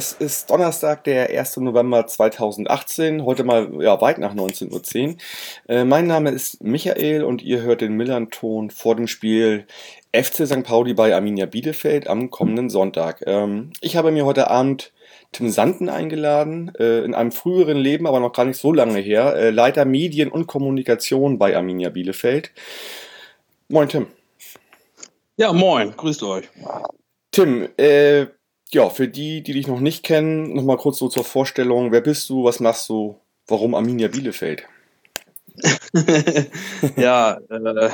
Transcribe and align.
es 0.00 0.14
ist 0.14 0.48
Donnerstag, 0.48 1.04
der 1.04 1.28
1. 1.28 1.58
November 1.58 2.06
2018, 2.06 3.22
heute 3.26 3.44
mal 3.44 3.70
ja, 3.82 4.00
weit 4.00 4.16
nach 4.16 4.34
19.10 4.34 5.08
Uhr. 5.08 5.16
Äh, 5.68 5.84
mein 5.84 6.06
Name 6.06 6.30
ist 6.30 6.64
Michael 6.64 7.22
und 7.22 7.42
ihr 7.42 7.60
hört 7.60 7.82
den 7.82 7.98
Millern-Ton 7.98 8.70
vor 8.70 8.96
dem 8.96 9.06
Spiel 9.06 9.66
FC 10.14 10.46
St. 10.46 10.62
Pauli 10.62 10.94
bei 10.94 11.14
Arminia 11.14 11.44
Bielefeld 11.44 12.08
am 12.08 12.30
kommenden 12.30 12.70
Sonntag. 12.70 13.22
Ähm, 13.26 13.74
ich 13.82 13.94
habe 13.94 14.10
mir 14.10 14.24
heute 14.24 14.48
Abend 14.48 14.94
Tim 15.32 15.50
Sanden 15.50 15.90
eingeladen, 15.90 16.72
äh, 16.78 17.04
in 17.04 17.14
einem 17.14 17.30
früheren 17.30 17.76
Leben, 17.76 18.06
aber 18.06 18.20
noch 18.20 18.32
gar 18.32 18.46
nicht 18.46 18.58
so 18.58 18.72
lange 18.72 19.00
her, 19.00 19.36
äh, 19.36 19.50
Leiter 19.50 19.84
Medien 19.84 20.30
und 20.30 20.46
Kommunikation 20.46 21.38
bei 21.38 21.54
Arminia 21.54 21.90
Bielefeld. 21.90 22.52
Moin 23.68 23.90
Tim. 23.90 24.06
Ja, 25.36 25.52
moin, 25.52 25.92
grüßt 25.94 26.22
euch. 26.22 26.48
Tim, 27.32 27.68
äh, 27.76 28.28
ja, 28.72 28.88
für 28.90 29.08
die, 29.08 29.42
die 29.42 29.52
dich 29.52 29.66
noch 29.66 29.80
nicht 29.80 30.02
kennen, 30.04 30.54
nochmal 30.54 30.76
kurz 30.76 30.98
so 30.98 31.08
zur 31.08 31.24
Vorstellung. 31.24 31.92
Wer 31.92 32.00
bist 32.00 32.28
du? 32.30 32.44
Was 32.44 32.60
machst 32.60 32.88
du? 32.88 33.18
Warum 33.46 33.74
Arminia 33.74 34.08
Bielefeld? 34.08 34.64
ja, 36.96 37.38
äh, 37.50 37.90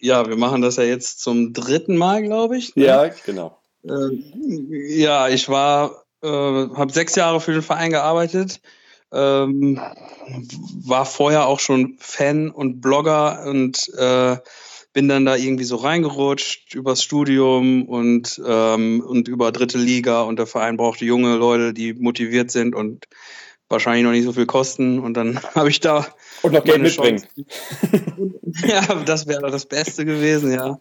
ja, 0.00 0.26
wir 0.28 0.36
machen 0.36 0.62
das 0.62 0.76
ja 0.76 0.84
jetzt 0.84 1.20
zum 1.20 1.52
dritten 1.52 1.96
Mal, 1.96 2.22
glaube 2.22 2.56
ich. 2.56 2.74
Ne? 2.74 2.86
Ja, 2.86 3.10
genau. 3.24 3.58
Äh, 3.84 4.10
ja, 4.98 5.28
ich 5.28 5.48
war, 5.48 6.04
äh, 6.22 6.28
habe 6.28 6.92
sechs 6.92 7.14
Jahre 7.14 7.40
für 7.40 7.52
den 7.52 7.62
Verein 7.62 7.90
gearbeitet, 7.90 8.60
ähm, 9.12 9.80
war 10.84 11.06
vorher 11.06 11.46
auch 11.46 11.60
schon 11.60 11.96
Fan 11.98 12.50
und 12.50 12.80
Blogger 12.80 13.44
und 13.46 13.88
äh, 13.96 14.36
bin 14.96 15.08
dann 15.08 15.26
da 15.26 15.36
irgendwie 15.36 15.64
so 15.64 15.76
reingerutscht 15.76 16.74
übers 16.74 17.02
Studium 17.02 17.84
und, 17.84 18.40
ähm, 18.46 19.04
und 19.06 19.28
über 19.28 19.52
dritte 19.52 19.76
Liga 19.76 20.22
und 20.22 20.38
der 20.38 20.46
Verein 20.46 20.78
brauchte 20.78 21.04
junge 21.04 21.36
Leute, 21.36 21.74
die 21.74 21.92
motiviert 21.92 22.50
sind 22.50 22.74
und 22.74 23.06
wahrscheinlich 23.68 24.04
noch 24.04 24.12
nicht 24.12 24.24
so 24.24 24.32
viel 24.32 24.46
kosten 24.46 25.00
und 25.00 25.14
dann 25.14 25.40
habe 25.54 25.68
ich 25.68 25.80
da 25.80 26.06
und 26.42 26.52
noch 26.52 26.64
Geld 26.64 26.82
mitbringen. 26.82 27.24
ja, 28.66 28.82
das 29.04 29.26
wäre 29.26 29.50
das 29.50 29.66
Beste 29.66 30.04
gewesen, 30.04 30.52
ja. 30.52 30.78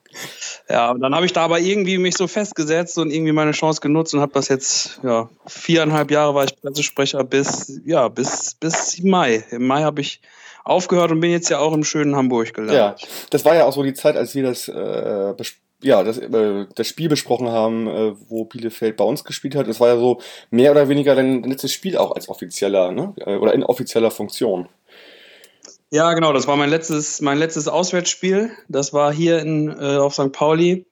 Ja, 0.70 0.92
und 0.92 1.02
dann 1.02 1.14
habe 1.14 1.26
ich 1.26 1.34
da 1.34 1.44
aber 1.44 1.60
irgendwie 1.60 1.98
mich 1.98 2.18
so 2.18 2.28
festgesetzt 2.28 2.98
und 2.98 3.12
irgendwie 3.12 3.32
meine 3.32 3.52
Chance 3.52 3.82
genutzt 3.82 4.14
und 4.14 4.22
habe 4.22 4.34
das 4.34 4.48
jetzt, 4.50 5.00
ja, 5.04 5.30
viereinhalb 5.46 6.12
Jahre 6.12 6.36
war 6.36 6.46
ich 6.46 6.60
Pressesprecher 6.60 7.24
bis, 7.24 7.82
ja, 7.86 8.08
bis, 8.08 8.56
bis 8.56 9.02
Mai. 9.04 9.44
Im 9.52 9.68
Mai 9.68 9.84
habe 9.84 10.02
ich 10.02 10.22
aufgehört 10.64 11.12
und 11.12 11.20
bin 11.20 11.32
jetzt 11.32 11.50
ja 11.50 11.60
auch 11.60 11.74
im 11.74 11.84
schönen 11.84 12.16
Hamburg 12.16 12.54
gelandet. 12.54 13.02
Ja, 13.02 13.08
das 13.30 13.46
war 13.46 13.56
ja 13.56 13.66
auch 13.66 13.74
so 13.74 13.84
die 13.84 13.94
Zeit, 13.94 14.18
als 14.18 14.36
wir 14.36 14.44
das, 14.44 14.68
äh, 14.68 15.34
ja, 15.82 16.04
das, 16.04 16.18
äh, 16.18 16.66
das 16.74 16.88
Spiel 16.88 17.10
besprochen 17.10 17.50
haben, 17.50 17.88
äh, 17.88 18.14
wo 18.30 18.46
Bielefeld 18.46 18.98
bei 18.98 19.04
uns 19.04 19.24
gespielt 19.24 19.56
hat. 19.56 19.68
Das 19.68 19.80
war 19.80 19.90
ja 19.90 19.98
so 19.98 20.22
mehr 20.50 20.72
oder 20.72 20.90
weniger 20.90 21.16
dein 21.16 21.44
letztes 21.44 21.74
Spiel 21.74 21.98
auch 21.98 22.12
als 22.12 22.30
offizieller, 22.30 22.92
ne? 22.92 23.14
Äh, 23.18 23.36
oder 23.36 23.54
in 23.54 23.64
offizieller 23.64 24.12
Funktion. 24.12 24.68
Ja, 25.92 26.14
genau, 26.14 26.34
das 26.34 26.48
war 26.48 26.58
mein 26.58 26.70
letztes, 26.70 27.22
mein 27.22 27.38
letztes 27.38 27.68
Auswärtsspiel. 27.68 28.52
Das 28.68 28.94
war 28.94 29.14
hier 29.14 29.40
in, 29.40 29.70
äh, 29.70 29.98
auf 29.98 30.14
St. 30.14 30.32
Pauli. 30.32 30.86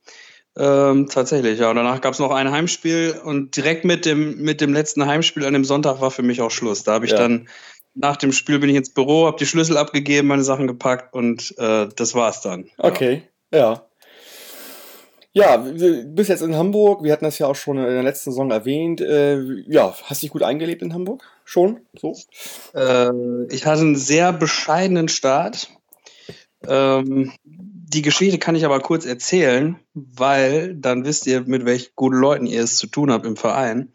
Ähm, 0.55 1.07
tatsächlich, 1.09 1.59
ja. 1.59 1.71
Und 1.71 1.77
danach 1.77 1.99
gab 1.99 2.13
es 2.13 2.19
noch 2.19 2.31
ein 2.31 2.51
Heimspiel 2.51 3.19
und 3.23 3.55
direkt 3.55 3.85
mit 3.85 4.05
dem, 4.05 4.39
mit 4.41 4.61
dem 4.61 4.71
letzten 4.71 5.05
Heimspiel 5.07 5.45
an 5.45 5.53
dem 5.53 5.65
Sonntag 5.65 5.99
war 5.99 6.11
für 6.11 6.21
mich 6.21 6.41
auch 6.41 6.51
Schluss. 6.51 6.83
Da 6.83 6.93
habe 6.93 7.05
ich 7.05 7.11
ja. 7.11 7.17
dann 7.17 7.47
nach 7.95 8.17
dem 8.17 8.31
Spiel 8.31 8.59
bin 8.59 8.69
ich 8.69 8.75
ins 8.75 8.93
Büro, 8.93 9.25
habe 9.25 9.37
die 9.37 9.45
Schlüssel 9.45 9.77
abgegeben, 9.77 10.27
meine 10.27 10.43
Sachen 10.43 10.67
gepackt 10.67 11.13
und 11.13 11.55
äh, 11.57 11.87
das 11.95 12.13
war's 12.13 12.41
dann. 12.41 12.69
Okay, 12.77 13.23
ja. 13.51 13.59
Ja, 13.59 13.85
du 15.57 16.03
bist 16.05 16.29
jetzt 16.29 16.41
in 16.41 16.55
Hamburg. 16.55 17.03
Wir 17.03 17.11
hatten 17.11 17.25
das 17.25 17.39
ja 17.39 17.47
auch 17.47 17.55
schon 17.55 17.77
in 17.77 17.85
der 17.85 18.03
letzten 18.03 18.31
Saison 18.31 18.51
erwähnt. 18.51 19.01
Äh, 19.01 19.41
ja, 19.67 19.95
hast 20.03 20.21
dich 20.21 20.29
gut 20.29 20.43
eingelebt 20.43 20.83
in 20.83 20.93
Hamburg? 20.93 21.23
Schon? 21.43 21.81
So? 21.99 22.15
Äh, 22.75 23.45
ich 23.49 23.65
hatte 23.65 23.81
einen 23.81 23.95
sehr 23.95 24.31
bescheidenen 24.31 25.07
Start. 25.07 25.69
Ähm, 26.67 27.31
die 27.93 28.01
Geschichte 28.01 28.39
kann 28.39 28.55
ich 28.55 28.65
aber 28.65 28.79
kurz 28.79 29.05
erzählen, 29.05 29.79
weil 29.93 30.75
dann 30.75 31.05
wisst 31.05 31.27
ihr, 31.27 31.41
mit 31.41 31.65
welchen 31.65 31.91
guten 31.95 32.17
Leuten 32.17 32.45
ihr 32.45 32.63
es 32.63 32.77
zu 32.77 32.87
tun 32.87 33.11
habt 33.11 33.25
im 33.25 33.37
Verein 33.37 33.93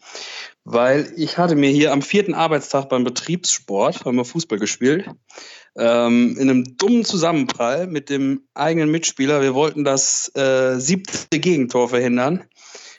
weil 0.71 1.11
ich 1.17 1.39
hatte 1.39 1.57
mir 1.57 1.71
hier 1.71 1.93
am 1.93 2.03
vierten 2.03 2.35
Arbeitstag 2.35 2.91
beim 2.91 3.03
Betriebssport, 3.03 4.05
haben 4.05 4.17
wir 4.17 4.27
Fußball 4.27 4.59
gespielt, 4.59 5.09
ähm, 5.77 6.37
in 6.39 6.51
einem 6.51 6.77
dummen 6.77 7.07
Zusammenprall 7.07 7.87
mit 7.87 8.11
dem 8.11 8.43
eigenen 8.53 8.91
Mitspieler, 8.91 9.41
wir 9.41 9.55
wollten 9.55 9.85
das 9.85 10.31
äh, 10.37 10.79
siebte 10.79 11.39
Gegentor 11.39 11.89
verhindern, 11.89 12.45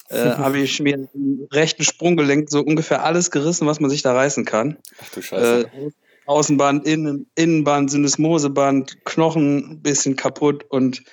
äh, 0.10 0.16
habe 0.38 0.58
ich 0.58 0.80
mir 0.80 1.10
im 1.14 1.48
rechten 1.52 1.84
Sprunggelenk 1.84 2.50
so 2.50 2.62
ungefähr 2.62 3.04
alles 3.04 3.30
gerissen, 3.30 3.68
was 3.68 3.80
man 3.80 3.92
sich 3.92 4.02
da 4.02 4.14
reißen 4.14 4.46
kann. 4.46 4.78
Ach 5.04 5.10
du 5.12 5.22
Scheiße. 5.22 5.70
Äh, 5.72 5.90
Außenband, 6.30 6.86
Innen, 6.86 7.26
Innenband, 7.34 7.90
Syndesmoseband, 7.90 9.04
Knochen 9.04 9.72
ein 9.72 9.82
bisschen 9.82 10.16
kaputt 10.16 10.64
und 10.70 11.04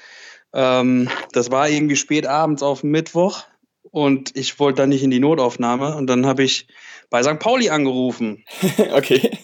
ähm, 0.52 1.08
das 1.32 1.50
war 1.50 1.70
irgendwie 1.70 1.96
spät 1.96 2.26
abends 2.26 2.62
auf 2.62 2.84
Mittwoch 2.84 3.44
und 3.90 4.36
ich 4.36 4.58
wollte 4.60 4.82
dann 4.82 4.90
nicht 4.90 5.02
in 5.02 5.10
die 5.10 5.18
Notaufnahme 5.18 5.96
und 5.96 6.06
dann 6.06 6.26
habe 6.26 6.42
ich 6.42 6.68
bei 7.08 7.22
St. 7.22 7.38
Pauli 7.38 7.70
angerufen. 7.70 8.44
okay. 8.92 9.38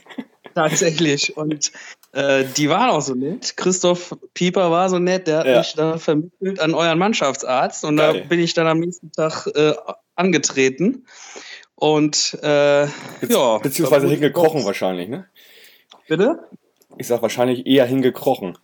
Tatsächlich. 0.55 1.39
Und 1.39 1.73
äh, 2.13 2.45
die 2.59 2.69
waren 2.69 2.91
auch 2.91 3.01
so 3.01 3.15
nett. 3.15 3.57
Christoph 3.57 4.15
Pieper 4.35 4.71
war 4.71 4.91
so 4.91 4.99
nett, 4.99 5.27
der 5.27 5.39
hat 5.39 5.47
ja. 5.47 5.59
mich 5.59 5.73
dann 5.75 5.99
vermittelt 5.99 6.61
an 6.61 6.75
euren 6.75 6.99
Mannschaftsarzt 6.99 7.87
und 7.87 7.97
Geil. 7.97 8.21
da 8.21 8.29
bin 8.29 8.41
ich 8.41 8.53
dann 8.53 8.67
am 8.67 8.81
nächsten 8.81 9.11
Tag 9.13 9.47
äh, 9.55 9.73
angetreten. 10.17 11.07
Und 11.77 12.39
äh, 12.43 12.83
ja. 12.83 13.59
Beziehungsweise 13.63 14.07
hingekrochen 14.07 14.67
wahrscheinlich, 14.67 15.09
ne? 15.09 15.27
Bitte? 16.09 16.49
Ich 16.99 17.07
sag 17.07 17.23
wahrscheinlich 17.23 17.67
eher 17.67 17.87
hingekrochen. 17.87 18.59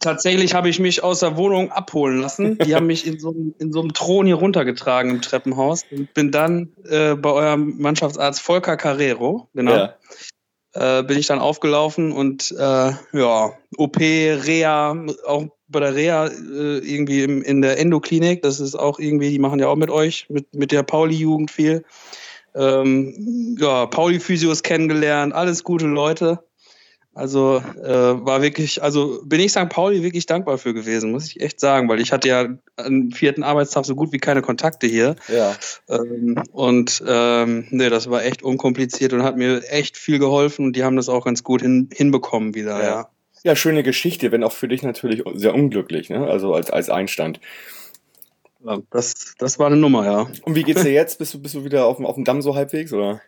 Tatsächlich 0.00 0.54
habe 0.54 0.68
ich 0.68 0.78
mich 0.78 1.02
aus 1.02 1.20
der 1.20 1.36
Wohnung 1.36 1.72
abholen 1.72 2.20
lassen. 2.20 2.58
Die 2.58 2.74
haben 2.74 2.86
mich 2.86 3.06
in 3.06 3.18
so, 3.18 3.34
in 3.58 3.72
so 3.72 3.80
einem 3.80 3.94
Thron 3.94 4.26
hier 4.26 4.34
runtergetragen 4.34 5.10
im 5.10 5.22
Treppenhaus 5.22 5.84
und 5.90 6.12
bin 6.12 6.30
dann 6.30 6.72
äh, 6.88 7.14
bei 7.14 7.30
eurem 7.30 7.78
Mannschaftsarzt 7.78 8.40
Volker 8.40 8.76
Carrero, 8.76 9.48
genau, 9.54 9.74
ja. 9.74 9.94
äh, 10.74 11.02
bin 11.04 11.18
ich 11.18 11.26
dann 11.26 11.38
aufgelaufen 11.38 12.12
und 12.12 12.52
äh, 12.52 12.92
ja, 13.12 13.52
OP, 13.78 13.98
Reha, 13.98 15.06
auch 15.26 15.46
bei 15.68 15.80
der 15.80 15.94
Reha 15.94 16.26
äh, 16.26 16.78
irgendwie 16.78 17.22
im, 17.22 17.42
in 17.42 17.62
der 17.62 17.78
Endoklinik, 17.78 18.42
das 18.42 18.60
ist 18.60 18.74
auch 18.74 18.98
irgendwie, 18.98 19.30
die 19.30 19.38
machen 19.38 19.58
ja 19.58 19.68
auch 19.68 19.76
mit 19.76 19.88
euch, 19.88 20.26
mit, 20.28 20.54
mit 20.54 20.70
der 20.70 20.82
Pauli-Jugend 20.82 21.50
viel. 21.50 21.84
Ähm, 22.54 23.56
ja, 23.58 23.86
Pauli-Physios 23.86 24.62
kennengelernt, 24.62 25.32
alles 25.32 25.64
gute 25.64 25.86
Leute. 25.86 26.44
Also 27.14 27.62
äh, 27.82 27.90
war 28.24 28.40
wirklich, 28.40 28.82
also 28.82 29.20
bin 29.26 29.38
ich 29.40 29.52
St. 29.52 29.68
Pauli 29.68 30.02
wirklich 30.02 30.24
dankbar 30.24 30.56
für 30.56 30.72
gewesen, 30.72 31.12
muss 31.12 31.26
ich 31.26 31.42
echt 31.42 31.60
sagen, 31.60 31.86
weil 31.90 32.00
ich 32.00 32.10
hatte 32.10 32.28
ja 32.28 32.48
am 32.76 33.10
vierten 33.10 33.42
Arbeitstag 33.42 33.84
so 33.84 33.94
gut 33.94 34.12
wie 34.12 34.18
keine 34.18 34.40
Kontakte 34.40 34.86
hier. 34.86 35.16
Ja. 35.28 35.54
Ähm, 35.90 36.42
und 36.52 37.04
ähm, 37.06 37.66
nee, 37.68 37.90
das 37.90 38.08
war 38.08 38.24
echt 38.24 38.42
unkompliziert 38.42 39.12
und 39.12 39.24
hat 39.24 39.36
mir 39.36 39.62
echt 39.68 39.98
viel 39.98 40.18
geholfen 40.18 40.64
und 40.64 40.76
die 40.76 40.84
haben 40.84 40.96
das 40.96 41.10
auch 41.10 41.26
ganz 41.26 41.44
gut 41.44 41.60
hin, 41.60 41.90
hinbekommen 41.92 42.54
wieder, 42.54 42.78
ja. 42.78 42.84
ja. 42.84 43.08
ja. 43.42 43.56
schöne 43.56 43.82
Geschichte, 43.82 44.32
wenn 44.32 44.42
auch 44.42 44.52
für 44.52 44.68
dich 44.68 44.82
natürlich 44.82 45.22
sehr 45.34 45.54
unglücklich, 45.54 46.08
ne? 46.08 46.26
Also 46.26 46.54
als, 46.54 46.70
als 46.70 46.88
Einstand. 46.88 47.40
Ja, 48.64 48.78
das, 48.90 49.34
das 49.38 49.58
war 49.58 49.66
eine 49.66 49.76
Nummer, 49.76 50.04
ja. 50.04 50.28
Und 50.42 50.54
wie 50.54 50.62
geht's 50.62 50.82
dir 50.82 50.92
jetzt? 50.92 51.18
Bist 51.18 51.34
du, 51.34 51.40
bist 51.40 51.54
du 51.54 51.64
wieder 51.64 51.86
auf 51.86 51.96
dem, 51.96 52.06
auf 52.06 52.14
dem 52.14 52.24
Damm 52.24 52.42
so 52.42 52.54
halbwegs, 52.54 52.92
oder? 52.92 53.20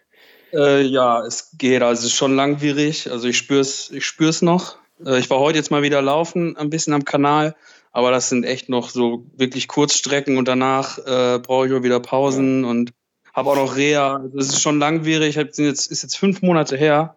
Äh, 0.53 0.83
ja, 0.83 1.25
es 1.25 1.51
geht. 1.59 1.83
Also 1.83 2.01
es 2.01 2.07
ist 2.07 2.15
schon 2.15 2.37
langwierig. 2.37 3.11
Also 3.11 3.29
ich 3.29 3.37
spür's, 3.37 3.91
ich 3.91 4.07
spür's 4.07 4.43
noch. 4.43 4.77
Äh, 5.05 5.19
ich 5.19 5.29
war 5.31 5.41
heute 5.41 5.59
jetzt 5.59 5.71
mal 5.71 5.83
wieder 5.83 6.01
laufen, 6.03 6.57
ein 6.57 6.71
bisschen 6.71 6.93
am 6.93 7.05
Kanal, 7.05 7.57
aber 7.91 8.11
das 8.11 8.29
sind 8.29 8.45
echt 8.45 8.69
noch 8.69 8.91
so 8.91 9.27
wirklich 9.37 9.67
Kurzstrecken 9.67 10.39
und 10.39 10.47
danach 10.47 10.99
äh, 10.99 11.41
brauche 11.41 11.67
ich 11.67 11.73
auch 11.73 11.83
wieder 11.83 12.01
Pausen 12.01 12.63
ja. 12.63 12.71
und 12.71 12.93
habe 13.33 13.51
auch 13.51 13.57
noch 13.57 13.77
Reha. 13.77 14.17
Also 14.17 14.39
es 14.39 14.49
ist 14.49 14.63
schon 14.63 14.79
langwierig. 14.79 15.31
Ich 15.31 15.37
jetzt, 15.37 15.59
ist 15.59 16.03
jetzt 16.03 16.17
fünf 16.17 16.43
Monate 16.43 16.77
her. 16.77 17.17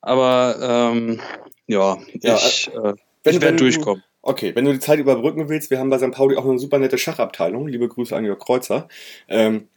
Aber 0.00 0.92
ähm, 0.92 1.20
ja, 1.66 1.98
ja, 2.20 2.36
ich, 2.36 2.70
äh, 2.74 2.94
ich 3.24 3.40
werde 3.40 3.56
durchkommen. 3.56 4.02
Okay, 4.26 4.56
wenn 4.56 4.64
du 4.64 4.72
die 4.72 4.80
Zeit 4.80 4.98
überbrücken 4.98 5.50
willst, 5.50 5.70
wir 5.70 5.78
haben 5.78 5.90
bei 5.90 5.98
St. 5.98 6.10
Pauli 6.10 6.38
auch 6.38 6.46
eine 6.46 6.58
super 6.58 6.78
nette 6.78 6.96
Schachabteilung. 6.96 7.68
Liebe 7.68 7.88
Grüße 7.88 8.16
an 8.16 8.24
Jörg 8.24 8.38
Kreuzer. 8.38 8.88
Ähm, 9.28 9.68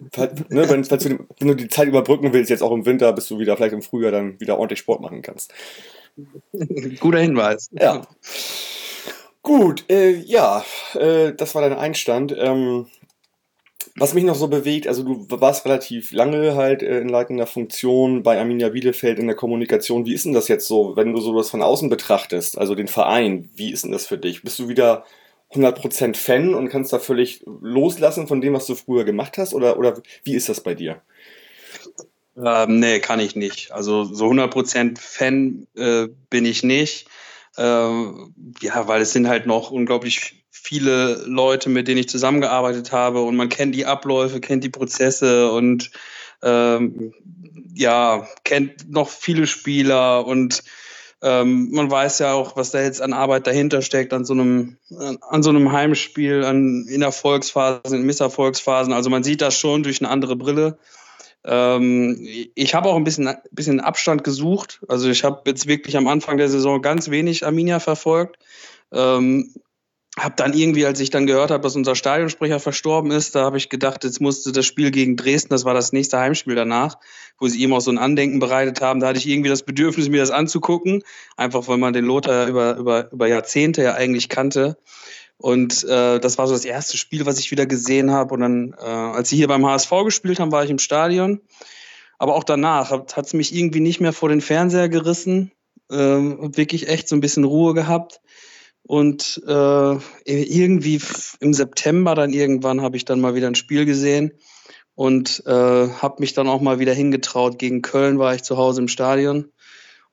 ne, 0.47 0.69
wenn, 0.69 0.85
falls 0.85 1.03
du, 1.03 1.19
wenn 1.39 1.49
du 1.49 1.53
die 1.53 1.67
Zeit 1.67 1.89
überbrücken 1.89 2.31
willst, 2.31 2.49
jetzt 2.49 2.63
auch 2.63 2.71
im 2.71 2.85
Winter, 2.85 3.11
bis 3.11 3.27
du 3.27 3.39
wieder 3.39 3.57
vielleicht 3.57 3.73
im 3.73 3.81
Frühjahr 3.81 4.13
dann 4.13 4.39
wieder 4.39 4.57
ordentlich 4.57 4.79
Sport 4.79 5.01
machen 5.01 5.21
kannst. 5.21 5.53
Guter 7.01 7.19
Hinweis. 7.19 7.69
Ja. 7.73 8.03
Gut, 9.41 9.83
äh, 9.89 10.11
ja, 10.11 10.63
äh, 10.93 11.33
das 11.33 11.53
war 11.53 11.61
dein 11.61 11.77
Einstand. 11.77 12.33
Ähm, 12.39 12.87
was 13.95 14.13
mich 14.13 14.23
noch 14.23 14.35
so 14.35 14.47
bewegt, 14.47 14.87
also 14.87 15.03
du 15.03 15.25
warst 15.29 15.65
relativ 15.65 16.11
lange 16.11 16.55
halt 16.55 16.83
äh, 16.83 16.99
in 16.99 17.09
leitender 17.09 17.47
Funktion 17.47 18.23
bei 18.23 18.39
Arminia 18.39 18.69
Bielefeld 18.69 19.19
in 19.19 19.27
der 19.27 19.35
Kommunikation. 19.35 20.05
Wie 20.05 20.13
ist 20.13 20.25
denn 20.25 20.33
das 20.33 20.47
jetzt 20.47 20.67
so, 20.67 20.95
wenn 20.95 21.13
du 21.13 21.21
sowas 21.21 21.49
von 21.49 21.61
außen 21.61 21.89
betrachtest, 21.89 22.57
also 22.57 22.75
den 22.75 22.87
Verein? 22.87 23.49
Wie 23.55 23.71
ist 23.71 23.83
denn 23.83 23.91
das 23.91 24.05
für 24.05 24.17
dich? 24.17 24.43
Bist 24.43 24.59
du 24.59 24.67
wieder 24.67 25.05
100% 25.53 26.15
Fan 26.15 26.53
und 26.53 26.69
kannst 26.69 26.91
da 26.91 26.99
völlig 26.99 27.43
loslassen 27.45 28.27
von 28.27 28.41
dem, 28.41 28.53
was 28.53 28.65
du 28.65 28.75
früher 28.75 29.05
gemacht 29.05 29.37
hast? 29.37 29.53
Oder, 29.53 29.77
oder 29.77 30.01
wie 30.23 30.35
ist 30.35 30.49
das 30.49 30.61
bei 30.61 30.75
dir? 30.75 31.01
Ähm, 32.35 32.79
nee, 32.79 32.99
kann 32.99 33.19
ich 33.19 33.35
nicht. 33.35 33.71
Also 33.71 34.03
so 34.03 34.27
100% 34.27 34.99
Fan 34.99 35.67
äh, 35.75 36.07
bin 36.29 36.45
ich 36.45 36.63
nicht. 36.63 37.07
Ähm, 37.57 38.33
ja, 38.61 38.87
weil 38.87 39.01
es 39.01 39.11
sind 39.13 39.27
halt 39.27 39.47
noch 39.47 39.71
unglaublich 39.71 40.45
viele 40.51 41.23
Leute, 41.25 41.69
mit 41.69 41.87
denen 41.87 41.99
ich 41.99 42.09
zusammengearbeitet 42.09 42.91
habe 42.91 43.21
und 43.21 43.35
man 43.35 43.49
kennt 43.49 43.73
die 43.73 43.85
Abläufe, 43.85 44.39
kennt 44.39 44.63
die 44.63 44.69
Prozesse 44.69 45.51
und 45.51 45.91
ähm, 46.43 47.13
ja, 47.73 48.27
kennt 48.43 48.89
noch 48.91 49.09
viele 49.09 49.47
Spieler 49.47 50.25
und 50.25 50.63
ähm, 51.21 51.71
man 51.71 51.89
weiß 51.89 52.19
ja 52.19 52.33
auch, 52.33 52.55
was 52.55 52.71
da 52.71 52.81
jetzt 52.81 53.01
an 53.01 53.13
Arbeit 53.13 53.47
dahinter 53.47 53.81
steckt, 53.81 54.13
an 54.13 54.23
so 54.23 54.33
einem, 54.33 54.77
an 55.21 55.41
so 55.41 55.49
einem 55.49 55.71
Heimspiel, 55.71 56.43
an, 56.43 56.85
in 56.87 57.01
Erfolgsphasen, 57.01 57.99
in 57.99 58.05
Misserfolgsphasen. 58.05 58.93
Also 58.93 59.09
man 59.09 59.23
sieht 59.23 59.41
das 59.41 59.57
schon 59.57 59.81
durch 59.81 59.99
eine 59.99 60.09
andere 60.09 60.35
Brille. 60.35 60.77
Ähm, 61.47 62.27
ich 62.55 62.75
habe 62.75 62.89
auch 62.89 62.97
ein 62.97 63.05
bisschen, 63.05 63.33
bisschen 63.51 63.79
Abstand 63.79 64.23
gesucht. 64.23 64.81
Also 64.89 65.09
ich 65.09 65.23
habe 65.23 65.43
jetzt 65.47 65.65
wirklich 65.65 65.95
am 65.95 66.07
Anfang 66.07 66.37
der 66.37 66.49
Saison 66.49 66.81
ganz 66.81 67.09
wenig 67.09 67.45
Arminia 67.45 67.79
verfolgt. 67.79 68.37
Ähm, 68.91 69.53
habe 70.17 70.33
dann 70.35 70.53
irgendwie, 70.53 70.85
als 70.85 70.99
ich 70.99 71.11
dann 71.11 71.27
gehört 71.27 71.51
habe, 71.51 71.61
dass 71.61 71.75
unser 71.75 71.95
Stadionsprecher 71.95 72.59
verstorben 72.59 73.11
ist, 73.11 73.35
da 73.35 73.43
habe 73.43 73.57
ich 73.57 73.69
gedacht, 73.69 74.03
jetzt 74.03 74.19
musste 74.19 74.51
das 74.51 74.65
Spiel 74.65 74.89
gegen 74.89 75.15
Dresden, 75.15 75.49
das 75.49 75.63
war 75.63 75.75
das 75.75 75.93
nächste 75.93 76.17
Heimspiel 76.17 76.55
danach, 76.55 76.97
wo 77.37 77.47
sie 77.47 77.61
ihm 77.61 77.71
auch 77.71 77.81
so 77.81 77.91
ein 77.91 77.99
Andenken 77.99 78.39
bereitet 78.39 78.81
haben. 78.81 78.99
Da 78.99 79.07
hatte 79.07 79.19
ich 79.19 79.27
irgendwie 79.27 79.49
das 79.49 79.63
Bedürfnis, 79.63 80.09
mir 80.09 80.19
das 80.19 80.31
anzugucken, 80.31 81.03
einfach 81.37 81.67
weil 81.67 81.77
man 81.77 81.93
den 81.93 82.05
Lothar 82.05 82.47
über, 82.47 82.77
über, 82.77 83.11
über 83.11 83.27
Jahrzehnte 83.27 83.83
ja 83.83 83.93
eigentlich 83.93 84.27
kannte. 84.27 84.77
Und 85.37 85.83
äh, 85.83 86.19
das 86.19 86.37
war 86.37 86.47
so 86.47 86.53
das 86.53 86.65
erste 86.65 86.97
Spiel, 86.97 87.25
was 87.25 87.39
ich 87.39 87.51
wieder 87.51 87.65
gesehen 87.65 88.11
habe. 88.11 88.33
Und 88.33 88.41
dann, 88.41 88.75
äh, 88.79 88.85
als 88.85 89.29
sie 89.29 89.35
hier 89.37 89.47
beim 89.47 89.65
HSV 89.65 89.91
gespielt 90.03 90.39
haben, 90.39 90.51
war 90.51 90.63
ich 90.63 90.71
im 90.71 90.79
Stadion. 90.79 91.41
Aber 92.17 92.35
auch 92.35 92.43
danach 92.43 92.89
hat 92.91 93.25
es 93.25 93.33
mich 93.33 93.53
irgendwie 93.53 93.79
nicht 93.79 94.01
mehr 94.01 94.13
vor 94.13 94.29
den 94.29 94.41
Fernseher 94.41 94.89
gerissen. 94.89 95.51
Ähm, 95.91 96.55
wirklich 96.57 96.87
echt 96.89 97.07
so 97.07 97.15
ein 97.15 97.21
bisschen 97.21 97.43
Ruhe 97.43 97.73
gehabt. 97.73 98.19
Und 98.81 99.41
äh, 99.45 99.97
irgendwie 100.25 101.01
im 101.41 101.53
September 101.53 102.15
dann 102.15 102.31
irgendwann 102.31 102.81
habe 102.81 102.97
ich 102.97 103.05
dann 103.05 103.19
mal 103.19 103.35
wieder 103.35 103.47
ein 103.47 103.55
Spiel 103.55 103.85
gesehen 103.85 104.31
und 104.95 105.43
äh, 105.45 105.51
habe 105.89 106.15
mich 106.19 106.33
dann 106.33 106.47
auch 106.47 106.61
mal 106.61 106.79
wieder 106.79 106.93
hingetraut. 106.93 107.59
Gegen 107.59 107.81
Köln 107.81 108.17
war 108.17 108.33
ich 108.33 108.43
zu 108.43 108.57
Hause 108.57 108.81
im 108.81 108.87
Stadion. 108.87 109.51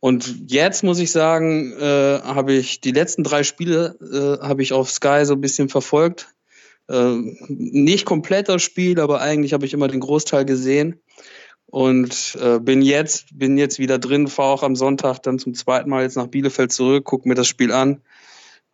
Und 0.05 0.51
jetzt 0.51 0.85
muss 0.85 0.99
ich 0.99 1.11
sagen, 1.11 1.73
äh, 1.81 2.21
habe 2.23 2.53
ich 2.53 2.83
die 2.83 2.91
letzten 2.91 3.25
drei 3.25 3.43
Spiele 3.43 3.97
äh, 4.03 4.47
habe 4.47 4.61
ich 4.61 4.75
auf 4.75 4.91
Sky 4.91 5.25
so 5.25 5.33
ein 5.33 5.41
bisschen 5.41 5.71
verfolgt. 5.71 6.29
Äh, 6.91 7.17
nicht 7.49 8.05
komplett 8.05 8.51
das 8.51 8.62
Spiel, 8.62 9.01
aber 9.01 9.23
eigentlich 9.23 9.55
habe 9.55 9.65
ich 9.65 9.73
immer 9.73 9.89
den 9.89 10.01
Großteil 10.01 10.45
gesehen 10.45 11.01
und 11.65 12.37
äh, 12.39 12.59
bin 12.61 12.83
jetzt 12.83 13.39
bin 13.39 13.56
jetzt 13.56 13.79
wieder 13.79 13.99
drin. 13.99 14.29
Fahre 14.29 14.53
auch 14.53 14.62
am 14.62 14.77
Sonntag 14.77 15.21
dann 15.23 15.39
zum 15.39 15.55
zweiten 15.55 15.89
Mal 15.89 16.03
jetzt 16.03 16.19
nach 16.19 16.27
Bielefeld 16.27 16.71
zurück, 16.71 17.06
gucke 17.06 17.27
mir 17.27 17.35
das 17.35 17.49
Spiel 17.49 17.73
an 17.73 18.03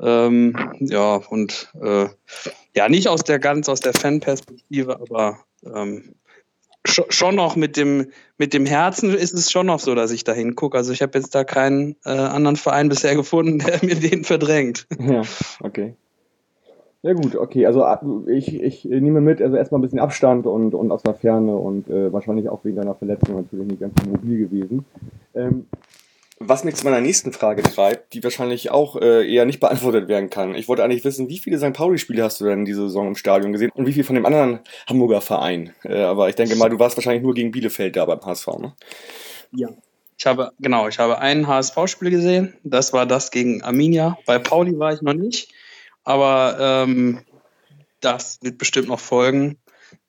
ähm, 0.00 0.56
ja, 0.80 1.14
und 1.14 1.70
äh, 1.80 2.08
ja, 2.74 2.88
nicht 2.88 3.06
aus 3.06 3.22
der 3.22 3.38
ganz 3.38 3.68
aus 3.68 3.78
der 3.78 3.92
Fanperspektive, 3.92 4.98
aber 5.00 5.44
ähm, 5.64 6.16
schon 6.86 7.34
noch 7.34 7.56
mit 7.56 7.76
dem, 7.76 8.06
mit 8.38 8.54
dem 8.54 8.66
Herzen 8.66 9.14
ist 9.14 9.34
es 9.34 9.50
schon 9.50 9.66
noch 9.66 9.80
so, 9.80 9.94
dass 9.94 10.10
ich 10.10 10.24
da 10.24 10.32
hingucke. 10.32 10.76
Also 10.76 10.92
ich 10.92 11.02
habe 11.02 11.18
jetzt 11.18 11.34
da 11.34 11.44
keinen 11.44 11.96
äh, 12.04 12.10
anderen 12.10 12.56
Verein 12.56 12.88
bisher 12.88 13.14
gefunden, 13.14 13.58
der 13.66 13.80
mir 13.82 13.96
den 13.96 14.24
verdrängt. 14.24 14.86
Ja, 14.98 15.22
okay. 15.62 15.94
Ja 17.02 17.14
gut, 17.14 17.34
okay. 17.34 17.64
Also 17.66 17.86
ich, 18.26 18.60
ich 18.60 18.84
nehme 18.84 19.22
mit, 19.22 19.40
also 19.40 19.56
erstmal 19.56 19.78
ein 19.78 19.82
bisschen 19.82 20.00
Abstand 20.00 20.46
und, 20.46 20.74
und 20.74 20.90
aus 20.92 21.02
der 21.02 21.14
Ferne 21.14 21.56
und 21.56 21.88
äh, 21.88 22.12
wahrscheinlich 22.12 22.48
auch 22.50 22.62
wegen 22.64 22.76
deiner 22.76 22.94
Verletzung 22.94 23.36
natürlich 23.36 23.68
nicht 23.68 23.80
ganz 23.80 23.94
mobil 24.06 24.38
gewesen. 24.38 24.84
Ähm, 25.34 25.66
was 26.42 26.64
mich 26.64 26.74
zu 26.74 26.84
meiner 26.84 27.02
nächsten 27.02 27.32
Frage 27.32 27.62
treibt, 27.62 28.14
die 28.14 28.24
wahrscheinlich 28.24 28.70
auch 28.70 28.96
äh, 28.96 29.30
eher 29.30 29.44
nicht 29.44 29.60
beantwortet 29.60 30.08
werden 30.08 30.30
kann. 30.30 30.54
Ich 30.54 30.68
wollte 30.68 30.82
eigentlich 30.82 31.04
wissen, 31.04 31.28
wie 31.28 31.38
viele 31.38 31.58
St. 31.58 31.74
Pauli-Spiele 31.74 32.24
hast 32.24 32.40
du 32.40 32.46
denn 32.46 32.64
diese 32.64 32.82
Saison 32.82 33.08
im 33.08 33.14
Stadion 33.14 33.52
gesehen 33.52 33.70
und 33.74 33.86
wie 33.86 33.92
viel 33.92 34.04
von 34.04 34.14
dem 34.14 34.24
anderen 34.24 34.60
Hamburger 34.88 35.20
Verein? 35.20 35.74
Äh, 35.84 36.00
aber 36.00 36.30
ich 36.30 36.36
denke 36.36 36.56
mal, 36.56 36.70
du 36.70 36.78
warst 36.78 36.96
wahrscheinlich 36.96 37.22
nur 37.22 37.34
gegen 37.34 37.50
Bielefeld 37.50 37.94
da 37.94 38.06
beim 38.06 38.24
HSV, 38.24 38.46
ne? 38.58 38.74
Ja. 39.52 39.68
Ich 40.18 40.26
habe, 40.26 40.52
genau, 40.58 40.88
ich 40.88 40.98
habe 40.98 41.18
ein 41.18 41.46
HSV-Spiel 41.46 42.10
gesehen. 42.10 42.54
Das 42.62 42.92
war 42.92 43.06
das 43.06 43.30
gegen 43.30 43.62
Arminia. 43.62 44.18
Bei 44.26 44.38
Pauli 44.38 44.78
war 44.78 44.92
ich 44.92 45.00
noch 45.00 45.14
nicht. 45.14 45.52
Aber 46.04 46.56
ähm, 46.58 47.22
das 48.00 48.38
wird 48.42 48.58
bestimmt 48.58 48.88
noch 48.88 49.00
folgen. 49.00 49.58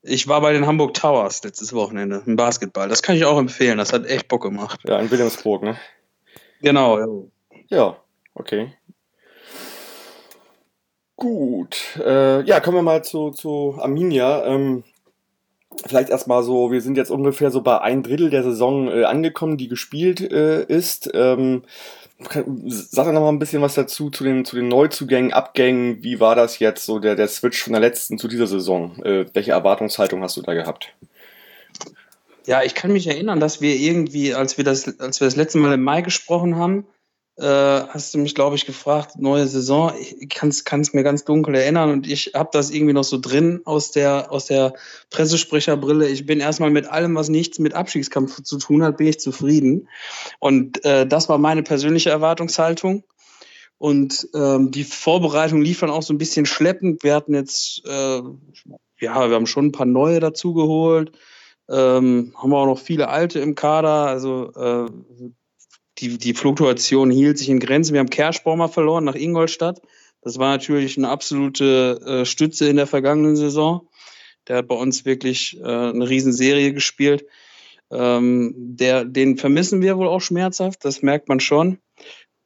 Ich 0.02 0.28
war 0.28 0.42
bei 0.42 0.52
den 0.52 0.66
Hamburg 0.66 0.96
Towers 0.96 1.44
letztes 1.44 1.74
Wochenende 1.74 2.24
im 2.26 2.36
Basketball. 2.36 2.90
Das 2.90 3.02
kann 3.04 3.16
ich 3.16 3.24
auch 3.24 3.38
empfehlen. 3.38 3.78
Das 3.78 3.94
hat 3.94 4.06
echt 4.06 4.28
Bock 4.28 4.42
gemacht. 4.42 4.82
Ja, 4.86 5.00
in 5.00 5.12
Wilhelmsburg, 5.12 5.64
ne? 5.64 5.78
Genau, 6.62 7.28
ja. 7.70 7.98
Okay. 8.34 8.74
Gut. 11.16 12.00
Äh, 12.04 12.44
ja, 12.46 12.60
kommen 12.60 12.78
wir 12.78 12.82
mal 12.82 13.04
zu, 13.04 13.30
zu 13.32 13.76
Arminia. 13.80 14.44
Ähm, 14.46 14.84
vielleicht 15.86 16.10
erstmal 16.10 16.44
so, 16.44 16.72
wir 16.72 16.82
sind 16.82 16.98
jetzt 16.98 17.12
ungefähr 17.12 17.52
so 17.52 17.62
bei 17.62 17.80
ein 17.80 18.04
Drittel 18.04 18.30
der 18.30 18.44
Saison 18.44 18.88
äh, 18.88 19.04
angekommen, 19.04 19.58
die 19.58 19.68
gespielt 19.68 20.20
äh, 20.20 20.64
ist. 20.64 21.12
Ähm, 21.14 21.64
sag 22.68 23.06
doch 23.06 23.12
noch 23.12 23.22
mal 23.22 23.30
ein 23.30 23.40
bisschen 23.40 23.62
was 23.62 23.76
dazu, 23.76 24.10
zu 24.10 24.24
den, 24.24 24.46
zu 24.46 24.56
den 24.56 24.68
Neuzugängen, 24.68 25.34
Abgängen. 25.34 26.04
Wie 26.04 26.20
war 26.20 26.36
das 26.36 26.60
jetzt, 26.60 26.86
so 26.86 27.00
der, 27.00 27.16
der 27.16 27.28
Switch 27.28 27.62
von 27.62 27.74
der 27.74 27.82
letzten 27.82 28.18
zu 28.18 28.28
dieser 28.28 28.48
Saison? 28.48 29.02
Äh, 29.04 29.26
welche 29.34 29.52
Erwartungshaltung 29.52 30.22
hast 30.24 30.38
du 30.38 30.42
da 30.42 30.54
gehabt? 30.54 30.94
Ja, 32.46 32.64
ich 32.64 32.74
kann 32.74 32.94
mich 32.94 33.08
erinnern, 33.08 33.40
dass 33.40 33.62
wir 33.62 33.76
irgendwie, 33.76 34.34
als 34.34 34.58
wir 34.58 34.64
das, 34.64 35.00
als 35.00 35.20
wir 35.20 35.26
das 35.26 35.36
letzte 35.36 35.60
Mal 35.60 35.74
im 35.74 35.84
Mai 35.84 36.02
gesprochen 36.02 36.56
haben, 36.56 36.88
äh, 37.38 37.46
hast 37.46 38.14
du 38.14 38.18
mich, 38.18 38.36
glaube 38.36 38.56
ich, 38.56 38.66
gefragt, 38.66 39.18
neue 39.18 39.48
Saison. 39.48 39.94
Ich 40.20 40.30
kann 40.30 40.50
es 40.50 40.94
mir 40.94 41.04
ganz 41.04 41.24
dunkel 41.24 41.56
erinnern 41.56 41.90
und 41.92 42.08
ich 42.08 42.32
habe 42.36 42.50
das 42.52 42.72
irgendwie 42.72 42.94
noch 42.94 43.04
so 43.04 43.20
drin 43.20 43.62
aus 43.66 43.92
der, 43.92 44.32
aus 44.32 44.48
der 44.48 44.74
Pressesprecherbrille. 45.12 46.08
Ich 46.08 46.26
bin 46.26 46.40
erstmal 46.40 46.72
mit 46.72 46.88
allem, 46.88 47.16
was 47.16 47.30
nichts 47.30 47.60
mit 47.60 47.74
Abstiegskampf 47.74 48.44
zu 48.44 48.58
tun 48.58 48.84
hat, 48.84 48.98
bin 48.98 49.08
ich 49.08 49.20
zufrieden. 49.20 49.88
Und 50.40 50.84
äh, 50.84 51.08
das 51.08 51.30
war 51.30 51.38
meine 51.38 51.64
persönliche 51.64 52.10
Erwartungshaltung. 52.10 53.04
Und 53.78 54.28
ähm, 54.36 54.70
die 54.70 54.84
Vorbereitung 54.84 55.62
lief 55.62 55.80
dann 55.80 55.90
auch 55.90 56.04
so 56.04 56.14
ein 56.14 56.20
bisschen 56.20 56.46
schleppend. 56.46 57.02
Wir 57.02 57.16
hatten 57.16 57.34
jetzt, 57.34 57.82
äh, 57.88 58.22
ja, 59.00 59.30
wir 59.30 59.36
haben 59.36 59.48
schon 59.48 59.68
ein 59.68 59.72
paar 59.72 59.88
neue 59.88 60.20
dazugeholt. 60.20 61.12
Ähm, 61.72 62.34
haben 62.36 62.50
wir 62.50 62.58
auch 62.58 62.66
noch 62.66 62.80
viele 62.80 63.08
Alte 63.08 63.40
im 63.40 63.56
Kader. 63.56 64.08
Also 64.08 64.52
äh, 64.54 64.92
die, 66.00 66.18
die 66.18 66.34
Fluktuation 66.34 67.12
hielt 67.12 67.38
sich 67.38 67.50
in 67.50 67.60
Grenzen. 67.60 67.94
Wir 67.94 68.00
haben 68.00 68.10
Kerschbaumer 68.10 68.68
verloren 68.68 69.06
nach 69.06 69.16
Ingolstadt. 69.16 69.82
Das 70.22 70.38
war 70.38 70.50
natürlich 70.50 70.98
eine 70.98 71.10
absolute 71.10 72.00
äh, 72.06 72.26
Stütze 72.26 72.68
in 72.68 72.76
der 72.76 72.88
vergangenen 72.88 73.36
Saison. 73.36 73.88
Der 74.48 74.58
hat 74.58 74.68
bei 74.68 74.76
uns 74.76 75.06
wirklich 75.06 75.60
äh, 75.60 75.64
eine 75.64 76.10
Riesenserie 76.10 76.74
gespielt. 76.74 77.26
Ähm, 77.92 78.54
der, 78.56 79.06
den 79.06 79.38
vermissen 79.38 79.82
wir 79.82 79.98
wohl 79.98 80.08
auch 80.08 80.22
schmerzhaft, 80.22 80.86
das 80.86 81.02
merkt 81.02 81.28
man 81.28 81.40
schon. 81.40 81.78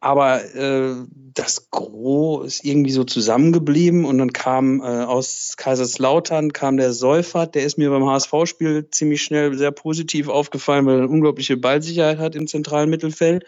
Aber 0.06 0.46
äh, 0.54 0.94
das 1.34 1.72
Gros 1.72 2.46
ist 2.46 2.64
irgendwie 2.64 2.92
so 2.92 3.06
zusammengeblieben 3.06 4.06
und 4.06 4.20
dann 4.20 4.34
kam 4.34 4.80
äh, 4.82 4.84
aus 4.84 5.56
Kaiserslautern 5.58 6.54
kam 6.54 6.78
der 6.78 6.94
Seufert, 6.94 7.56
der 7.56 7.64
ist 7.64 7.80
mir 7.80 7.90
beim 7.90 8.06
HSV-Spiel 8.06 8.92
ziemlich 8.92 9.24
schnell 9.24 9.58
sehr 9.58 9.72
positiv 9.72 10.28
aufgefallen, 10.30 10.86
weil 10.86 10.98
er 10.98 11.00
eine 11.00 11.08
unglaubliche 11.08 11.58
Ballsicherheit 11.58 12.20
hat 12.20 12.36
im 12.36 12.46
zentralen 12.46 12.92
Mittelfeld. 12.92 13.46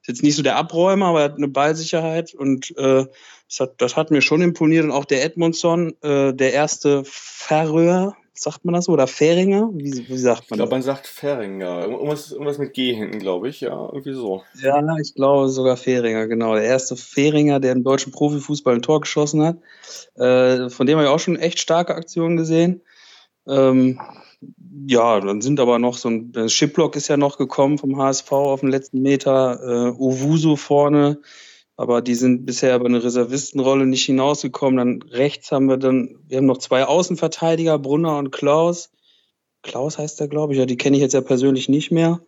Ist 0.00 0.08
jetzt 0.08 0.22
nicht 0.22 0.36
so 0.36 0.42
der 0.42 0.56
Abräumer, 0.56 1.08
aber 1.08 1.18
er 1.18 1.24
hat 1.24 1.36
eine 1.36 1.48
Ballsicherheit 1.48 2.32
und 2.32 2.74
äh, 2.78 3.04
das, 3.46 3.60
hat, 3.60 3.74
das 3.76 3.94
hat 3.94 4.10
mir 4.10 4.22
schon 4.22 4.40
imponiert. 4.40 4.84
Und 4.84 4.92
auch 4.92 5.04
der 5.04 5.22
Edmondson, 5.22 5.92
äh, 6.00 6.32
der 6.32 6.54
erste 6.54 7.02
Färöer, 7.04 8.16
sagt 8.40 8.64
man 8.64 8.74
das 8.74 8.86
so? 8.86 8.92
Oder 8.92 9.06
Fähringer? 9.06 9.70
Wie, 9.72 10.08
wie 10.08 10.18
sagt 10.18 10.50
man 10.50 10.56
Ich 10.56 10.56
glaube, 10.56 10.70
man 10.70 10.82
sagt 10.82 11.06
Fähringer. 11.06 11.86
Irgendwas, 11.86 12.32
irgendwas 12.32 12.58
mit 12.58 12.74
G 12.74 12.94
hinten, 12.94 13.18
glaube 13.18 13.48
ich. 13.48 13.60
Ja, 13.60 13.88
irgendwie 13.92 14.14
so. 14.14 14.42
Ja, 14.62 14.82
ich 15.00 15.14
glaube 15.14 15.48
sogar 15.48 15.76
Fähringer, 15.76 16.26
genau. 16.26 16.54
Der 16.54 16.64
erste 16.64 16.96
Fähringer, 16.96 17.60
der 17.60 17.72
im 17.72 17.84
deutschen 17.84 18.12
Profifußball 18.12 18.74
ein 18.74 18.82
Tor 18.82 19.00
geschossen 19.00 19.42
hat. 19.42 19.58
Äh, 20.14 20.70
von 20.70 20.86
dem 20.86 20.96
habe 20.98 21.06
ich 21.06 21.12
auch 21.12 21.20
schon 21.20 21.36
echt 21.36 21.58
starke 21.58 21.94
Aktionen 21.94 22.36
gesehen. 22.36 22.82
Ähm, 23.46 24.00
ja, 24.86 25.20
dann 25.20 25.40
sind 25.40 25.58
aber 25.60 25.78
noch 25.78 25.96
so 25.96 26.08
ein 26.08 26.48
Shiplock 26.48 26.96
ist 26.96 27.08
ja 27.08 27.16
noch 27.16 27.38
gekommen 27.38 27.78
vom 27.78 27.98
HSV 27.98 28.30
auf 28.32 28.60
den 28.60 28.70
letzten 28.70 29.02
Meter. 29.02 29.60
Äh, 29.62 29.90
Owusu 29.98 30.56
vorne. 30.56 31.20
Aber 31.78 32.02
die 32.02 32.16
sind 32.16 32.44
bisher 32.44 32.74
über 32.74 32.86
eine 32.86 33.04
Reservistenrolle 33.04 33.86
nicht 33.86 34.04
hinausgekommen. 34.04 34.76
Dann 34.78 35.10
rechts 35.10 35.52
haben 35.52 35.66
wir 35.66 35.76
dann, 35.76 36.18
wir 36.26 36.38
haben 36.38 36.46
noch 36.46 36.58
zwei 36.58 36.84
Außenverteidiger, 36.84 37.78
Brunner 37.78 38.18
und 38.18 38.32
Klaus. 38.32 38.90
Klaus 39.62 39.96
heißt 39.96 40.18
der, 40.18 40.26
glaube 40.26 40.52
ich, 40.52 40.58
ja, 40.58 40.66
die 40.66 40.76
kenne 40.76 40.96
ich 40.96 41.02
jetzt 41.02 41.14
ja 41.14 41.20
persönlich 41.20 41.68
nicht 41.68 41.92
mehr. 41.92 42.20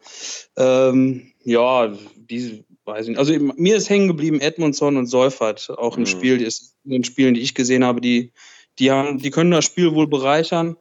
Ähm, 0.56 1.32
ja, 1.42 1.92
die 2.14 2.64
weiß 2.84 3.06
ich 3.06 3.08
nicht. 3.08 3.18
Also 3.18 3.34
mir 3.38 3.76
ist 3.76 3.90
hängen 3.90 4.06
geblieben 4.06 4.40
Edmundson 4.40 4.96
und 4.96 5.06
Seufert, 5.06 5.68
auch 5.76 5.96
im 5.96 6.04
mhm. 6.04 6.06
Spiel, 6.06 6.40
in 6.40 6.90
den 6.90 7.04
Spielen, 7.04 7.34
die 7.34 7.40
ich 7.40 7.56
gesehen 7.56 7.84
habe, 7.84 8.00
die, 8.00 8.32
die 8.78 8.92
haben, 8.92 9.18
die 9.18 9.30
können 9.30 9.50
das 9.50 9.64
Spiel 9.64 9.96
wohl 9.96 10.06
bereichern. 10.06 10.76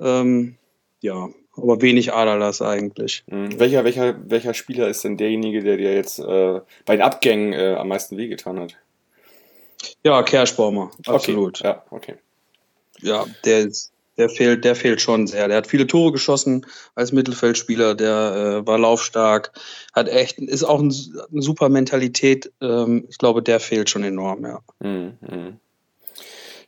Ähm, 0.00 0.56
ja, 1.02 1.28
aber 1.60 1.80
wenig 1.82 2.12
Aderlass 2.12 2.62
eigentlich. 2.62 3.24
Mhm. 3.26 3.58
Welcher, 3.58 3.84
welcher, 3.84 4.16
welcher 4.30 4.54
Spieler 4.54 4.88
ist 4.88 5.04
denn 5.04 5.16
derjenige, 5.16 5.62
der 5.62 5.76
dir 5.76 5.94
jetzt 5.94 6.18
äh, 6.18 6.60
bei 6.86 6.96
den 6.96 7.02
Abgängen 7.02 7.52
äh, 7.52 7.74
am 7.74 7.88
meisten 7.88 8.16
wehgetan 8.16 8.60
hat? 8.60 8.76
Ja, 10.04 10.22
Kerschbaumer, 10.22 10.90
absolut. 11.06 11.60
Okay. 11.60 11.68
Ja, 11.68 11.84
okay. 11.90 12.14
Ja, 13.00 13.26
der 13.44 13.60
ist, 13.60 13.92
der 14.16 14.28
fehlt, 14.28 14.64
der 14.64 14.74
fehlt 14.74 15.00
schon 15.00 15.26
sehr. 15.26 15.46
Der 15.48 15.58
hat 15.58 15.68
viele 15.68 15.86
Tore 15.86 16.12
geschossen 16.12 16.66
als 16.94 17.12
Mittelfeldspieler, 17.12 17.94
der 17.94 18.62
äh, 18.62 18.66
war 18.66 18.78
laufstark, 18.78 19.52
hat 19.94 20.08
echt, 20.08 20.38
ist 20.38 20.64
auch 20.64 20.80
ein, 20.80 20.92
eine 21.30 21.42
super 21.42 21.68
Mentalität. 21.68 22.52
Ähm, 22.60 23.06
ich 23.08 23.18
glaube, 23.18 23.42
der 23.42 23.60
fehlt 23.60 23.88
schon 23.88 24.04
enorm, 24.04 24.44
ja. 24.44 24.60
Mhm. 24.80 25.60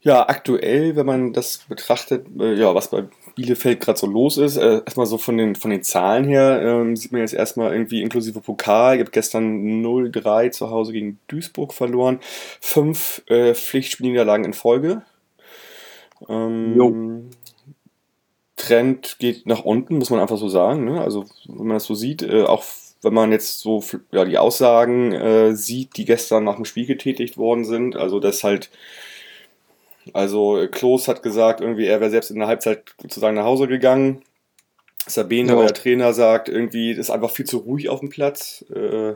Ja, 0.03 0.27
aktuell, 0.29 0.97
wenn 0.97 1.05
man 1.05 1.33
das 1.35 1.59
betrachtet, 1.69 2.27
äh, 2.39 2.55
ja, 2.55 2.75
was 2.75 2.89
bei 2.89 3.05
Bielefeld 3.35 3.81
gerade 3.81 3.99
so 3.99 4.07
los 4.07 4.39
ist, 4.39 4.57
äh, 4.57 4.81
erstmal 4.85 5.05
so 5.05 5.19
von 5.19 5.37
den, 5.37 5.55
von 5.57 5.71
den 5.71 5.83
Zahlen 5.83 6.25
her, 6.25 6.61
ähm, 6.63 6.97
sieht 6.97 7.13
man 7.13 7.21
jetzt 7.21 7.35
erstmal 7.35 7.73
irgendwie 7.73 8.01
inklusive 8.01 8.41
Pokal. 8.41 8.97
Ihr 8.97 9.05
habt 9.05 9.13
gestern 9.13 9.83
0-3 9.83 10.51
zu 10.53 10.71
Hause 10.71 10.93
gegen 10.93 11.19
Duisburg 11.29 11.75
verloren. 11.75 12.21
Fünf 12.61 13.23
äh, 13.27 13.55
Pflichtspielniederlagen 13.55 14.47
in 14.47 14.55
Folge. 14.55 15.03
Ähm, 16.29 17.31
Trend 18.57 19.17
geht 19.19 19.47
nach 19.47 19.65
unten, 19.65 19.99
muss 19.99 20.11
man 20.11 20.21
einfach 20.21 20.39
so 20.39 20.49
sagen. 20.49 20.85
Ne? 20.85 21.01
Also, 21.01 21.27
wenn 21.47 21.67
man 21.67 21.77
das 21.77 21.85
so 21.85 21.95
sieht, 21.95 22.23
äh, 22.23 22.45
auch 22.45 22.65
wenn 23.03 23.15
man 23.15 23.33
jetzt 23.33 23.61
so 23.61 23.83
ja, 24.13 24.25
die 24.25 24.39
Aussagen 24.39 25.13
äh, 25.13 25.55
sieht, 25.55 25.97
die 25.97 26.05
gestern 26.05 26.45
nach 26.45 26.57
dem 26.57 26.65
Spiel 26.65 26.87
getätigt 26.87 27.39
worden 27.39 27.65
sind, 27.65 27.97
also 27.97 28.21
dass 28.21 28.45
halt 28.45 28.71
also 30.13 30.67
Klos 30.71 31.09
hat 31.09 31.23
gesagt, 31.23 31.61
irgendwie 31.61 31.87
er 31.87 32.01
wäre 32.01 32.11
selbst 32.11 32.31
in 32.31 32.39
der 32.39 32.49
Halbzeit 32.49 32.95
sozusagen 33.01 33.37
nach 33.37 33.45
Hause 33.45 33.69
gegangen. 33.69 34.23
Sabine, 35.07 35.53
ja. 35.53 35.61
der 35.61 35.75
Trainer, 35.75 36.13
sagt, 36.13 36.49
irgendwie 36.49 36.93
ist 36.93 37.11
einfach 37.11 37.31
viel 37.31 37.47
zu 37.47 37.59
ruhig 37.59 37.89
auf 37.89 38.01
dem 38.01 38.11
Platz. 38.11 38.65
Äh, 38.75 39.15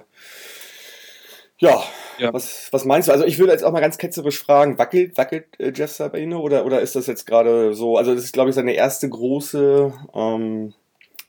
ja, 1.58 1.82
ja, 2.18 2.32
Was, 2.32 2.68
was 2.72 2.84
meinst 2.84 3.08
du? 3.08 3.12
Also 3.12 3.24
ich 3.24 3.38
würde 3.38 3.52
jetzt 3.52 3.64
auch 3.64 3.72
mal 3.72 3.80
ganz 3.80 3.98
ketzerisch 3.98 4.38
fragen, 4.38 4.78
wackelt, 4.78 5.16
wackelt 5.16 5.46
äh, 5.58 5.72
Jeff 5.74 5.90
Sabino 5.90 6.40
oder, 6.40 6.64
oder 6.64 6.80
ist 6.80 6.96
das 6.96 7.06
jetzt 7.06 7.26
gerade 7.26 7.74
so, 7.74 7.96
also 7.96 8.14
das 8.14 8.24
ist 8.24 8.32
glaube 8.32 8.50
ich 8.50 8.56
seine 8.56 8.72
erste 8.72 9.08
große, 9.08 9.92
ähm, 10.14 10.74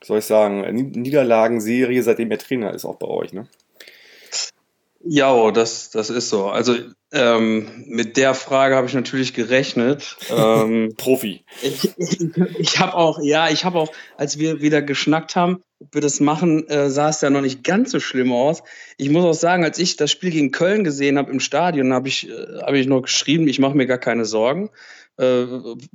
soll 0.03 0.19
ich 0.19 0.25
sagen, 0.25 0.61
Niederlagenserie, 0.73 2.03
seitdem 2.03 2.31
er 2.31 2.37
Trainer 2.37 2.73
ist, 2.73 2.85
auch 2.85 2.97
bei 2.97 3.07
euch, 3.07 3.33
ne? 3.33 3.47
Ja, 5.07 5.51
das, 5.51 5.91
das 5.91 6.09
ist 6.09 6.29
so. 6.29 6.47
Also 6.47 6.75
ähm, 7.11 7.85
mit 7.85 8.17
der 8.17 8.33
Frage 8.33 8.75
habe 8.75 8.87
ich 8.87 8.93
natürlich 8.95 9.35
gerechnet. 9.35 10.17
Ähm, 10.35 10.93
Profi. 10.97 11.45
Ich, 11.61 11.91
ich, 11.97 12.19
ich 12.57 12.79
habe 12.79 12.95
auch, 12.95 13.19
ja, 13.21 13.49
ich 13.49 13.65
habe 13.65 13.77
auch, 13.77 13.91
als 14.17 14.39
wir 14.39 14.61
wieder 14.61 14.81
geschnackt 14.81 15.35
haben, 15.35 15.63
ob 15.79 15.93
wir 15.93 16.01
das 16.01 16.19
machen, 16.19 16.67
äh, 16.69 16.89
sah 16.89 17.09
es 17.09 17.21
ja 17.21 17.29
noch 17.29 17.41
nicht 17.41 17.63
ganz 17.63 17.91
so 17.91 17.99
schlimm 17.99 18.33
aus. 18.33 18.63
Ich 18.97 19.09
muss 19.11 19.23
auch 19.23 19.39
sagen, 19.39 19.63
als 19.63 19.77
ich 19.77 19.95
das 19.95 20.09
Spiel 20.09 20.31
gegen 20.31 20.51
Köln 20.51 20.83
gesehen 20.83 21.19
habe 21.19 21.31
im 21.31 21.39
Stadion, 21.39 21.93
habe 21.93 22.07
ich, 22.07 22.27
äh, 22.27 22.61
hab 22.61 22.73
ich 22.73 22.87
noch 22.87 23.03
geschrieben, 23.03 23.47
ich 23.47 23.59
mache 23.59 23.77
mir 23.77 23.85
gar 23.85 23.99
keine 23.99 24.25
Sorgen. 24.25 24.71
Äh, 25.17 25.45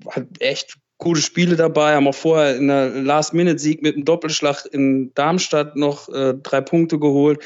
hat 0.08 0.26
echt 0.38 0.76
gute 0.98 1.20
Spiele 1.20 1.56
dabei, 1.56 1.96
haben 1.96 2.06
auch 2.06 2.14
vorher 2.14 2.56
in 2.56 2.68
der 2.68 2.90
Last-Minute-Sieg 2.90 3.82
mit 3.82 3.96
einem 3.96 4.04
Doppelschlag 4.04 4.66
in 4.70 5.12
Darmstadt 5.14 5.74
noch 5.74 6.08
äh, 6.10 6.34
drei 6.34 6.60
Punkte 6.60 7.00
geholt. 7.00 7.42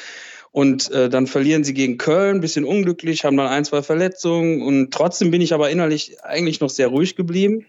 Und 0.54 0.88
äh, 0.92 1.08
dann 1.08 1.26
verlieren 1.26 1.64
sie 1.64 1.74
gegen 1.74 1.98
Köln, 1.98 2.40
bisschen 2.40 2.64
unglücklich, 2.64 3.24
haben 3.24 3.36
dann 3.36 3.48
ein, 3.48 3.64
zwei 3.64 3.82
Verletzungen. 3.82 4.62
Und 4.62 4.94
trotzdem 4.94 5.32
bin 5.32 5.40
ich 5.40 5.52
aber 5.52 5.68
innerlich 5.68 6.22
eigentlich 6.22 6.60
noch 6.60 6.70
sehr 6.70 6.86
ruhig 6.86 7.16
geblieben. 7.16 7.66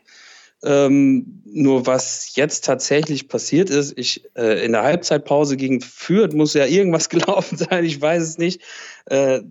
Ähm, 0.63 1.41
nur 1.45 1.87
was 1.87 2.35
jetzt 2.35 2.63
tatsächlich 2.63 3.27
passiert 3.27 3.71
ist, 3.71 3.97
ich 3.97 4.25
äh, 4.35 4.63
in 4.63 4.73
der 4.73 4.83
Halbzeitpause 4.83 5.57
gegen 5.57 5.81
Fürth 5.81 6.35
muss 6.35 6.53
ja 6.53 6.67
irgendwas 6.67 7.09
gelaufen 7.09 7.57
sein, 7.57 7.83
ich 7.85 7.99
weiß 7.99 8.21
es 8.21 8.37
nicht. 8.37 8.61
Äh, 9.07 9.41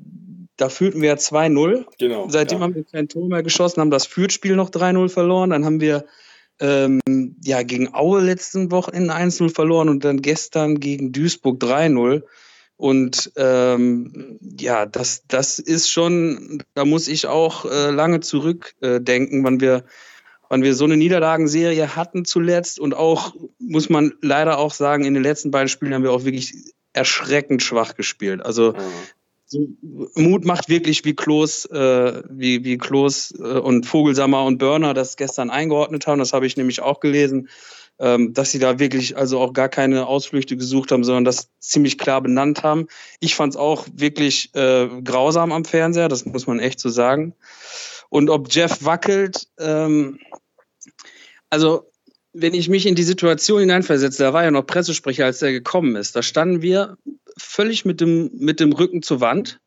da 0.56 0.68
führten 0.68 1.02
wir 1.02 1.18
2-0. 1.18 1.86
Genau. 1.98 2.28
Seitdem 2.28 2.58
ja. 2.58 2.62
haben 2.62 2.76
wir 2.76 2.84
kein 2.84 3.08
Tor 3.08 3.26
mehr 3.26 3.42
geschossen, 3.42 3.80
haben 3.80 3.90
das 3.90 4.06
Fürth-Spiel 4.06 4.54
noch 4.54 4.70
3-0 4.70 5.08
verloren. 5.08 5.50
Dann 5.50 5.64
haben 5.64 5.80
wir 5.80 6.04
ähm, 6.60 7.00
ja 7.42 7.64
gegen 7.64 7.94
Aue 7.94 8.20
letzten 8.20 8.70
Wochen 8.70 9.10
1-0 9.10 9.52
verloren 9.52 9.88
und 9.88 10.04
dann 10.04 10.22
gestern 10.22 10.78
gegen 10.78 11.10
Duisburg 11.10 11.60
3-0. 11.60 12.22
Und 12.76 13.32
ähm, 13.36 14.38
ja, 14.58 14.86
das, 14.86 15.22
das 15.28 15.58
ist 15.58 15.90
schon, 15.90 16.62
da 16.74 16.84
muss 16.84 17.06
ich 17.06 17.26
auch 17.26 17.64
äh, 17.64 17.90
lange 17.90 18.20
zurückdenken, 18.20 19.40
äh, 19.40 19.44
wann 19.44 19.60
wir, 19.60 19.84
wann 20.48 20.62
wir 20.62 20.74
so 20.74 20.84
eine 20.84 20.96
Niederlagenserie 20.96 21.94
hatten 21.94 22.24
zuletzt. 22.24 22.80
Und 22.80 22.94
auch, 22.94 23.34
muss 23.58 23.90
man 23.90 24.14
leider 24.22 24.58
auch 24.58 24.72
sagen, 24.72 25.04
in 25.04 25.14
den 25.14 25.22
letzten 25.22 25.50
beiden 25.52 25.68
Spielen 25.68 25.94
haben 25.94 26.02
wir 26.02 26.12
auch 26.12 26.24
wirklich 26.24 26.52
erschreckend 26.92 27.62
schwach 27.62 27.94
gespielt. 27.94 28.44
Also 28.44 28.72
mhm. 28.72 28.78
so, 29.46 29.68
Mut 30.16 30.44
macht 30.44 30.68
wirklich, 30.68 31.04
wie 31.04 31.14
Klos, 31.14 31.66
äh, 31.66 32.22
wie, 32.28 32.64
wie 32.64 32.76
Klos 32.76 33.32
äh, 33.38 33.42
und 33.42 33.86
Vogelsammer 33.86 34.44
und 34.44 34.58
Börner 34.58 34.94
das 34.94 35.16
gestern 35.16 35.50
eingeordnet 35.50 36.08
haben. 36.08 36.18
Das 36.18 36.32
habe 36.32 36.46
ich 36.46 36.56
nämlich 36.56 36.82
auch 36.82 36.98
gelesen 36.98 37.48
dass 37.98 38.50
sie 38.50 38.58
da 38.58 38.78
wirklich 38.78 39.16
also 39.16 39.40
auch 39.40 39.52
gar 39.52 39.68
keine 39.68 40.06
Ausflüchte 40.06 40.56
gesucht 40.56 40.90
haben, 40.90 41.04
sondern 41.04 41.24
das 41.24 41.48
ziemlich 41.60 41.96
klar 41.96 42.20
benannt 42.20 42.62
haben. 42.62 42.88
Ich 43.20 43.34
fand 43.34 43.54
es 43.54 43.56
auch 43.56 43.86
wirklich 43.92 44.54
äh, 44.54 44.88
grausam 45.02 45.52
am 45.52 45.64
Fernseher, 45.64 46.08
das 46.08 46.26
muss 46.26 46.46
man 46.46 46.58
echt 46.58 46.80
so 46.80 46.88
sagen. 46.88 47.34
Und 48.08 48.30
ob 48.30 48.52
Jeff 48.52 48.84
wackelt, 48.84 49.48
ähm, 49.58 50.18
also 51.50 51.90
wenn 52.32 52.52
ich 52.52 52.68
mich 52.68 52.86
in 52.86 52.96
die 52.96 53.04
Situation 53.04 53.60
hineinversetze, 53.60 54.24
da 54.24 54.32
war 54.32 54.42
ja 54.42 54.50
noch 54.50 54.66
Pressesprecher, 54.66 55.24
als 55.24 55.38
der 55.38 55.52
gekommen 55.52 55.94
ist, 55.94 56.16
da 56.16 56.22
standen 56.22 56.62
wir 56.62 56.98
völlig 57.38 57.84
mit 57.84 58.00
dem, 58.00 58.30
mit 58.34 58.58
dem 58.60 58.72
Rücken 58.72 59.02
zur 59.02 59.20
Wand 59.20 59.60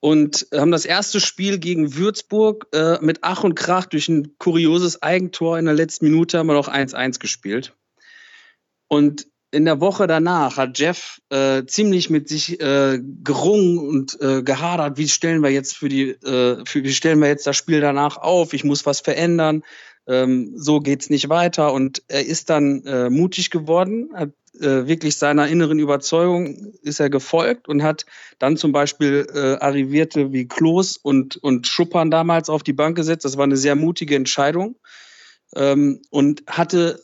und 0.00 0.46
haben 0.52 0.72
das 0.72 0.86
erste 0.86 1.20
Spiel 1.20 1.58
gegen 1.58 1.94
Würzburg 1.94 2.66
äh, 2.72 2.98
mit 3.00 3.18
Ach 3.22 3.44
und 3.44 3.54
Krach 3.54 3.86
durch 3.86 4.08
ein 4.08 4.36
kurioses 4.38 5.02
Eigentor 5.02 5.58
in 5.58 5.66
der 5.66 5.74
letzten 5.74 6.06
Minute 6.06 6.38
haben 6.38 6.46
wir 6.46 6.54
noch 6.54 6.68
1-1 6.68 7.20
gespielt. 7.20 7.76
Und 8.88 9.26
in 9.52 9.64
der 9.64 9.80
Woche 9.80 10.06
danach 10.06 10.56
hat 10.56 10.78
Jeff 10.78 11.20
äh, 11.28 11.64
ziemlich 11.66 12.08
mit 12.08 12.28
sich 12.28 12.60
äh, 12.60 13.00
gerungen 13.00 13.78
und 13.78 14.20
äh, 14.20 14.42
gehadert, 14.42 14.96
wie 14.96 15.08
stellen 15.08 15.42
wir 15.42 15.50
jetzt 15.50 15.76
für 15.76 15.88
die, 15.88 16.10
äh, 16.10 16.64
für, 16.64 16.84
wie 16.84 16.92
stellen 16.92 17.20
wir 17.20 17.28
jetzt 17.28 17.46
das 17.46 17.56
Spiel 17.56 17.80
danach 17.80 18.16
auf? 18.16 18.52
Ich 18.52 18.64
muss 18.64 18.86
was 18.86 19.00
verändern. 19.00 19.62
Ähm, 20.10 20.52
so 20.56 20.80
geht's 20.80 21.08
nicht 21.08 21.28
weiter. 21.28 21.72
Und 21.72 22.02
er 22.08 22.26
ist 22.26 22.50
dann 22.50 22.84
äh, 22.84 23.10
mutig 23.10 23.50
geworden, 23.50 24.10
hat 24.12 24.30
äh, 24.58 24.88
wirklich 24.88 25.16
seiner 25.16 25.46
inneren 25.46 25.78
Überzeugung 25.78 26.74
ist 26.82 26.98
er 26.98 27.08
gefolgt 27.08 27.68
und 27.68 27.84
hat 27.84 28.06
dann 28.40 28.56
zum 28.56 28.72
Beispiel 28.72 29.26
äh, 29.32 29.64
Arrivierte 29.64 30.32
wie 30.32 30.48
Klos 30.48 30.96
und, 30.96 31.36
und 31.36 31.68
Schuppern 31.68 32.10
damals 32.10 32.50
auf 32.50 32.64
die 32.64 32.72
Bank 32.72 32.96
gesetzt. 32.96 33.24
Das 33.24 33.36
war 33.36 33.44
eine 33.44 33.56
sehr 33.56 33.76
mutige 33.76 34.16
Entscheidung 34.16 34.76
ähm, 35.54 36.02
und 36.10 36.42
hatte 36.48 37.00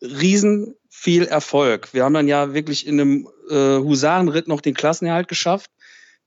riesen 0.00 0.74
viel 0.90 1.24
Erfolg. 1.24 1.94
Wir 1.94 2.02
haben 2.02 2.14
dann 2.14 2.26
ja 2.26 2.54
wirklich 2.54 2.84
in 2.84 3.00
einem 3.00 3.28
äh, 3.48 3.78
Husarenritt 3.78 4.48
noch 4.48 4.60
den 4.60 4.74
Klassenerhalt 4.74 5.28
geschafft. 5.28 5.70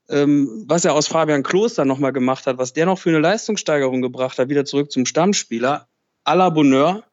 Ähm, 0.08 0.64
was 0.66 0.84
er 0.86 0.94
aus 0.94 1.06
Fabian 1.06 1.42
Klos 1.42 1.74
dann 1.74 1.88
nochmal 1.88 2.12
gemacht 2.12 2.46
hat, 2.46 2.58
was 2.58 2.72
der 2.72 2.86
noch 2.86 2.98
für 2.98 3.10
eine 3.10 3.20
Leistungssteigerung 3.20 4.00
gebracht 4.00 4.38
hat, 4.38 4.48
wieder 4.48 4.64
zurück 4.64 4.90
zum 4.90 5.06
Stammspieler, 5.06 5.86
à 6.24 6.34
la 6.34 6.50
Bonheur. 6.50 7.04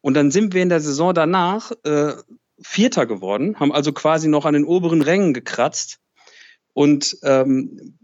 Und 0.00 0.14
dann 0.14 0.30
sind 0.30 0.54
wir 0.54 0.62
in 0.62 0.68
der 0.68 0.80
Saison 0.80 1.14
danach 1.14 1.72
äh, 1.84 2.12
Vierter 2.60 3.06
geworden, 3.06 3.58
haben 3.58 3.72
also 3.72 3.92
quasi 3.92 4.28
noch 4.28 4.44
an 4.44 4.54
den 4.54 4.64
oberen 4.64 5.02
Rängen 5.02 5.34
gekratzt. 5.34 5.98
Und 6.72 7.18
ähm, 7.22 7.98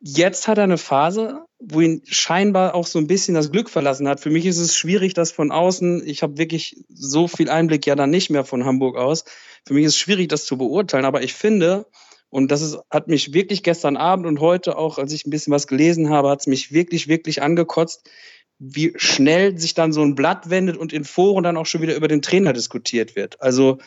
jetzt 0.00 0.48
hat 0.48 0.58
er 0.58 0.64
eine 0.64 0.78
Phase, 0.78 1.44
wo 1.58 1.80
ihn 1.80 2.02
scheinbar 2.04 2.74
auch 2.74 2.86
so 2.86 2.98
ein 2.98 3.06
bisschen 3.06 3.34
das 3.34 3.50
Glück 3.50 3.70
verlassen 3.70 4.08
hat. 4.08 4.20
Für 4.20 4.30
mich 4.30 4.46
ist 4.46 4.58
es 4.58 4.76
schwierig, 4.76 5.14
das 5.14 5.32
von 5.32 5.50
außen, 5.50 6.06
ich 6.06 6.22
habe 6.22 6.38
wirklich 6.38 6.84
so 6.88 7.28
viel 7.28 7.48
Einblick 7.48 7.86
ja 7.86 7.94
dann 7.94 8.10
nicht 8.10 8.30
mehr 8.30 8.44
von 8.44 8.64
Hamburg 8.64 8.96
aus. 8.96 9.24
Für 9.66 9.74
mich 9.74 9.84
ist 9.84 9.92
es 9.92 9.98
schwierig, 9.98 10.28
das 10.28 10.44
zu 10.44 10.58
beurteilen, 10.58 11.04
aber 11.04 11.22
ich 11.22 11.34
finde, 11.34 11.86
und 12.28 12.50
das 12.50 12.62
ist, 12.62 12.78
hat 12.90 13.08
mich 13.08 13.32
wirklich 13.32 13.62
gestern 13.62 13.96
Abend 13.96 14.26
und 14.26 14.40
heute 14.40 14.76
auch, 14.76 14.98
als 14.98 15.12
ich 15.12 15.24
ein 15.24 15.30
bisschen 15.30 15.52
was 15.52 15.68
gelesen 15.68 16.10
habe, 16.10 16.30
hat 16.30 16.40
es 16.40 16.46
mich 16.48 16.72
wirklich, 16.72 17.06
wirklich 17.08 17.42
angekotzt, 17.42 18.10
wie 18.58 18.92
schnell 18.96 19.58
sich 19.58 19.74
dann 19.74 19.92
so 19.92 20.02
ein 20.02 20.14
Blatt 20.14 20.50
wendet 20.50 20.76
und 20.76 20.92
in 20.92 21.04
Foren 21.04 21.44
dann 21.44 21.56
auch 21.56 21.66
schon 21.66 21.82
wieder 21.82 21.96
über 21.96 22.08
den 22.08 22.22
Trainer 22.22 22.52
diskutiert 22.52 23.16
wird. 23.16 23.40
Also 23.40 23.78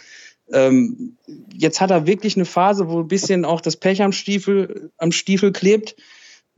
Ähm, 0.49 1.17
jetzt 1.51 1.81
hat 1.81 1.91
er 1.91 2.07
wirklich 2.07 2.37
eine 2.37 2.45
Phase, 2.45 2.87
wo 2.87 3.01
ein 3.01 3.09
bisschen 3.09 3.43
auch 3.43 3.59
das 3.59 3.75
Pech 3.75 4.01
am 4.01 4.13
Stiefel, 4.13 4.91
am 4.97 5.11
Stiefel 5.11 5.51
klebt. 5.51 5.97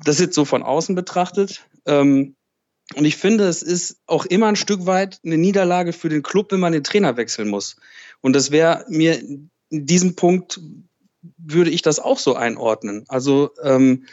Das 0.06 0.20
ist 0.20 0.36
so 0.36 0.46
von 0.46 0.62
außen 0.62 0.94
betrachtet. 0.94 1.66
Ähm, 1.88 2.36
und 2.96 3.06
ich 3.06 3.18
finde, 3.18 3.48
es 3.48 3.64
ist 3.64 3.98
auch 4.06 4.28
immer 4.28 4.46
ein 4.46 4.56
Stück 4.56 4.86
weit 4.86 5.20
eine 5.26 5.38
Niederlage 5.38 5.92
für 5.92 6.08
den 6.08 6.22
Club, 6.22 6.52
wenn 6.52 6.60
man 6.60 6.74
den 6.74 6.84
Trainer 6.84 7.18
wechseln 7.18 7.50
muss. 7.50 7.78
Und 8.22 8.34
das 8.34 8.52
wäre 8.52 8.86
mir 8.90 9.20
in 9.20 9.50
diesem 9.72 10.16
Punkt 10.16 10.62
würde 11.38 11.72
ich 11.72 11.82
das 11.82 12.00
auch 12.00 12.20
so 12.20 12.36
einordnen. 12.36 13.06
Also 13.08 13.50
ähm, 13.64 14.06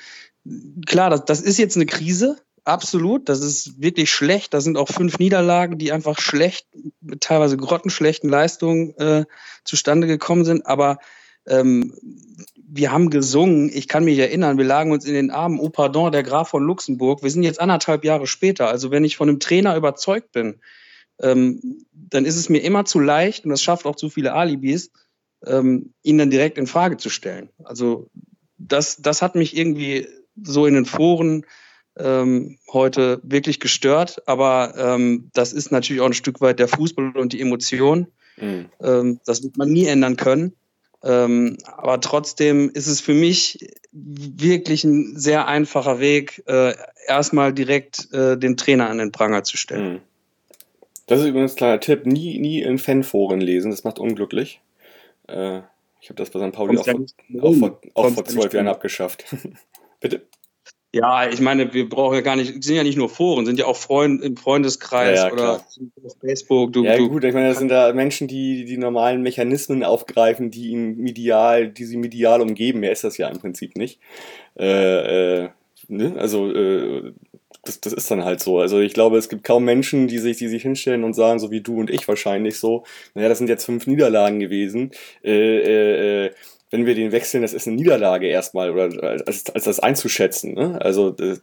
klar, 0.87 1.11
das, 1.11 1.27
das 1.27 1.41
ist 1.43 1.59
jetzt 1.59 1.77
eine 1.77 1.87
Krise, 1.87 2.39
absolut. 2.67 3.29
Das 3.29 3.41
ist 3.41 3.81
wirklich 3.81 4.11
schlecht. 4.11 4.55
Da 4.55 4.61
sind 4.61 4.77
auch 4.77 4.89
fünf 4.89 5.19
Niederlagen, 5.19 5.79
die 5.79 5.93
einfach 5.93 6.19
schlecht, 6.19 6.67
mit 7.01 7.21
teilweise 7.21 7.57
grottenschlechten 7.57 8.29
Leistungen 8.29 8.97
äh, 8.99 9.25
zustande 9.65 10.07
gekommen 10.07 10.45
sind. 10.45 10.67
Aber 10.67 10.99
ähm, 11.47 11.95
wir 12.69 12.93
haben 12.93 13.11
gesungen, 13.11 13.71
ich 13.73 13.89
kann 13.89 14.05
mich 14.05 14.19
erinnern, 14.19 14.59
wir 14.59 14.65
lagen 14.65 14.93
uns 14.93 15.05
in 15.05 15.15
den 15.15 15.31
Armen, 15.31 15.61
oh 15.61 15.71
pardon, 15.71 16.13
der 16.13 16.23
Graf 16.23 16.49
von 16.49 16.65
Luxemburg. 16.65 17.23
Wir 17.23 17.31
sind 17.31 17.45
jetzt 17.45 17.61
anderthalb 17.61 18.05
Jahre 18.05 18.27
später. 18.27 18.69
Also 18.69 18.91
wenn 18.91 19.05
ich 19.05 19.17
von 19.17 19.29
einem 19.29 19.41
Trainer 19.41 19.77
überzeugt 19.77 20.33
bin, 20.33 20.61
ähm, 21.21 21.85
dann 21.93 22.25
ist 22.25 22.37
es 22.37 22.49
mir 22.49 22.59
immer 22.59 22.85
zu 22.85 23.01
leicht, 23.01 23.45
und 23.45 23.51
das 23.51 23.63
schafft 23.63 23.87
auch 23.87 23.97
zu 23.97 24.11
viele 24.11 24.35
Alibis, 24.35 24.91
ähm, 25.47 25.95
ihn 26.03 26.19
dann 26.19 26.31
direkt 26.31 26.59
in 26.59 26.67
Frage 26.67 26.97
zu 26.97 27.09
stellen. 27.09 27.51
Also 27.65 28.11
das, 28.59 28.97
das 28.97 29.23
hat 29.23 29.35
mich 29.35 29.57
irgendwie 29.57 30.09
so 30.43 30.67
in 30.67 30.75
den 30.75 30.85
Foren 30.85 31.47
ähm, 31.99 32.59
heute 32.73 33.21
wirklich 33.23 33.61
gestört, 33.61 34.23
aber 34.27 34.75
ähm, 34.77 35.31
das 35.33 35.53
ist 35.53 35.73
natürlich 35.73 36.03
auch 36.03 36.07
ein 36.07 36.15
Stück 36.15 36.41
weit 36.41 36.59
der 36.59 36.69
Fußball 36.69 37.17
und 37.17 37.33
die 37.33 37.41
Emotion. 37.41 38.09
Mhm. 38.37 38.67
Ähm, 38.83 39.21
das 39.25 39.43
wird 39.43 39.57
man 39.57 39.71
nie 39.71 39.87
ändern 39.87 40.17
können. 40.17 40.55
Ähm, 41.03 41.59
aber 41.65 42.01
trotzdem 42.01 42.71
ist 42.71 42.87
es 42.87 43.01
für 43.01 43.15
mich 43.15 43.59
wirklich 43.93 44.85
ein 44.85 45.17
sehr 45.17 45.47
einfacher 45.47 46.01
Weg, 46.01 46.43
äh, 46.47 46.75
erstmal 47.07 47.53
direkt 47.53 48.13
äh, 48.13 48.37
den 48.37 48.57
Trainer 48.57 48.91
an 48.91 48.99
den 48.99 49.13
Pranger 49.13 49.45
zu 49.45 49.57
stellen. 49.57 49.95
Mhm. 49.95 50.01
Das 51.07 51.21
ist 51.21 51.27
übrigens 51.27 51.53
ein 51.53 51.57
kleiner 51.57 51.81
Tipp: 51.81 52.07
nie, 52.07 52.39
nie 52.39 52.63
in 52.63 52.79
Fanforen 52.79 53.41
lesen, 53.41 53.71
das 53.71 53.85
macht 53.85 53.99
unglücklich. 53.99 54.61
Äh, 55.29 55.61
ich 56.01 56.11
habe 56.11 56.17
das 56.17 56.31
bei 56.31 56.45
St. 56.45 56.53
Pauli 56.53 56.79
auch, 56.79 56.85
vor, 56.85 57.01
auch, 57.41 57.55
vor, 57.55 57.81
auch 57.95 58.11
vor 58.11 58.25
zwölf 58.25 58.53
Jahren 58.53 58.69
abgeschafft. 58.69 59.25
Bitte. 60.01 60.23
Ja, 60.97 61.29
ich 61.29 61.41
meine, 61.41 61.75
wir 61.75 61.89
brauchen 61.89 62.15
ja 62.15 62.23
gar 62.23 62.37
nicht, 62.37 62.65
sind 62.65 62.75
ja 62.75 62.83
nicht 62.83 62.97
nur 62.97 63.11
Foren, 63.11 63.45
sind 63.45 63.59
ja 63.59 63.67
auch 63.67 63.77
Freund, 63.77 64.23
im 64.23 64.37
Freundeskreis 64.37 65.19
ja, 65.19 65.27
ja, 65.27 65.33
oder 65.33 65.53
auf 65.57 66.17
Facebook. 66.21 66.73
Du, 66.73 66.85
ja, 66.85 66.97
du, 66.97 67.11
gut, 67.11 67.25
ich 67.25 67.35
meine, 67.35 67.49
das 67.49 67.59
sind 67.59 67.69
da 67.69 67.93
Menschen, 67.93 68.29
die 68.29 68.65
die 68.65 68.79
normalen 68.79 69.21
Mechanismen 69.21 69.85
aufgreifen, 69.85 70.51
die 70.51 70.69
ihn 70.71 70.97
medial, 70.97 71.69
die 71.69 71.85
sie 71.85 71.99
medial 71.99 72.41
umgeben. 72.41 72.81
Mehr 72.81 72.93
ist 72.93 73.05
das 73.05 73.19
ja 73.19 73.29
im 73.29 73.39
Prinzip 73.39 73.77
nicht. 73.77 74.01
Äh, 74.59 75.43
äh, 75.45 75.49
ne? 75.89 76.15
Also, 76.17 76.51
äh, 76.51 77.13
das, 77.63 77.81
das 77.81 77.93
ist 77.93 78.11
dann 78.11 78.25
halt 78.25 78.41
so. 78.41 78.59
Also 78.59 78.81
ich 78.81 78.95
glaube, 78.95 79.19
es 79.19 79.29
gibt 79.29 79.45
kaum 79.45 79.65
Menschen, 79.65 80.09
die 80.09 80.19
sich, 80.19 80.39
die 80.39 80.49
sich 80.49 80.63
hinstellen 80.63 81.05
und 81.05 81.15
sagen, 81.15 81.39
so 81.39 81.51
wie 81.51 81.61
du 81.61 81.79
und 81.79 81.91
ich 81.91 82.07
wahrscheinlich 82.09 82.59
so, 82.59 82.85
naja, 83.15 83.29
das 83.29 83.39
sind 83.39 83.49
jetzt 83.49 83.65
fünf 83.67 83.87
Niederlagen 83.87 84.41
gewesen. 84.41 84.93
Äh, 85.23 85.59
äh, 85.59 86.27
äh 86.27 86.31
wenn 86.71 86.87
wir 86.87 86.95
den 86.95 87.13
wechseln, 87.13 87.43
das 87.43 87.53
ist 87.53 87.67
eine 87.67 87.77
Niederlage 87.77 88.27
erstmal, 88.27 88.71
oder 88.71 89.03
als, 89.27 89.47
als 89.55 89.65
das 89.65 89.81
einzuschätzen. 89.81 90.55
Ne? 90.55 90.79
Also 90.81 91.11
das, 91.11 91.41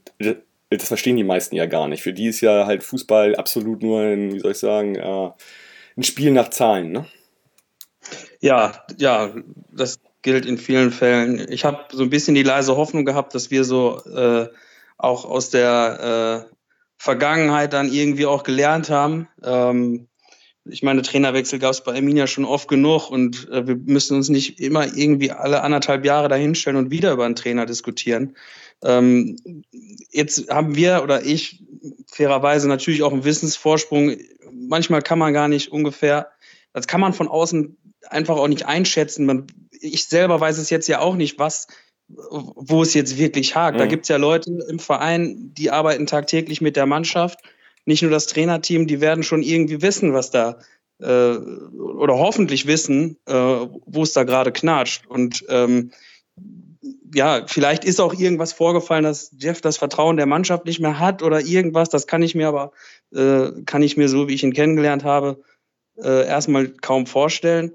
das, 0.70 0.88
verstehen 0.88 1.18
die 1.18 1.24
meisten 1.24 1.56
ja 1.56 1.66
gar 1.66 1.88
nicht. 1.88 2.04
Für 2.04 2.14
die 2.14 2.28
ist 2.28 2.42
ja 2.42 2.66
halt 2.66 2.84
Fußball 2.84 3.36
absolut 3.36 3.82
nur 3.82 4.02
ein, 4.02 4.34
wie 4.34 4.40
soll 4.40 4.52
ich 4.52 4.58
sagen, 4.58 4.96
äh, 4.96 5.30
ein 5.98 6.04
Spiel 6.04 6.32
nach 6.32 6.50
Zahlen. 6.50 6.92
Ne? 6.92 7.06
Ja, 8.42 8.84
ja, 8.98 9.34
das 9.72 10.00
gilt 10.22 10.46
in 10.46 10.58
vielen 10.58 10.92
Fällen. 10.92 11.46
Ich 11.50 11.64
habe 11.64 11.86
so 11.92 12.04
ein 12.04 12.10
bisschen 12.10 12.36
die 12.36 12.44
leise 12.44 12.76
Hoffnung 12.76 13.06
gehabt, 13.06 13.36
dass 13.36 13.52
wir 13.52 13.64
so 13.64 14.04
äh, 14.06 14.48
auch 14.98 15.26
aus 15.26 15.50
der 15.50 16.48
äh, 16.50 16.56
Vergangenheit 16.98 17.74
dann 17.74 17.92
irgendwie 17.92 18.26
auch 18.26 18.44
gelernt 18.44 18.90
haben. 18.90 19.28
Ähm, 19.44 20.08
ich 20.66 20.82
meine, 20.82 21.02
Trainerwechsel 21.02 21.60
gab 21.60 21.72
es 21.72 21.84
bei 21.84 21.94
Arminia 21.94 22.28
schon 22.28 22.46
oft 22.46 22.68
genug 22.68 23.10
und 23.10 23.50
äh, 23.50 23.68
wir 23.68 23.76
müssen 23.76 24.16
uns 24.16 24.30
nicht 24.30 24.60
immer 24.60 24.96
irgendwie 24.96 25.32
alle 25.32 25.62
anderthalb 25.62 26.06
Jahre 26.06 26.30
dahinstellen 26.30 26.78
und 26.78 26.92
wieder 26.92 27.12
über 27.12 27.26
einen 27.26 27.36
Trainer 27.36 27.66
diskutieren. 27.66 28.36
Ähm, 28.82 29.38
jetzt 30.12 30.50
haben 30.50 30.76
wir 30.76 31.04
oder 31.04 31.26
ich 31.26 31.64
fairerweise 32.08 32.68
natürlich 32.68 33.04
auch 33.04 33.12
einen 33.12 33.26
Wissensvorsprung. 33.26 34.16
Manchmal 34.52 35.02
kann 35.02 35.20
man 35.20 35.34
gar 35.34 35.48
nicht 35.48 35.72
ungefähr, 35.72 36.30
das 36.72 36.88
kann 36.88 37.02
man 37.02 37.14
von 37.14 37.28
außen 37.28 37.78
einfach 38.10 38.38
auch 38.38 38.48
nicht 38.48 38.66
einschätzen. 38.66 39.26
Man, 39.26 39.48
ich 39.72 40.06
selber 40.06 40.40
weiß 40.40 40.58
es 40.58 40.70
jetzt 40.70 40.88
ja 40.88 41.00
auch 41.00 41.16
nicht, 41.16 41.40
was 41.40 41.68
wo 42.08 42.84
es 42.84 42.94
jetzt 42.94 43.18
wirklich 43.18 43.56
hakt. 43.56 43.76
Mhm. 43.76 43.80
Da 43.80 43.86
gibt 43.86 44.04
es 44.04 44.10
ja 44.10 44.18
Leute 44.18 44.52
im 44.70 44.80
Verein, 44.80 45.54
die 45.54 45.72
arbeiten 45.72 46.06
tagtäglich 46.06 46.62
mit 46.62 46.76
der 46.76 46.86
Mannschaft. 46.86 47.40
Nicht 47.86 48.02
nur 48.02 48.12
das 48.12 48.28
Trainerteam, 48.28 48.88
die 48.88 49.02
werden 49.02 49.24
schon 49.24 49.44
irgendwie 49.44 49.82
wissen, 49.82 50.14
was 50.14 50.32
da 50.32 50.60
äh, 51.00 51.36
oder 51.36 52.18
hoffentlich 52.18 52.68
wissen, 52.68 53.18
äh, 53.26 53.34
wo 53.34 54.04
es 54.04 54.14
da 54.14 54.24
gerade 54.24 54.52
knatscht. 54.52 55.06
Und 55.08 55.46
ähm, 55.50 55.92
ja, 57.14 57.46
vielleicht 57.48 57.86
ist 57.86 58.00
auch 58.00 58.14
irgendwas 58.14 58.54
vorgefallen, 58.54 59.04
dass 59.04 59.32
Jeff 59.38 59.62
das 59.62 59.78
Vertrauen 59.78 60.18
der 60.18 60.26
Mannschaft 60.26 60.66
nicht 60.66 60.80
mehr 60.80 61.00
hat 61.00 61.22
oder 61.22 61.42
irgendwas. 61.42 61.90
Das 61.90 62.08
kann 62.08 62.24
ich 62.24 62.36
mir 62.36 62.48
aber, 62.48 62.72
äh, 63.14 63.52
kann 63.66 63.84
ich 63.84 63.98
mir 63.98 64.10
so, 64.10 64.28
wie 64.28 64.34
ich 64.34 64.44
ihn 64.44 64.54
kennengelernt 64.54 65.04
habe, 65.04 65.42
äh, 65.98 66.26
erstmal 66.26 66.70
kaum 66.70 67.06
vorstellen. 67.06 67.74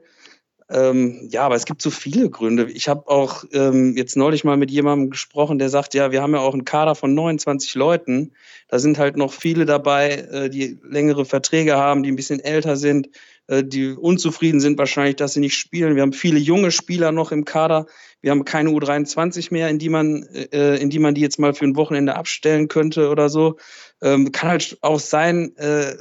Ähm, 0.70 1.28
ja, 1.30 1.44
aber 1.44 1.54
es 1.54 1.64
gibt 1.64 1.80
so 1.80 1.90
viele 1.90 2.28
Gründe. 2.28 2.70
Ich 2.70 2.88
habe 2.88 3.08
auch 3.08 3.44
ähm, 3.52 3.96
jetzt 3.96 4.16
neulich 4.16 4.44
mal 4.44 4.58
mit 4.58 4.70
jemandem 4.70 5.08
gesprochen, 5.08 5.58
der 5.58 5.70
sagt, 5.70 5.94
ja, 5.94 6.12
wir 6.12 6.20
haben 6.20 6.34
ja 6.34 6.40
auch 6.40 6.52
einen 6.52 6.66
Kader 6.66 6.94
von 6.94 7.14
29 7.14 7.74
Leuten. 7.74 8.32
Da 8.68 8.78
sind 8.78 8.98
halt 8.98 9.16
noch 9.16 9.32
viele 9.32 9.64
dabei, 9.64 10.10
äh, 10.10 10.50
die 10.50 10.78
längere 10.82 11.24
Verträge 11.24 11.76
haben, 11.76 12.02
die 12.02 12.12
ein 12.12 12.16
bisschen 12.16 12.40
älter 12.40 12.76
sind, 12.76 13.08
äh, 13.46 13.64
die 13.64 13.92
unzufrieden 13.92 14.60
sind 14.60 14.76
wahrscheinlich, 14.76 15.16
dass 15.16 15.32
sie 15.32 15.40
nicht 15.40 15.56
spielen. 15.56 15.94
Wir 15.94 16.02
haben 16.02 16.12
viele 16.12 16.38
junge 16.38 16.70
Spieler 16.70 17.12
noch 17.12 17.32
im 17.32 17.46
Kader. 17.46 17.86
Wir 18.20 18.30
haben 18.30 18.44
keine 18.44 18.68
U23 18.68 19.50
mehr, 19.50 19.70
in 19.70 19.78
die 19.78 19.88
man, 19.88 20.24
äh, 20.52 20.76
in 20.76 20.90
die 20.90 20.98
man 20.98 21.14
die 21.14 21.22
jetzt 21.22 21.38
mal 21.38 21.54
für 21.54 21.64
ein 21.64 21.76
Wochenende 21.76 22.14
abstellen 22.14 22.68
könnte 22.68 23.08
oder 23.08 23.30
so. 23.30 23.56
Ähm, 24.02 24.32
kann 24.32 24.50
halt 24.50 24.76
auch 24.82 25.00
sein, 25.00 25.56
äh, 25.56 25.94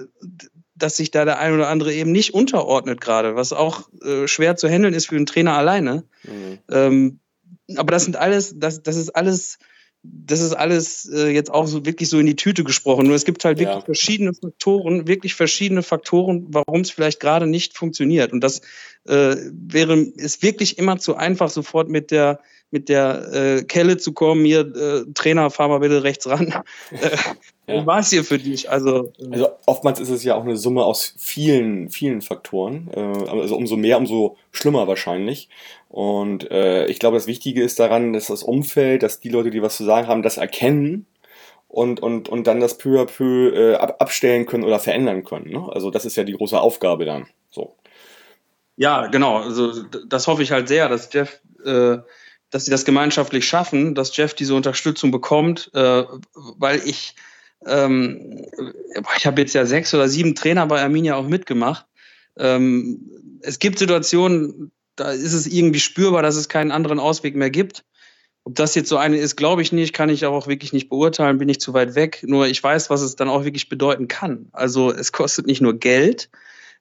dass 0.78 0.98
sich 0.98 1.12
da 1.12 1.26
der 1.26 1.40
ein 1.40 1.54
oder 1.54 1.70
andere 1.70 1.94
eben 1.94 2.12
nicht 2.12 2.34
unterordnet 2.34 3.02
gerade, 3.02 3.36
was 3.36 3.54
auch 3.54 3.90
äh, 4.04 4.28
schwer 4.28 4.56
zu 4.56 4.70
handeln 4.70 4.94
ist 4.94 5.08
für 5.08 5.16
einen 5.16 5.26
Trainer 5.26 5.58
alleine. 5.58 6.04
Mhm. 6.24 6.60
Ähm, 6.70 7.20
aber 7.76 7.92
das 7.92 8.06
sind 8.06 8.16
alles, 8.16 8.54
das, 8.58 8.84
das 8.84 8.96
ist 8.96 9.10
alles, 9.10 9.58
das 10.04 10.42
ist 10.42 10.54
alles 10.54 11.10
äh, 11.12 11.30
jetzt 11.30 11.52
auch 11.52 11.68
so 11.68 11.86
wirklich 11.86 12.10
so 12.10 12.20
in 12.20 12.26
die 12.26 12.36
Tüte 12.36 12.63
gesprochen. 12.63 13.08
Nur 13.08 13.16
es 13.16 13.26
gibt 13.26 13.44
halt 13.44 13.60
wirklich 13.60 13.80
ja. 13.80 13.86
verschiedene 13.86 14.34
Faktoren, 14.34 15.08
wirklich 15.08 15.36
verschiedene 15.36 15.84
Faktoren, 15.84 16.48
warum 16.50 16.82
es 16.82 16.92
vielleicht 16.92 17.20
gerade 17.20 17.48
nicht 17.48 17.78
funktioniert. 17.78 18.32
Und 18.32 18.42
das 18.42 18.62
äh, 19.06 19.36
wäre, 19.52 19.98
ist 19.98 20.44
wirklich 20.44 20.78
immer 20.78 20.98
zu 20.98 21.16
einfach, 21.16 21.50
sofort 21.50 21.90
mit 21.90 22.12
der 22.12 22.40
mit 22.71 22.89
der 22.89 23.34
äh, 23.34 23.63
Kelle 23.63 23.97
zu 23.97 24.13
kommen, 24.13 24.43
hier, 24.45 24.62
äh, 24.62 25.06
Trainer, 25.13 25.49
fahr 25.49 25.69
mal 25.69 25.80
bitte 25.80 26.03
rechts 26.03 26.27
ran. 26.27 26.53
Äh, 27.69 27.80
ja. 27.80 27.86
War 27.86 27.99
es 27.99 28.10
hier 28.12 28.23
für 28.23 28.38
dich? 28.38 28.69
Also, 28.71 29.12
äh, 29.19 29.27
also 29.30 29.49
oftmals 29.65 29.99
ist 29.99 30.08
es 30.08 30.23
ja 30.23 30.36
auch 30.36 30.45
eine 30.45 30.56
Summe 30.56 30.86
aus 30.86 31.13
vielen, 31.17 31.89
vielen 31.89 32.21
Faktoren. 32.21 32.89
Äh, 32.93 33.01
also 33.01 33.58
umso 33.58 33.75
mehr, 33.75 33.97
umso 33.97 34.38
schlimmer 34.53 34.88
wahrscheinlich. 34.88 35.49
Und 35.89 36.43
ich 36.45 36.99
glaube, 36.99 37.17
das 37.17 37.27
Wichtige 37.27 37.63
ist 37.63 37.77
daran, 37.80 38.13
dass 38.13 38.27
das 38.27 38.43
Umfeld, 38.43 39.03
dass 39.03 39.19
die 39.19 39.27
Leute, 39.27 39.49
die 39.49 39.62
was 39.62 39.75
zu 39.75 39.84
sagen 39.84 40.08
haben, 40.08 40.21
das 40.21 40.38
erkennen 40.38 41.08
und, 41.67 41.99
und, 42.01 42.30
und 42.30 42.47
dann 42.47 42.60
das 42.60 42.77
peu 42.77 43.01
à 43.01 43.06
peu 43.06 43.53
äh, 43.53 43.75
abstellen 43.75 44.45
können 44.45 44.63
oder 44.63 44.80
verändern 44.80 45.23
können. 45.23 45.51
Ne? 45.51 45.67
Also 45.71 45.91
das 45.91 46.06
ist 46.06 46.15
ja 46.15 46.23
die 46.23 46.34
große 46.34 46.60
Aufgabe 46.60 47.06
dann. 47.06 47.27
So. 47.49 47.75
Ja, 48.77 49.08
genau. 49.08 49.38
Also 49.38 49.84
das 49.84 50.27
hoffe 50.27 50.43
ich 50.43 50.51
halt 50.51 50.67
sehr, 50.67 50.88
dass 50.88 51.12
Jeff 51.12 51.41
äh, 51.65 51.97
dass 52.49 52.65
sie 52.65 52.71
das 52.71 52.86
gemeinschaftlich 52.86 53.47
schaffen, 53.47 53.95
dass 53.95 54.15
Jeff 54.15 54.33
diese 54.33 54.55
Unterstützung 54.55 55.12
bekommt, 55.12 55.69
äh, 55.73 56.03
weil 56.33 56.81
ich, 56.86 57.15
ähm, 57.65 58.45
ich 59.17 59.25
habe 59.25 59.41
jetzt 59.41 59.53
ja 59.53 59.65
sechs 59.65 59.93
oder 59.93 60.07
sieben 60.07 60.36
Trainer 60.36 60.65
bei 60.65 60.81
Arminia 60.81 61.15
auch 61.15 61.27
mitgemacht. 61.27 61.86
Ähm, 62.38 63.39
es 63.41 63.60
gibt 63.60 63.79
Situationen, 63.79 64.71
da 64.95 65.12
ist 65.12 65.33
es 65.33 65.47
irgendwie 65.47 65.79
spürbar, 65.79 66.21
dass 66.21 66.36
es 66.36 66.49
keinen 66.49 66.71
anderen 66.71 66.99
Ausweg 66.99 67.36
mehr 67.36 67.49
gibt. 67.49 67.83
Ob 68.43 68.55
das 68.55 68.75
jetzt 68.75 68.88
so 68.88 68.97
eine 68.97 69.17
ist, 69.17 69.36
glaube 69.36 69.62
ich 69.62 69.73
nicht, 69.73 69.93
kann 69.93 70.10
ich 70.10 70.25
auch 70.25 70.47
wirklich 70.47 70.71
nicht 70.71 70.88
beurteilen, 70.88 71.38
bin 71.38 71.49
ich 71.49 71.60
zu 71.60 71.73
weit 71.73 71.95
weg. 71.95 72.23
Nur 72.25 72.47
ich 72.47 72.63
weiß, 72.63 72.89
was 72.89 73.01
es 73.01 73.17
dann 73.17 73.27
auch 73.27 73.43
wirklich 73.43 73.67
bedeuten 73.67 74.07
kann. 74.07 74.47
Also 74.53 74.91
es 74.91 75.12
kostet 75.12 75.47
nicht 75.47 75.60
nur 75.60 75.77
Geld, 75.77 76.29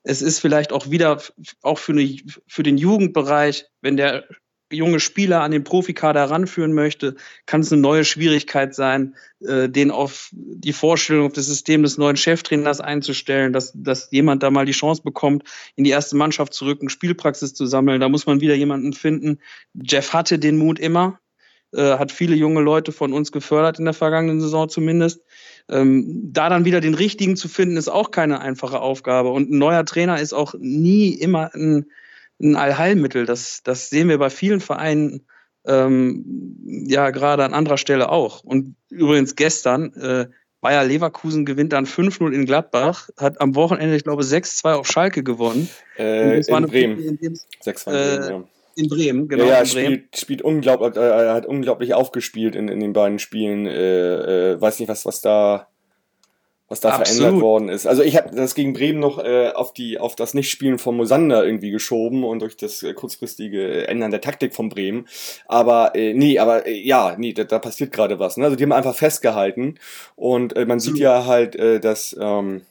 es 0.06 0.22
ist 0.22 0.38
vielleicht 0.38 0.72
auch 0.72 0.90
wieder 0.90 1.20
auch 1.62 1.78
für, 1.78 1.90
eine, 1.90 2.16
für 2.46 2.62
den 2.62 2.78
Jugendbereich, 2.78 3.66
wenn 3.80 3.96
der 3.96 4.24
junge 4.72 5.00
Spieler 5.00 5.42
an 5.42 5.50
den 5.50 5.64
Profikader 5.64 6.20
heranführen 6.20 6.72
möchte, 6.72 7.14
kann 7.46 7.60
es 7.60 7.72
eine 7.72 7.80
neue 7.80 8.04
Schwierigkeit 8.04 8.74
sein, 8.74 9.14
äh, 9.40 9.68
den 9.68 9.90
auf 9.90 10.30
die 10.32 10.72
Vorstellung, 10.72 11.26
auf 11.26 11.32
das 11.32 11.46
System 11.46 11.82
des 11.82 11.98
neuen 11.98 12.16
Cheftrainers 12.16 12.80
einzustellen, 12.80 13.52
dass, 13.52 13.72
dass 13.74 14.10
jemand 14.10 14.42
da 14.42 14.50
mal 14.50 14.66
die 14.66 14.72
Chance 14.72 15.02
bekommt, 15.02 15.44
in 15.76 15.84
die 15.84 15.90
erste 15.90 16.16
Mannschaft 16.16 16.52
zu 16.52 16.64
rücken, 16.64 16.88
Spielpraxis 16.88 17.54
zu 17.54 17.66
sammeln. 17.66 18.00
Da 18.00 18.08
muss 18.08 18.26
man 18.26 18.40
wieder 18.40 18.54
jemanden 18.54 18.92
finden. 18.92 19.38
Jeff 19.74 20.12
hatte 20.12 20.38
den 20.38 20.56
Mut 20.56 20.78
immer, 20.78 21.20
äh, 21.72 21.98
hat 21.98 22.10
viele 22.10 22.34
junge 22.34 22.60
Leute 22.60 22.92
von 22.92 23.12
uns 23.12 23.32
gefördert 23.32 23.78
in 23.78 23.84
der 23.84 23.94
vergangenen 23.94 24.40
Saison 24.40 24.68
zumindest. 24.68 25.22
Ähm, 25.68 26.30
da 26.32 26.48
dann 26.48 26.64
wieder 26.64 26.80
den 26.80 26.94
richtigen 26.94 27.36
zu 27.36 27.48
finden, 27.48 27.76
ist 27.76 27.88
auch 27.88 28.10
keine 28.10 28.40
einfache 28.40 28.80
Aufgabe. 28.80 29.30
Und 29.30 29.50
ein 29.50 29.58
neuer 29.58 29.84
Trainer 29.84 30.20
ist 30.20 30.32
auch 30.32 30.54
nie 30.58 31.10
immer 31.10 31.54
ein, 31.54 31.86
ein 32.40 32.56
Allheilmittel. 32.56 33.26
Das, 33.26 33.62
das 33.62 33.90
sehen 33.90 34.08
wir 34.08 34.18
bei 34.18 34.30
vielen 34.30 34.60
Vereinen 34.60 35.26
ähm, 35.66 36.56
ja 36.86 37.10
gerade 37.10 37.44
an 37.44 37.54
anderer 37.54 37.78
Stelle 37.78 38.10
auch. 38.10 38.44
Und 38.44 38.76
übrigens 38.90 39.36
gestern, 39.36 39.92
äh, 39.94 40.26
Bayer 40.60 40.84
Leverkusen 40.84 41.44
gewinnt 41.44 41.72
dann 41.72 41.86
5-0 41.86 42.32
in 42.32 42.46
Gladbach, 42.46 43.08
hat 43.18 43.40
am 43.40 43.54
Wochenende, 43.54 43.94
ich 43.94 44.04
glaube, 44.04 44.22
6-2 44.22 44.72
auf 44.72 44.86
Schalke 44.86 45.22
gewonnen. 45.22 45.68
Äh, 45.98 46.40
in 46.40 46.66
Bremen. 46.66 47.18
6-2 47.64 47.90
äh, 47.92 48.30
ja. 48.30 48.44
In 48.74 48.88
Bremen, 48.88 49.28
genau. 49.28 49.44
Ja, 49.44 49.50
ja 49.50 49.60
in 49.60 49.68
Bremen. 49.68 49.94
Spielt, 49.94 50.16
spielt 50.16 50.42
unglaublich, 50.42 50.96
äh, 50.96 51.30
hat 51.30 51.46
unglaublich 51.46 51.94
aufgespielt 51.94 52.56
in, 52.56 52.68
in 52.68 52.80
den 52.80 52.92
beiden 52.92 53.18
Spielen. 53.18 53.66
Äh, 53.66 54.52
äh, 54.52 54.60
weiß 54.60 54.80
nicht, 54.80 54.88
was, 54.88 55.06
was 55.06 55.20
da 55.20 55.68
was 56.68 56.80
da 56.80 56.90
Absolut. 56.90 57.18
verändert 57.18 57.42
worden 57.42 57.68
ist. 57.68 57.86
Also 57.86 58.02
ich 58.02 58.16
habe 58.16 58.34
das 58.34 58.54
gegen 58.54 58.72
Bremen 58.72 58.98
noch 58.98 59.18
äh, 59.18 59.50
auf 59.50 59.72
die 59.72 59.98
auf 59.98 60.16
das 60.16 60.34
Nichtspielen 60.34 60.78
von 60.78 60.96
Mosander 60.96 61.44
irgendwie 61.44 61.70
geschoben 61.70 62.24
und 62.24 62.40
durch 62.40 62.56
das 62.56 62.82
äh, 62.82 62.92
kurzfristige 62.92 63.86
Ändern 63.86 64.10
der 64.10 64.20
Taktik 64.20 64.54
von 64.54 64.68
Bremen. 64.68 65.06
Aber 65.46 65.94
äh, 65.94 66.12
nee, 66.12 66.38
aber 66.38 66.66
äh, 66.66 66.72
ja, 66.72 67.14
nee, 67.18 67.32
da, 67.32 67.44
da 67.44 67.58
passiert 67.58 67.92
gerade 67.92 68.18
was. 68.18 68.36
Ne? 68.36 68.44
Also 68.44 68.56
die 68.56 68.64
haben 68.64 68.72
einfach 68.72 68.96
festgehalten 68.96 69.78
und 70.16 70.56
äh, 70.56 70.66
man 70.66 70.80
sieht 70.80 70.98
ja 70.98 71.26
halt, 71.26 71.54
äh, 71.54 71.78
dass 71.78 72.16
ähm, 72.20 72.62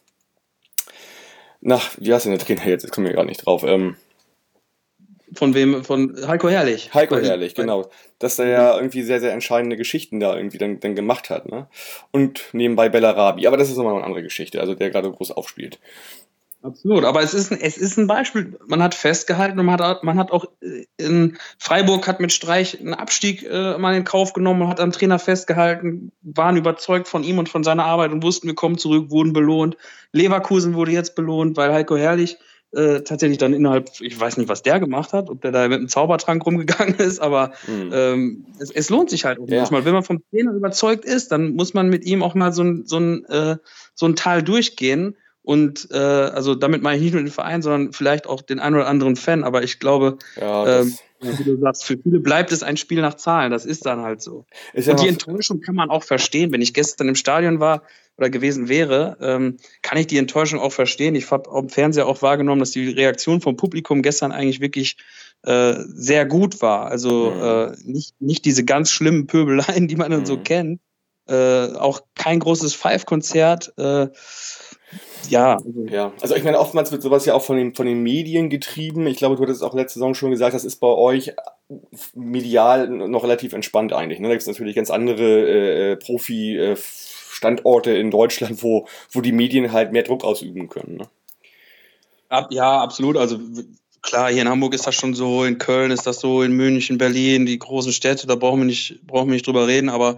nach 1.61 1.91
wie 1.97 2.13
heißt 2.13 2.25
denn 2.25 2.33
der 2.33 2.45
Trainer 2.45 2.67
jetzt? 2.67 2.83
Jetzt 2.83 2.91
kommen 2.91 3.07
wir 3.07 3.13
gar 3.13 3.25
nicht 3.25 3.45
drauf. 3.45 3.63
Ähm, 3.65 3.95
von 5.33 5.53
wem? 5.53 5.83
Von 5.83 6.15
Heiko 6.27 6.49
Herrlich. 6.49 6.93
Heiko 6.93 7.17
Herrlich, 7.17 7.55
genau. 7.55 7.89
Dass 8.19 8.39
er 8.39 8.47
ja 8.47 8.75
irgendwie 8.75 9.03
sehr, 9.03 9.19
sehr 9.19 9.33
entscheidende 9.33 9.77
Geschichten 9.77 10.19
da 10.19 10.35
irgendwie 10.35 10.57
dann, 10.57 10.79
dann 10.79 10.95
gemacht 10.95 11.29
hat. 11.29 11.49
Ne? 11.49 11.67
Und 12.11 12.43
nebenbei 12.53 12.89
Bellarabi. 12.89 13.47
Aber 13.47 13.57
das 13.57 13.69
ist 13.69 13.77
nochmal 13.77 13.95
eine 13.95 14.03
andere 14.03 14.23
Geschichte, 14.23 14.61
also 14.61 14.75
der 14.75 14.89
gerade 14.89 15.11
groß 15.11 15.31
aufspielt. 15.31 15.79
Absolut, 16.65 17.05
aber 17.05 17.21
es 17.21 17.35
ist, 17.35 17.51
ein, 17.51 17.61
es 17.61 17.77
ist 17.77 17.95
ein 17.97 18.07
Beispiel. 18.07 18.57
Man 18.65 18.81
hat 18.81 18.95
festgehalten 18.95 19.59
und 19.59 19.67
man 19.67 19.79
hat, 19.79 20.03
man 20.03 20.17
hat 20.17 20.31
auch 20.31 20.45
äh, 20.61 20.85
in 20.97 21.37
Freiburg 21.59 22.07
hat 22.07 22.19
mit 22.19 22.31
Streich 22.31 22.79
einen 22.79 22.95
Abstieg 22.95 23.43
äh, 23.43 23.77
mal 23.77 23.95
in 23.95 24.03
Kauf 24.03 24.33
genommen 24.33 24.63
und 24.63 24.69
hat 24.69 24.79
am 24.79 24.91
Trainer 24.91 25.19
festgehalten, 25.19 26.11
waren 26.23 26.57
überzeugt 26.57 27.07
von 27.07 27.23
ihm 27.23 27.37
und 27.37 27.49
von 27.49 27.63
seiner 27.63 27.85
Arbeit 27.85 28.11
und 28.11 28.23
wussten, 28.23 28.47
wir 28.47 28.55
kommen 28.55 28.79
zurück, 28.79 29.11
wurden 29.11 29.31
belohnt. 29.31 29.77
Leverkusen 30.11 30.73
wurde 30.73 30.91
jetzt 30.91 31.13
belohnt, 31.13 31.55
weil 31.55 31.71
Heiko 31.71 31.97
Herrlich 31.97 32.37
äh, 32.75 33.01
tatsächlich 33.01 33.37
dann 33.37 33.53
innerhalb, 33.53 33.89
ich 34.01 34.19
weiß 34.19 34.37
nicht, 34.37 34.49
was 34.49 34.61
der 34.61 34.79
gemacht 34.79 35.13
hat, 35.13 35.29
ob 35.29 35.41
der 35.41 35.51
da 35.51 35.67
mit 35.67 35.79
einem 35.79 35.87
Zaubertrank 35.87 36.45
rumgegangen 36.45 36.95
ist, 36.95 37.19
aber 37.19 37.51
mhm. 37.67 37.91
ähm, 37.93 38.45
es, 38.59 38.71
es, 38.71 38.89
lohnt 38.89 39.09
sich 39.09 39.25
halt 39.25 39.39
auch 39.39 39.47
ja. 39.47 39.59
manchmal. 39.59 39.85
Wenn 39.85 39.93
man 39.93 40.03
vom 40.03 40.21
Trainer 40.29 40.51
überzeugt 40.51 41.05
ist, 41.05 41.31
dann 41.31 41.55
muss 41.55 41.73
man 41.73 41.89
mit 41.89 42.05
ihm 42.05 42.21
auch 42.21 42.35
mal 42.35 42.51
so 42.51 42.63
ein, 42.63 42.85
so 42.85 42.97
ein, 42.97 43.25
äh, 43.25 43.57
so 43.93 44.05
ein 44.05 44.15
Tal 44.15 44.43
durchgehen. 44.43 45.15
Und 45.45 45.87
äh, 45.91 45.97
also 45.97 46.55
damit 46.55 46.81
meine 46.81 46.97
ich 46.97 47.03
nicht 47.03 47.13
nur 47.13 47.23
den 47.23 47.31
Verein, 47.31 47.61
sondern 47.61 47.93
vielleicht 47.93 48.27
auch 48.27 48.41
den 48.41 48.59
einen 48.59 48.75
oder 48.75 48.87
anderen 48.87 49.15
Fan. 49.15 49.43
Aber 49.43 49.63
ich 49.63 49.79
glaube, 49.79 50.17
ja, 50.39 50.81
ähm, 50.81 50.93
wie 51.21 51.43
du 51.43 51.57
sagst, 51.59 51.85
für 51.85 51.97
viele 51.97 52.19
bleibt 52.19 52.51
es 52.51 52.63
ein 52.63 52.77
Spiel 52.77 53.01
nach 53.01 53.13
Zahlen. 53.13 53.51
Das 53.51 53.65
ist 53.65 53.85
dann 53.85 54.01
halt 54.01 54.21
so. 54.21 54.45
Ist 54.73 54.89
und 54.89 55.01
die 55.01 55.07
Enttäuschung 55.07 55.61
kann 55.61 55.75
man 55.75 55.89
auch 55.89 56.03
verstehen. 56.03 56.51
Wenn 56.51 56.61
ich 56.61 56.73
gestern 56.73 57.07
im 57.07 57.15
Stadion 57.15 57.59
war, 57.59 57.83
oder 58.17 58.29
gewesen 58.29 58.69
wäre, 58.69 59.17
ähm, 59.19 59.57
kann 59.81 59.97
ich 59.97 60.07
die 60.07 60.17
Enttäuschung 60.17 60.59
auch 60.59 60.71
verstehen. 60.71 61.15
Ich 61.15 61.29
habe 61.31 61.49
im 61.53 61.69
Fernseher 61.69 62.07
auch 62.07 62.21
wahrgenommen, 62.21 62.59
dass 62.59 62.71
die 62.71 62.89
Reaktion 62.89 63.41
vom 63.41 63.57
Publikum 63.57 64.01
gestern 64.01 64.31
eigentlich 64.31 64.61
wirklich 64.61 64.97
äh, 65.43 65.75
sehr 65.87 66.25
gut 66.25 66.61
war. 66.61 66.87
Also 66.87 67.31
mhm. 67.31 67.41
äh, 67.41 67.91
nicht, 67.91 68.21
nicht 68.21 68.45
diese 68.45 68.63
ganz 68.63 68.89
schlimmen 68.89 69.27
Pöbeleien, 69.27 69.87
die 69.87 69.95
man 69.95 70.11
dann 70.11 70.21
mhm. 70.21 70.25
so 70.25 70.37
kennt. 70.37 70.81
Äh, 71.27 71.73
auch 71.73 72.01
kein 72.15 72.39
großes 72.39 72.73
Five-Konzert. 72.75 73.73
Ja. 75.29 75.55
Also. 75.55 75.85
ja, 75.87 76.11
also 76.21 76.35
ich 76.35 76.43
meine, 76.43 76.59
oftmals 76.59 76.91
wird 76.91 77.01
sowas 77.01 77.25
ja 77.25 77.33
auch 77.33 77.41
von 77.41 77.57
den, 77.57 77.73
von 77.75 77.85
den 77.85 78.01
Medien 78.03 78.49
getrieben. 78.49 79.07
Ich 79.07 79.17
glaube, 79.17 79.35
du 79.35 79.43
hattest 79.43 79.63
auch 79.63 79.73
letzte 79.73 79.99
Saison 79.99 80.13
schon 80.13 80.31
gesagt, 80.31 80.53
das 80.53 80.65
ist 80.65 80.77
bei 80.77 80.87
euch 80.87 81.33
medial 82.13 82.87
noch 82.89 83.23
relativ 83.23 83.53
entspannt 83.53 83.93
eigentlich. 83.93 84.19
Ne? 84.19 84.27
Da 84.27 84.33
gibt 84.33 84.41
es 84.41 84.47
natürlich 84.47 84.75
ganz 84.75 84.89
andere 84.89 85.23
äh, 85.23 85.91
äh 85.91 85.95
Profi- 85.95 86.57
äh, 86.57 86.75
in 87.99 88.11
Deutschland, 88.11 88.63
wo, 88.63 88.87
wo 89.11 89.21
die 89.21 89.33
Medien 89.33 89.71
halt 89.71 89.91
mehr 89.91 90.03
Druck 90.03 90.23
ausüben 90.23 90.69
können. 90.69 90.97
Ne? 90.97 91.07
Ja, 92.49 92.81
absolut. 92.81 93.17
Also 93.17 93.39
klar, 94.01 94.31
hier 94.31 94.43
in 94.43 94.49
Hamburg 94.49 94.73
ist 94.73 94.87
das 94.87 94.95
schon 94.95 95.13
so, 95.13 95.43
in 95.43 95.57
Köln 95.57 95.91
ist 95.91 96.07
das 96.07 96.19
so, 96.19 96.43
in 96.43 96.53
München, 96.53 96.97
Berlin, 96.97 97.45
die 97.45 97.59
großen 97.59 97.91
Städte, 97.91 98.27
da 98.27 98.35
brauchen 98.35 98.61
wir 98.61 98.65
nicht, 98.65 99.05
brauchen 99.05 99.27
wir 99.27 99.33
nicht 99.33 99.47
drüber 99.47 99.67
reden, 99.67 99.89
aber 99.89 100.17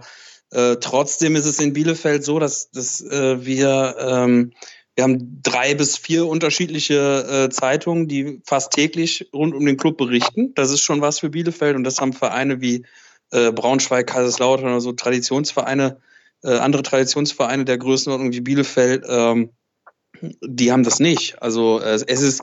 äh, 0.50 0.76
trotzdem 0.80 1.36
ist 1.36 1.44
es 1.44 1.58
in 1.58 1.72
Bielefeld 1.72 2.24
so, 2.24 2.38
dass, 2.38 2.70
dass 2.70 3.00
äh, 3.00 3.44
wir, 3.44 3.96
ähm, 3.98 4.52
wir 4.98 5.04
haben 5.04 5.40
drei 5.44 5.76
bis 5.76 5.96
vier 5.96 6.26
unterschiedliche 6.26 7.44
äh, 7.46 7.50
Zeitungen, 7.50 8.08
die 8.08 8.42
fast 8.44 8.72
täglich 8.72 9.28
rund 9.32 9.54
um 9.54 9.64
den 9.64 9.76
Club 9.76 9.96
berichten. 9.96 10.54
Das 10.56 10.72
ist 10.72 10.80
schon 10.80 11.00
was 11.00 11.20
für 11.20 11.30
Bielefeld 11.30 11.76
und 11.76 11.84
das 11.84 12.00
haben 12.00 12.12
Vereine 12.12 12.60
wie 12.60 12.84
äh, 13.30 13.52
Braunschweig, 13.52 14.08
Kaiserslautern 14.08 14.66
oder 14.66 14.80
so 14.80 14.90
Traditionsvereine 14.90 16.00
äh, 16.42 16.56
andere 16.56 16.82
Traditionsvereine 16.82 17.64
der 17.64 17.78
Größenordnung 17.78 18.32
wie 18.32 18.40
Bielefeld, 18.40 19.04
ähm, 19.08 19.50
die 20.20 20.72
haben 20.72 20.82
das 20.82 20.98
nicht. 20.98 21.40
Also 21.40 21.78
äh, 21.78 22.00
es 22.08 22.20
ist, 22.20 22.42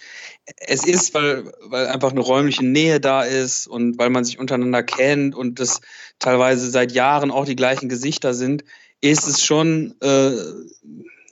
es 0.55 0.85
ist, 0.85 1.13
weil, 1.13 1.51
weil 1.63 1.87
einfach 1.87 2.11
eine 2.11 2.21
räumliche 2.21 2.65
Nähe 2.65 3.01
da 3.01 3.23
ist 3.23 3.67
und 3.67 3.97
weil 3.97 4.09
man 4.09 4.23
sich 4.23 4.39
untereinander 4.39 4.81
kennt 4.81 5.35
und 5.35 5.59
das 5.59 5.81
teilweise 6.19 6.69
seit 6.69 6.93
Jahren 6.93 7.31
auch 7.31 7.43
die 7.43 7.57
gleichen 7.57 7.89
Gesichter 7.89 8.33
sind, 8.33 8.63
ist 9.01 9.27
es 9.27 9.43
schon, 9.43 9.95
äh, 10.01 10.31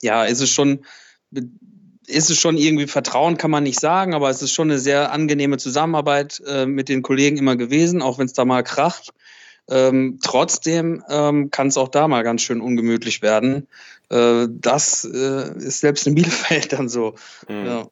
ja, 0.01 0.25
ist 0.25 0.41
es 0.41 0.49
schon, 0.49 0.83
ist 2.07 2.29
es 2.29 2.37
schon 2.37 2.57
irgendwie 2.57 2.87
Vertrauen, 2.87 3.37
kann 3.37 3.51
man 3.51 3.63
nicht 3.63 3.79
sagen, 3.79 4.13
aber 4.13 4.29
es 4.29 4.41
ist 4.41 4.51
schon 4.51 4.69
eine 4.69 4.79
sehr 4.79 5.11
angenehme 5.11 5.57
Zusammenarbeit 5.57 6.41
äh, 6.45 6.65
mit 6.65 6.89
den 6.89 7.01
Kollegen 7.01 7.37
immer 7.37 7.55
gewesen, 7.55 8.01
auch 8.01 8.19
wenn 8.19 8.25
es 8.25 8.33
da 8.33 8.45
mal 8.45 8.63
kracht. 8.63 9.11
Ähm, 9.69 10.19
trotzdem 10.21 11.03
ähm, 11.09 11.49
kann 11.49 11.67
es 11.67 11.77
auch 11.77 11.87
da 11.87 12.07
mal 12.09 12.23
ganz 12.23 12.41
schön 12.41 12.59
ungemütlich 12.59 13.21
werden. 13.21 13.67
Äh, 14.09 14.47
das 14.49 15.05
äh, 15.05 15.57
ist 15.57 15.79
selbst 15.79 16.05
in 16.05 16.15
Bielefeld 16.15 16.73
dann 16.73 16.89
so. 16.89 17.15
Mhm. 17.47 17.65
Ja. 17.65 17.87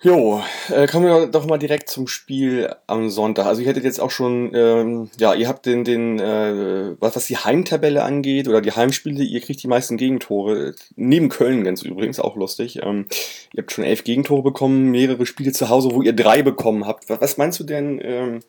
Jo, 0.00 0.40
äh, 0.70 0.86
kommen 0.86 1.06
wir 1.06 1.26
doch 1.26 1.44
mal 1.46 1.58
direkt 1.58 1.88
zum 1.88 2.06
Spiel 2.06 2.72
am 2.86 3.10
Sonntag. 3.10 3.46
Also 3.46 3.62
ihr 3.62 3.66
hättet 3.66 3.82
jetzt 3.82 4.00
auch 4.00 4.12
schon, 4.12 4.54
ähm, 4.54 5.10
ja, 5.18 5.34
ihr 5.34 5.48
habt 5.48 5.66
den, 5.66 5.82
den 5.82 6.20
äh, 6.20 6.94
was, 7.00 7.16
was 7.16 7.26
die 7.26 7.36
Heimtabelle 7.36 8.04
angeht 8.04 8.46
oder 8.46 8.60
die 8.60 8.70
Heimspiele, 8.70 9.24
ihr 9.24 9.40
kriegt 9.40 9.60
die 9.60 9.66
meisten 9.66 9.96
Gegentore. 9.96 10.76
Neben 10.94 11.28
Köln 11.28 11.64
ganz 11.64 11.82
übrigens, 11.82 12.20
auch 12.20 12.36
lustig. 12.36 12.78
Ähm, 12.80 13.06
ihr 13.52 13.62
habt 13.62 13.72
schon 13.72 13.82
elf 13.82 14.04
Gegentore 14.04 14.44
bekommen, 14.44 14.92
mehrere 14.92 15.26
Spiele 15.26 15.50
zu 15.50 15.68
Hause, 15.68 15.90
wo 15.92 16.00
ihr 16.00 16.12
drei 16.12 16.42
bekommen 16.42 16.86
habt. 16.86 17.10
Was, 17.10 17.20
was 17.20 17.36
meinst 17.36 17.58
du 17.58 17.64
denn? 17.64 18.00
Ähm, 18.00 18.40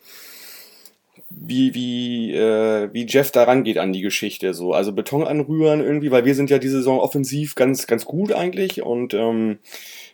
wie, 1.30 1.74
wie, 1.74 2.34
äh, 2.34 2.90
wie 2.92 3.06
Jeff 3.06 3.32
da 3.32 3.44
rangeht 3.44 3.78
an 3.78 3.94
die 3.94 4.02
Geschichte. 4.02 4.54
So. 4.54 4.74
Also 4.74 4.92
Beton 4.92 5.24
anrühren 5.24 5.82
irgendwie, 5.82 6.12
weil 6.12 6.26
wir 6.26 6.36
sind 6.36 6.50
ja 6.50 6.58
diese 6.58 6.78
Saison 6.78 7.00
offensiv 7.00 7.56
ganz, 7.56 7.88
ganz 7.88 8.06
gut 8.06 8.32
eigentlich 8.34 8.82
und 8.82 9.14
ähm, 9.14 9.60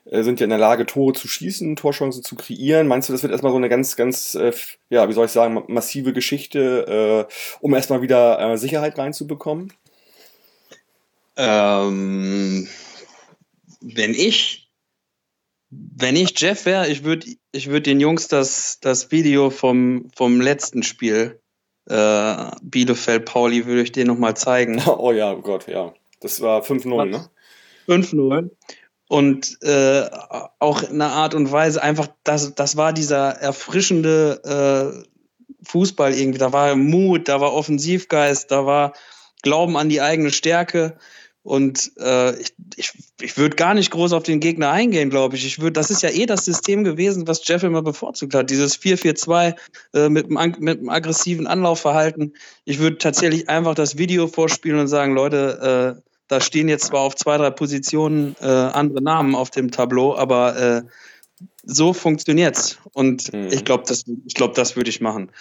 äh, 0.05 0.23
sind 0.23 0.39
ja 0.39 0.43
in 0.43 0.49
der 0.49 0.59
Lage, 0.59 0.85
Tore 0.85 1.13
zu 1.13 1.27
schießen, 1.27 1.75
Torchancen 1.75 2.23
zu 2.23 2.35
kreieren. 2.35 2.87
Meinst 2.87 3.09
du, 3.09 3.13
das 3.13 3.23
wird 3.23 3.31
erstmal 3.31 3.51
so 3.51 3.57
eine 3.57 3.69
ganz, 3.69 3.95
ganz, 3.95 4.35
äh, 4.35 4.51
ja, 4.89 5.09
wie 5.09 5.13
soll 5.13 5.25
ich 5.25 5.31
sagen, 5.31 5.63
massive 5.67 6.13
Geschichte, 6.13 7.27
äh, 7.29 7.33
um 7.61 7.73
erstmal 7.73 8.01
wieder 8.01 8.39
äh, 8.39 8.57
Sicherheit 8.57 8.97
reinzubekommen? 8.97 9.73
Ähm, 11.37 12.67
wenn 13.81 14.13
ich 14.13 14.64
wenn 15.97 16.15
ich 16.15 16.39
Jeff 16.39 16.65
wäre, 16.65 16.87
ich 16.87 17.03
würde 17.03 17.27
ich 17.51 17.69
würd 17.69 17.85
den 17.85 17.99
Jungs 17.99 18.27
das, 18.27 18.79
das 18.81 19.11
Video 19.11 19.49
vom, 19.49 20.09
vom 20.15 20.41
letzten 20.41 20.83
Spiel, 20.83 21.39
äh, 21.87 22.51
Bielefeld-Pauli, 22.61 23.65
würde 23.65 23.81
ich 23.81 23.91
dir 23.91 24.05
nochmal 24.05 24.35
zeigen. 24.35 24.81
Oh 24.87 25.11
ja, 25.11 25.31
oh 25.31 25.41
Gott, 25.41 25.67
ja. 25.67 25.93
Das 26.19 26.41
war 26.41 26.61
5-0, 26.63 27.05
ne? 27.05 27.29
5-0. 27.87 28.49
Und 29.07 29.57
äh, 29.61 30.09
auch 30.59 30.81
in 30.81 31.01
einer 31.01 31.11
Art 31.11 31.35
und 31.35 31.51
Weise 31.51 31.81
einfach, 31.81 32.07
das, 32.23 32.55
das 32.55 32.75
war 32.75 32.91
dieser 32.91 33.29
erfrischende 33.33 35.03
äh, 35.03 35.67
Fußball 35.67 36.13
irgendwie. 36.13 36.39
Da 36.39 36.51
war 36.51 36.75
Mut, 36.75 37.27
da 37.27 37.39
war 37.39 37.53
Offensivgeist, 37.53 38.49
da 38.49 38.65
war 38.65 38.93
Glauben 39.43 39.77
an 39.77 39.89
die 39.89 40.01
eigene 40.01 40.31
Stärke. 40.31 40.97
Und 41.45 41.91
äh, 41.99 42.35
ich, 42.41 42.55
ich, 42.75 42.91
ich 43.21 43.37
würde 43.37 43.55
gar 43.55 43.75
nicht 43.75 43.91
groß 43.91 44.13
auf 44.13 44.23
den 44.23 44.39
Gegner 44.39 44.71
eingehen, 44.71 45.11
glaube 45.11 45.35
ich. 45.35 45.45
Ich 45.45 45.59
würde, 45.59 45.73
das 45.73 45.91
ist 45.91 46.01
ja 46.01 46.09
eh 46.09 46.25
das 46.25 46.43
System 46.43 46.83
gewesen, 46.83 47.27
was 47.27 47.47
Jeff 47.47 47.61
immer 47.61 47.83
bevorzugt 47.83 48.33
hat. 48.33 48.49
Dieses 48.49 48.81
4-4-2 48.81 49.55
äh, 49.93 50.09
mit, 50.09 50.35
einem, 50.35 50.55
mit 50.57 50.79
einem 50.79 50.89
aggressiven 50.89 51.45
Anlaufverhalten. 51.45 52.33
Ich 52.63 52.79
würde 52.79 52.97
tatsächlich 52.97 53.47
einfach 53.47 53.75
das 53.75 53.95
Video 53.99 54.25
vorspielen 54.25 54.79
und 54.79 54.87
sagen, 54.87 55.13
Leute, 55.13 55.99
äh, 55.99 56.01
da 56.29 56.41
stehen 56.41 56.67
jetzt 56.67 56.85
zwar 56.85 57.01
auf 57.01 57.15
zwei, 57.15 57.37
drei 57.37 57.51
Positionen 57.51 58.35
äh, 58.41 58.47
andere 58.47 59.03
Namen 59.03 59.35
auf 59.35 59.51
dem 59.51 59.69
Tableau, 59.69 60.15
aber 60.15 60.57
äh, 60.57 60.81
so 61.61 61.93
funktioniert's. 61.93 62.79
Und 62.91 63.31
mhm. 63.31 63.49
ich 63.51 63.63
glaube, 63.63 63.83
das, 63.87 64.05
ich 64.25 64.33
glaub, 64.33 64.55
das 64.55 64.75
würde 64.75 64.89
ich 64.89 64.99
machen. 64.99 65.31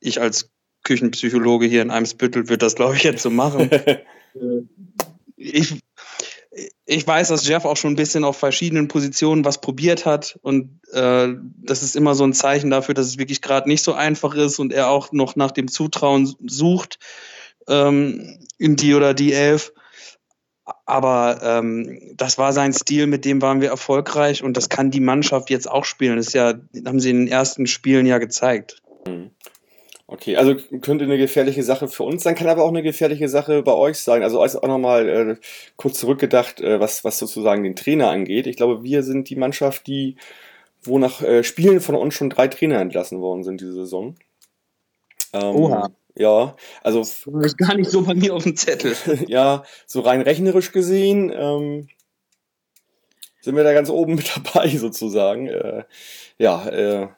Ich 0.00 0.20
als 0.20 0.50
Küchenpsychologe 0.82 1.66
hier 1.66 1.82
in 1.82 1.92
Eimsbüttel 1.92 2.48
würde 2.48 2.58
das, 2.58 2.74
glaube 2.74 2.96
ich, 2.96 3.04
jetzt 3.04 3.22
so 3.22 3.30
machen. 3.30 3.70
Ich, 5.42 5.82
ich 6.84 7.06
weiß, 7.06 7.28
dass 7.28 7.46
Jeff 7.46 7.64
auch 7.64 7.76
schon 7.76 7.92
ein 7.92 7.96
bisschen 7.96 8.24
auf 8.24 8.36
verschiedenen 8.36 8.88
Positionen 8.88 9.44
was 9.44 9.60
probiert 9.60 10.04
hat 10.04 10.38
und 10.42 10.80
äh, 10.92 11.28
das 11.56 11.82
ist 11.82 11.96
immer 11.96 12.14
so 12.14 12.24
ein 12.24 12.34
Zeichen 12.34 12.70
dafür, 12.70 12.94
dass 12.94 13.06
es 13.06 13.18
wirklich 13.18 13.40
gerade 13.40 13.68
nicht 13.68 13.82
so 13.82 13.94
einfach 13.94 14.34
ist 14.34 14.58
und 14.58 14.72
er 14.72 14.90
auch 14.90 15.12
noch 15.12 15.36
nach 15.36 15.50
dem 15.50 15.68
Zutrauen 15.68 16.34
sucht 16.46 16.98
ähm, 17.68 18.38
in 18.58 18.76
die 18.76 18.94
oder 18.94 19.14
die 19.14 19.32
Elf. 19.32 19.72
Aber 20.86 21.40
ähm, 21.42 22.14
das 22.16 22.38
war 22.38 22.52
sein 22.52 22.72
Stil, 22.72 23.06
mit 23.06 23.24
dem 23.24 23.42
waren 23.42 23.60
wir 23.60 23.70
erfolgreich 23.70 24.44
und 24.44 24.56
das 24.56 24.68
kann 24.68 24.90
die 24.90 25.00
Mannschaft 25.00 25.50
jetzt 25.50 25.68
auch 25.68 25.84
spielen. 25.84 26.16
Das 26.16 26.32
ja, 26.34 26.54
haben 26.86 27.00
sie 27.00 27.10
in 27.10 27.24
den 27.24 27.28
ersten 27.28 27.66
Spielen 27.66 28.06
ja 28.06 28.18
gezeigt. 28.18 28.82
Okay, 30.12 30.36
also 30.36 30.54
könnte 30.82 31.04
eine 31.04 31.16
gefährliche 31.16 31.62
Sache 31.62 31.88
für 31.88 32.02
uns 32.02 32.22
sein, 32.22 32.34
kann 32.34 32.46
aber 32.46 32.64
auch 32.64 32.68
eine 32.68 32.82
gefährliche 32.82 33.30
Sache 33.30 33.62
bei 33.62 33.72
euch 33.72 33.96
sein. 33.96 34.22
Also 34.22 34.42
auch 34.42 34.62
nochmal 34.62 35.08
äh, 35.08 35.36
kurz 35.76 35.98
zurückgedacht, 36.00 36.60
äh, 36.60 36.78
was, 36.80 37.02
was 37.02 37.18
sozusagen 37.18 37.62
den 37.62 37.76
Trainer 37.76 38.10
angeht. 38.10 38.46
Ich 38.46 38.56
glaube, 38.56 38.82
wir 38.82 39.02
sind 39.04 39.30
die 39.30 39.36
Mannschaft, 39.36 39.86
die, 39.86 40.16
wo 40.82 40.98
nach 40.98 41.22
äh, 41.22 41.42
Spielen 41.42 41.80
von 41.80 41.94
uns 41.94 42.12
schon 42.12 42.28
drei 42.28 42.46
Trainer 42.48 42.78
entlassen 42.78 43.22
worden 43.22 43.42
sind 43.42 43.62
diese 43.62 43.72
Saison. 43.72 44.16
Ähm, 45.32 45.56
Oha. 45.56 45.90
Ja, 46.14 46.56
also. 46.82 46.98
Das 47.00 47.26
war 47.26 47.48
gar 47.68 47.74
nicht 47.74 47.90
so 47.90 48.02
bei 48.02 48.12
mir 48.12 48.34
auf 48.34 48.42
dem 48.42 48.54
Zettel. 48.54 48.94
ja, 49.28 49.64
so 49.86 50.00
rein 50.00 50.20
rechnerisch 50.20 50.72
gesehen 50.72 51.32
ähm, 51.34 51.88
sind 53.40 53.56
wir 53.56 53.64
da 53.64 53.72
ganz 53.72 53.88
oben 53.88 54.14
mit 54.16 54.30
dabei 54.36 54.68
sozusagen. 54.68 55.46
Äh, 55.46 55.84
ja, 56.36 56.68
äh, 56.68 57.08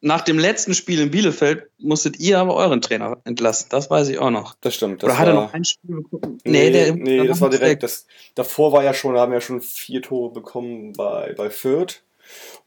nach 0.00 0.20
dem 0.20 0.38
letzten 0.38 0.74
Spiel 0.74 1.00
in 1.00 1.10
Bielefeld 1.10 1.68
musstet 1.78 2.20
ihr 2.20 2.38
aber 2.38 2.54
euren 2.54 2.80
Trainer 2.80 3.18
entlassen. 3.24 3.66
Das 3.70 3.90
weiß 3.90 4.08
ich 4.08 4.18
auch 4.18 4.30
noch. 4.30 4.54
Das 4.60 4.74
stimmt. 4.74 5.02
Das 5.02 5.08
Oder 5.08 5.18
hat 5.18 5.28
er 5.28 5.34
noch 5.34 5.52
ein 5.52 5.64
Spiel 5.64 5.96
bekommen? 5.96 6.38
Nee, 6.44 6.70
nee, 6.70 6.70
der, 6.70 6.94
nee 6.94 7.26
das 7.26 7.40
war 7.40 7.50
direkt. 7.50 7.82
Das, 7.82 8.06
davor 8.34 8.72
war 8.72 8.84
ja 8.84 8.94
schon, 8.94 9.14
da 9.14 9.22
haben 9.22 9.32
wir 9.32 9.38
ja 9.38 9.40
schon 9.40 9.60
vier 9.60 10.00
Tore 10.02 10.32
bekommen 10.32 10.92
bei, 10.92 11.34
bei 11.36 11.50
Fürth. 11.50 12.02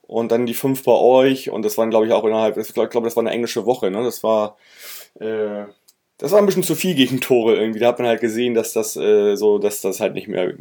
Und 0.02 0.32
dann 0.34 0.46
die 0.46 0.54
fünf 0.54 0.84
bei 0.84 0.92
euch. 0.92 1.50
Und 1.50 1.64
das 1.64 1.78
waren, 1.78 1.90
glaube 1.90 2.06
ich, 2.06 2.12
auch 2.12 2.26
innerhalb, 2.26 2.58
ich 2.58 2.74
glaube, 2.74 3.04
das 3.04 3.16
war 3.16 3.24
eine 3.24 3.32
englische 3.32 3.66
Woche. 3.66 3.90
Ne? 3.92 4.04
Das 4.04 4.24
war, 4.24 4.58
äh, 5.20 5.64
das 6.18 6.32
war 6.32 6.40
ein 6.40 6.46
bisschen 6.46 6.64
zu 6.64 6.76
viel 6.76 6.96
gegen 6.96 7.22
Tore 7.22 7.56
irgendwie. 7.56 7.80
Da 7.80 7.88
hat 7.88 8.00
man 8.00 8.10
halt 8.10 8.20
gesehen, 8.20 8.54
dass 8.54 8.74
das 8.74 8.98
äh, 8.98 9.36
so, 9.36 9.58
dass 9.58 9.80
das 9.80 10.02
halt 10.02 10.16
nicht 10.16 10.28
mehr 10.28 10.54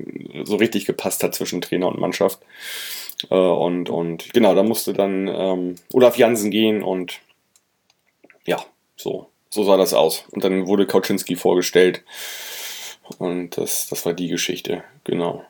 so 0.45 0.55
richtig 0.55 0.87
gepasst 0.87 1.25
hat 1.25 1.35
zwischen 1.35 1.61
Trainer 1.61 1.89
und 1.89 1.99
Mannschaft. 1.99 2.39
Äh, 3.31 3.35
und, 3.35 3.91
und 3.91 4.33
genau, 4.33 4.55
da 4.55 4.63
musste 4.63 4.93
dann 4.93 5.29
ähm, 5.29 5.75
Olaf 5.93 6.17
Jansen 6.17 6.51
gehen 6.51 6.83
und 6.83 7.21
ja, 8.47 8.65
so, 8.97 9.29
so 9.51 9.65
sah 9.65 9.77
das 9.77 9.95
aus. 9.95 10.25
Und 10.31 10.45
dann 10.45 10.67
wurde 10.67 10.87
Kauczynski 10.87 11.37
vorgestellt. 11.37 12.03
Und 13.19 13.57
das, 13.57 13.89
das 13.89 14.07
war 14.07 14.13
die 14.13 14.29
Geschichte, 14.29 14.85
genau. 15.05 15.45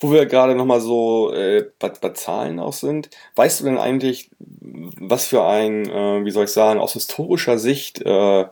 Wo 0.00 0.10
wir 0.10 0.26
gerade 0.26 0.54
nochmal 0.54 0.80
so 0.80 1.32
äh, 1.32 1.66
bei, 1.78 1.90
bei, 1.90 2.10
Zahlen 2.10 2.58
auch 2.58 2.72
sind, 2.72 3.10
weißt 3.36 3.60
du 3.60 3.64
denn 3.64 3.78
eigentlich, 3.78 4.30
was 4.38 5.26
für 5.26 5.44
ein, 5.44 5.88
äh, 5.88 6.24
wie 6.24 6.30
soll 6.30 6.44
ich 6.44 6.50
sagen, 6.50 6.80
aus 6.80 6.94
historischer 6.94 7.58
Sicht 7.58 8.00
äh, 8.02 8.46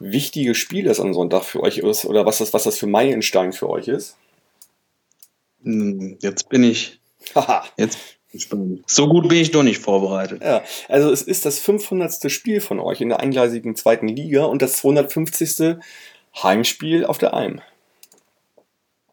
wichtiges 0.00 0.58
Spiel 0.58 0.84
das 0.84 1.00
am 1.00 1.14
Sonntag 1.14 1.44
für 1.44 1.62
euch 1.62 1.78
ist 1.78 2.04
oder 2.04 2.26
was 2.26 2.38
das, 2.38 2.52
was 2.52 2.64
das 2.64 2.78
für 2.78 2.86
Meilenstein 2.86 3.52
für 3.52 3.70
euch 3.70 3.88
ist? 3.88 4.16
Hm, 5.62 6.18
jetzt 6.20 6.48
bin 6.48 6.64
ich 6.64 7.00
Jetzt 7.76 7.98
so 8.86 9.08
gut 9.08 9.28
bin 9.28 9.38
ich 9.38 9.52
doch 9.52 9.62
nicht 9.62 9.80
vorbereitet. 9.80 10.42
Ja, 10.42 10.64
also 10.88 11.10
es 11.12 11.22
ist 11.22 11.46
das 11.46 11.60
500. 11.60 12.30
Spiel 12.30 12.60
von 12.60 12.80
euch 12.80 13.00
in 13.00 13.08
der 13.08 13.20
eingleisigen 13.20 13.76
zweiten 13.76 14.08
Liga 14.08 14.44
und 14.44 14.60
das 14.60 14.74
250. 14.74 15.76
Heimspiel 16.42 17.04
auf 17.06 17.18
der 17.18 17.32
Alm. 17.32 17.60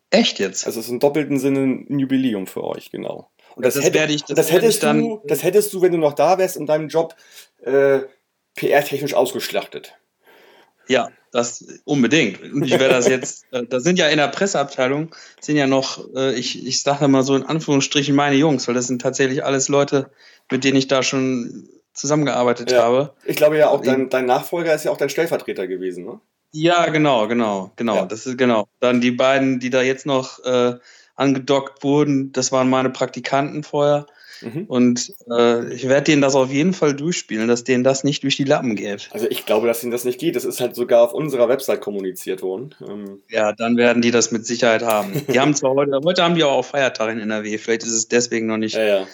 Echt 0.10 0.40
jetzt? 0.40 0.66
Also 0.66 0.80
es 0.80 0.88
ist 0.88 0.92
im 0.92 1.00
doppelten 1.00 1.40
Sinne 1.40 1.86
ein 1.88 2.00
Jubiläum 2.00 2.48
für 2.48 2.64
euch, 2.64 2.90
genau. 2.90 3.30
Und 3.56 3.66
das, 3.66 3.76
das 3.76 3.86
hätte, 3.86 4.12
ich, 4.12 4.24
das, 4.24 4.36
das 4.36 4.52
hättest 4.52 4.84
dann, 4.84 5.02
du, 5.02 5.22
das 5.26 5.44
hättest 5.44 5.72
du, 5.74 5.82
wenn 5.82 5.92
du 5.92 5.98
noch 5.98 6.14
da 6.14 6.38
wärst, 6.38 6.58
in 6.58 6.66
deinem 6.66 6.88
Job 6.88 7.16
äh, 7.62 8.00
PR-technisch 8.56 9.14
ausgeschlachtet. 9.14 9.94
Ja, 10.88 11.12
das 11.32 11.66
unbedingt. 11.86 12.42
Und 12.42 12.64
ich 12.64 12.72
werde 12.72 12.90
das 12.90 13.08
jetzt, 13.08 13.46
äh, 13.52 13.64
da 13.66 13.80
sind 13.80 13.98
ja 13.98 14.08
in 14.08 14.18
der 14.18 14.28
Presseabteilung, 14.28 15.16
sind 15.40 15.56
ja 15.56 15.68
noch, 15.68 16.14
äh, 16.16 16.34
ich, 16.36 16.66
ich 16.66 16.82
sage 16.82 17.08
mal 17.08 17.24
so 17.24 17.36
in 17.36 17.44
Anführungsstrichen 17.44 18.16
meine 18.16 18.36
Jungs, 18.36 18.68
weil 18.68 18.76
das 18.76 18.88
sind 18.88 19.02
tatsächlich 19.02 19.44
alles 19.44 19.70
Leute, 19.70 20.12
mit 20.52 20.64
denen 20.64 20.78
ich 20.78 20.88
da 20.88 21.04
schon 21.04 21.70
zusammengearbeitet 21.94 22.72
ja. 22.72 22.84
habe. 22.84 23.14
Ich 23.26 23.38
glaube 23.38 23.58
ja 23.58 23.70
auch, 23.70 23.82
dein, 23.82 24.10
dein 24.10 24.26
Nachfolger 24.26 24.74
ist 24.74 24.86
ja 24.86 24.92
auch 24.92 24.98
dein 24.98 25.10
Stellvertreter 25.10 25.68
gewesen, 25.68 26.06
ne? 26.06 26.20
Ja, 26.54 26.90
genau, 26.90 27.28
genau, 27.28 27.72
genau. 27.78 27.96
Ja. 27.96 28.06
Das 28.06 28.26
ist 28.26 28.38
genau. 28.38 28.68
Dann 28.82 29.00
die 29.00 29.12
beiden, 29.12 29.62
die 29.62 29.70
da 29.70 29.82
jetzt 29.82 30.06
noch 30.06 30.44
äh, 30.44 30.76
angedockt 31.16 31.84
wurden, 31.84 32.34
das 32.34 32.52
waren 32.52 32.70
meine 32.70 32.90
Praktikanten 32.90 33.64
vorher. 33.64 34.06
Mhm. 34.42 34.66
Und 34.68 35.14
äh, 35.30 35.74
ich 35.74 35.88
werde 35.88 36.04
denen 36.04 36.22
das 36.22 36.36
auf 36.36 36.52
jeden 36.52 36.74
Fall 36.74 36.96
durchspielen, 36.96 37.48
dass 37.48 37.64
denen 37.64 37.84
das 37.84 38.04
nicht 38.04 38.24
durch 38.24 38.38
die 38.38 38.44
Lappen 38.44 38.76
geht. 38.76 39.10
Also 39.12 39.28
ich 39.30 39.46
glaube, 39.46 39.68
dass 39.68 39.84
ihnen 39.84 39.92
das 39.92 40.06
nicht 40.06 40.20
geht. 40.20 40.36
Das 40.36 40.46
ist 40.46 40.60
halt 40.60 40.76
sogar 40.76 41.04
auf 41.04 41.14
unserer 41.14 41.50
Website 41.50 41.82
kommuniziert 41.82 42.42
worden. 42.42 42.76
Ähm 42.88 43.22
ja, 43.30 43.54
dann 43.54 43.78
werden 43.78 44.02
die 44.02 44.12
das 44.12 44.32
mit 44.32 44.46
Sicherheit 44.46 44.84
haben. 44.84 45.26
Die 45.32 45.40
haben 45.40 45.54
zwar 45.54 45.72
heute, 45.74 46.00
heute 46.04 46.24
haben 46.24 46.36
die 46.36 46.44
auch 46.44 46.64
Feiertag 46.64 47.12
in 47.12 47.20
NRW, 47.20 47.58
vielleicht 47.58 47.84
ist 47.84 47.94
es 47.94 48.08
deswegen 48.08 48.48
noch 48.48 48.58
nicht 48.58 48.76
ja, 48.76 48.86
ja. 48.86 49.08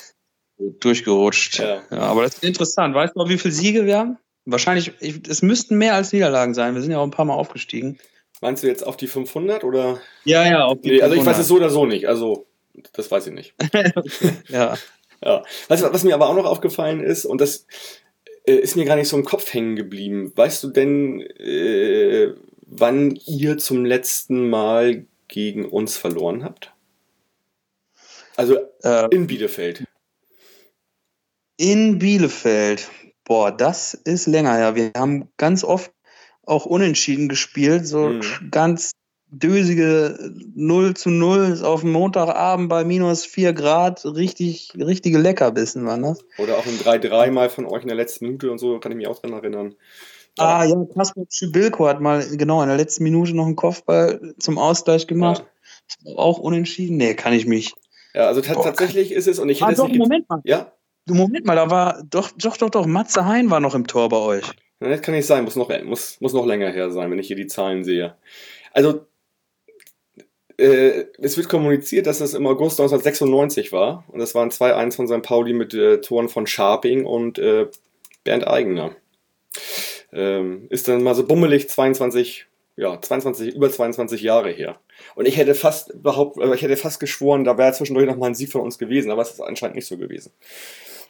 durchgerutscht. 0.58 1.60
Ja. 1.60 1.82
aber 1.92 2.24
das 2.24 2.36
ist 2.36 2.44
interessant. 2.44 2.96
Weißt 2.96 3.16
du, 3.16 3.28
wie 3.30 3.38
viele 3.38 3.54
Siege 3.54 3.86
wir 3.86 3.98
haben? 3.98 4.18
Wahrscheinlich, 4.46 4.94
ich, 5.02 5.28
es 5.28 5.42
müssten 5.42 5.78
mehr 5.78 5.96
als 5.96 6.14
Niederlagen 6.14 6.54
sein. 6.54 6.74
Wir 6.74 6.82
sind 6.82 6.92
ja 6.92 7.00
auch 7.00 7.04
ein 7.04 7.12
paar 7.12 7.26
Mal 7.26 7.34
aufgestiegen. 7.34 8.00
Meinst 8.42 8.64
du 8.64 8.68
jetzt 8.68 8.86
auf 8.86 8.96
die 8.96 9.08
500 9.08 9.64
oder? 9.64 10.00
Ja, 10.24 10.48
ja, 10.48 10.66
auf 10.66 10.80
die 10.82 10.92
nee, 10.92 11.00
500. 11.00 11.04
Also 11.04 11.16
ich 11.16 11.26
weiß 11.26 11.40
es 11.40 11.48
so 11.48 11.56
oder 11.56 11.70
so 11.70 11.86
nicht. 11.86 12.08
Also 12.08 12.46
das 12.94 13.10
weiß 13.10 13.28
ich 13.28 13.34
nicht. 13.34 13.54
ja. 14.50 14.76
Ja. 15.24 15.44
Du, 15.70 15.94
was 15.94 16.04
mir 16.04 16.14
aber 16.14 16.30
auch 16.30 16.36
noch 16.36 16.46
aufgefallen 16.46 17.00
ist, 17.00 17.26
und 17.26 17.42
das 17.42 17.66
äh, 18.46 18.54
ist 18.54 18.76
mir 18.76 18.86
gar 18.86 18.96
nicht 18.96 19.10
so 19.10 19.18
im 19.18 19.26
Kopf 19.26 19.54
hängen 19.54 19.76
geblieben. 19.76 20.32
Weißt 20.36 20.64
du 20.64 20.70
denn, 20.70 21.22
äh, 21.22 22.34
wann 22.62 23.18
ihr 23.26 23.58
zum 23.58 23.86
letzten 23.86 24.50
Mal 24.50 25.06
gegen 25.28 25.66
uns 25.66 25.98
verloren 25.98 26.44
habt? 26.44 26.74
Also 28.36 28.58
äh, 28.84 29.08
in 29.14 29.28
Bielefeld. 29.28 29.84
In 31.58 31.98
Bielefeld. 31.98 32.90
Boah, 33.26 33.52
das 33.52 33.94
ist 33.96 34.28
länger 34.28 34.56
her. 34.56 34.76
Wir 34.76 34.92
haben 34.96 35.30
ganz 35.38 35.64
oft 35.64 35.92
auch 36.44 36.66
unentschieden 36.66 37.28
gespielt, 37.28 37.88
so 37.88 38.10
mhm. 38.10 38.22
ganz 38.52 38.92
dösige 39.30 40.18
0 40.56 40.94
zu 40.96 41.10
0 41.10 41.50
ist 41.52 41.64
auf 41.64 41.82
dem 41.82 41.92
Montagabend 41.92 42.70
bei 42.70 42.84
minus 42.84 43.26
4 43.26 43.54
Grad 43.54 44.06
richtig, 44.06 44.74
richtige 44.78 45.18
Leckerbissen 45.18 45.86
waren 45.86 46.04
das. 46.04 46.24
Oder 46.38 46.58
auch 46.58 46.66
ein 46.66 46.78
3-3 46.78 47.32
mal 47.32 47.50
von 47.50 47.66
euch 47.66 47.82
in 47.82 47.88
der 47.88 47.98
letzten 47.98 48.26
Minute 48.26 48.52
und 48.52 48.58
so, 48.58 48.80
kann 48.80 48.92
ich 48.92 48.98
mich 48.98 49.08
auch 49.08 49.20
dran 49.20 49.34
erinnern. 49.34 49.76
Ah 50.38 50.64
ja, 50.66 50.76
Kaspar 50.94 51.26
Schübilko 51.30 51.88
hat 51.88 52.00
mal 52.00 52.24
genau 52.38 52.62
in 52.62 52.68
der 52.68 52.78
letzten 52.78 53.04
Minute 53.04 53.36
noch 53.36 53.48
einen 53.48 53.56
Kopfball 53.56 54.36
zum 54.40 54.58
Ausgleich 54.60 55.08
gemacht. 55.08 55.44
Ja. 56.04 56.16
Auch 56.16 56.38
unentschieden? 56.38 56.98
Nee, 56.98 57.16
kann 57.16 57.34
ich 57.34 57.48
mich. 57.48 57.74
Ja, 58.14 58.28
also 58.28 58.42
tatsächlich 58.42 59.12
ist 59.12 59.28
es 59.28 59.40
und 59.40 59.50
ich 59.50 59.62
hätte 59.62 59.70
ah, 59.70 59.72
es 59.72 59.78
doch, 59.78 59.88
nicht 59.88 59.98
Moment 59.98 60.30
mal. 60.30 60.42
Ja? 60.44 60.72
Moment 61.08 61.46
mal, 61.46 61.56
da 61.56 61.70
war 61.70 62.04
doch 62.10 62.32
doch 62.32 62.58
doch 62.58 62.70
doch 62.70 62.86
Matze 62.86 63.26
Hein 63.26 63.50
war 63.50 63.60
noch 63.60 63.74
im 63.74 63.88
Tor 63.88 64.10
bei 64.10 64.18
euch. 64.18 64.46
Ja, 64.80 64.90
das 64.90 65.02
kann 65.02 65.16
nicht 65.16 65.26
sein, 65.26 65.44
muss 65.44 65.56
noch 65.56 65.70
muss, 65.84 66.22
muss 66.22 66.34
noch 66.34 66.46
länger 66.46 66.70
her 66.70 66.92
sein, 66.92 67.10
wenn 67.10 67.20
ich 67.20 67.28
hier 67.28 67.36
die 67.36 67.48
Zahlen 67.48 67.84
sehe. 67.84 68.16
Also 68.74 69.08
äh, 70.58 71.06
es 71.20 71.38
wird 71.38 71.50
kommuniziert, 71.50 72.08
dass 72.08 72.20
das 72.20 72.34
im 72.34 72.48
August 72.48 72.80
1996 72.80 73.72
war. 73.72 74.04
Und 74.08 74.20
das 74.20 74.34
waren 74.36 74.50
2-1 74.50 74.96
von 74.96 75.08
St. 75.08 75.22
Pauli 75.22 75.54
mit 75.54 75.74
äh, 75.74 76.02
Toren 76.02 76.30
von 76.30 76.48
Sharping 76.48 77.06
und 77.06 77.38
äh, 77.40 77.68
Bernd 78.24 78.48
Eigener. 78.48 78.96
Ähm, 80.12 80.68
ist 80.70 80.88
dann 80.88 81.04
mal 81.04 81.16
so 81.16 81.26
bummelig 81.26 81.70
22, 81.70 82.48
ja, 82.76 83.00
22, 83.00 83.56
über 83.56 83.72
22 83.72 84.22
Jahre 84.22 84.50
her. 84.50 84.80
Und 85.16 85.28
ich 85.28 85.38
hätte 85.38 85.54
fast 85.54 86.02
behaupt, 86.02 86.38
ich 86.56 86.62
hätte 86.62 86.78
fast 86.78 87.00
geschworen, 87.00 87.44
da 87.44 87.58
wäre 87.58 87.74
zwischendurch 87.74 88.08
noch 88.08 88.18
mal 88.18 88.28
ein 88.28 88.36
Sieg 88.36 88.52
von 88.52 88.62
uns 88.62 88.78
gewesen, 88.78 89.12
aber 89.12 89.22
es 89.22 89.32
ist 89.32 89.42
anscheinend 89.42 89.76
nicht 89.76 89.88
so 89.88 89.98
gewesen. 89.98 90.32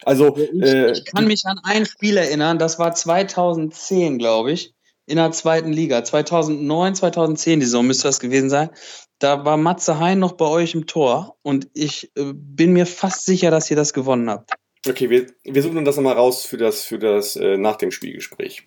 Also, 0.04 0.36
ich, 0.36 0.62
äh, 0.62 0.92
ich 0.92 1.04
kann 1.06 1.26
mich 1.26 1.44
an 1.46 1.58
ein 1.62 1.86
Spiel 1.86 2.16
erinnern, 2.16 2.58
das 2.58 2.78
war 2.78 2.94
2010, 2.94 4.18
glaube 4.18 4.52
ich 4.52 4.74
in 5.08 5.16
der 5.16 5.32
zweiten 5.32 5.72
Liga. 5.72 6.04
2009, 6.04 6.94
2010, 6.94 7.60
die 7.60 7.66
Saison 7.66 7.86
müsste 7.86 8.08
das 8.08 8.20
gewesen 8.20 8.50
sein. 8.50 8.68
Da 9.18 9.44
war 9.44 9.56
Matze 9.56 9.98
Hein 9.98 10.18
noch 10.18 10.32
bei 10.32 10.46
euch 10.46 10.74
im 10.74 10.86
Tor 10.86 11.36
und 11.42 11.68
ich 11.74 12.10
äh, 12.16 12.32
bin 12.34 12.72
mir 12.72 12.86
fast 12.86 13.24
sicher, 13.24 13.50
dass 13.50 13.70
ihr 13.70 13.76
das 13.76 13.92
gewonnen 13.92 14.30
habt. 14.30 14.52
Okay, 14.88 15.10
wir, 15.10 15.26
wir 15.44 15.62
suchen 15.62 15.84
das 15.84 15.96
nochmal 15.96 16.14
raus 16.14 16.46
für 16.46 16.56
das, 16.56 16.84
für 16.84 16.98
das 16.98 17.36
äh, 17.36 17.56
nach 17.56 17.76
dem 17.76 17.90
Spielgespräch. 17.90 18.62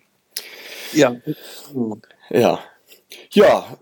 Ja. 0.92 1.16
Ja. 2.30 2.60
Ja, 3.30 3.76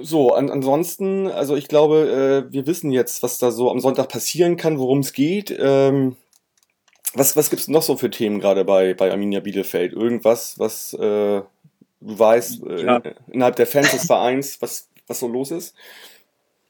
so, 0.00 0.32
an, 0.32 0.50
ansonsten, 0.50 1.28
also 1.28 1.56
ich 1.56 1.68
glaube, 1.68 2.46
äh, 2.48 2.52
wir 2.52 2.66
wissen 2.66 2.92
jetzt, 2.92 3.22
was 3.22 3.38
da 3.38 3.50
so 3.50 3.70
am 3.70 3.80
Sonntag 3.80 4.08
passieren 4.08 4.56
kann, 4.56 4.78
worum 4.78 5.00
es 5.00 5.12
geht. 5.12 5.54
Ähm, 5.58 6.16
was 7.14 7.36
was 7.36 7.50
gibt 7.50 7.62
es 7.62 7.68
noch 7.68 7.82
so 7.82 7.96
für 7.96 8.10
Themen 8.10 8.40
gerade 8.40 8.64
bei, 8.64 8.94
bei 8.94 9.10
Arminia 9.10 9.40
Bielefeld? 9.40 9.92
Irgendwas, 9.92 10.58
was 10.58 10.92
äh, 10.94 10.98
du 10.98 11.48
weißt, 12.00 12.62
äh, 12.64 12.84
ja. 12.84 13.02
innerhalb 13.28 13.56
der 13.56 13.66
Fans 13.66 13.90
des 13.90 14.06
Vereins, 14.06 14.60
was, 14.60 14.88
was 15.06 15.20
so 15.20 15.28
los 15.28 15.50
ist? 15.50 15.74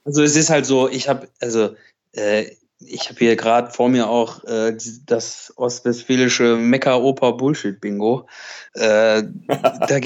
Also 0.07 0.23
es 0.23 0.37
ist 0.37 0.51
halt 0.51 0.67
so, 0.67 0.89
ich 0.89 1.09
habe, 1.09 1.29
also 1.41 1.75
äh, 2.13 2.47
ich 2.79 3.09
habe 3.09 3.19
hier 3.19 3.37
gerade 3.37 3.73
vor 3.73 3.89
mir 3.89 4.09
auch 4.09 4.45
äh, 4.45 4.77
das 5.07 5.53
ostwestfälische 5.57 6.57
Mecker-Oper-Bullshit-Bingo. 6.57 8.29
Äh, 8.75 9.25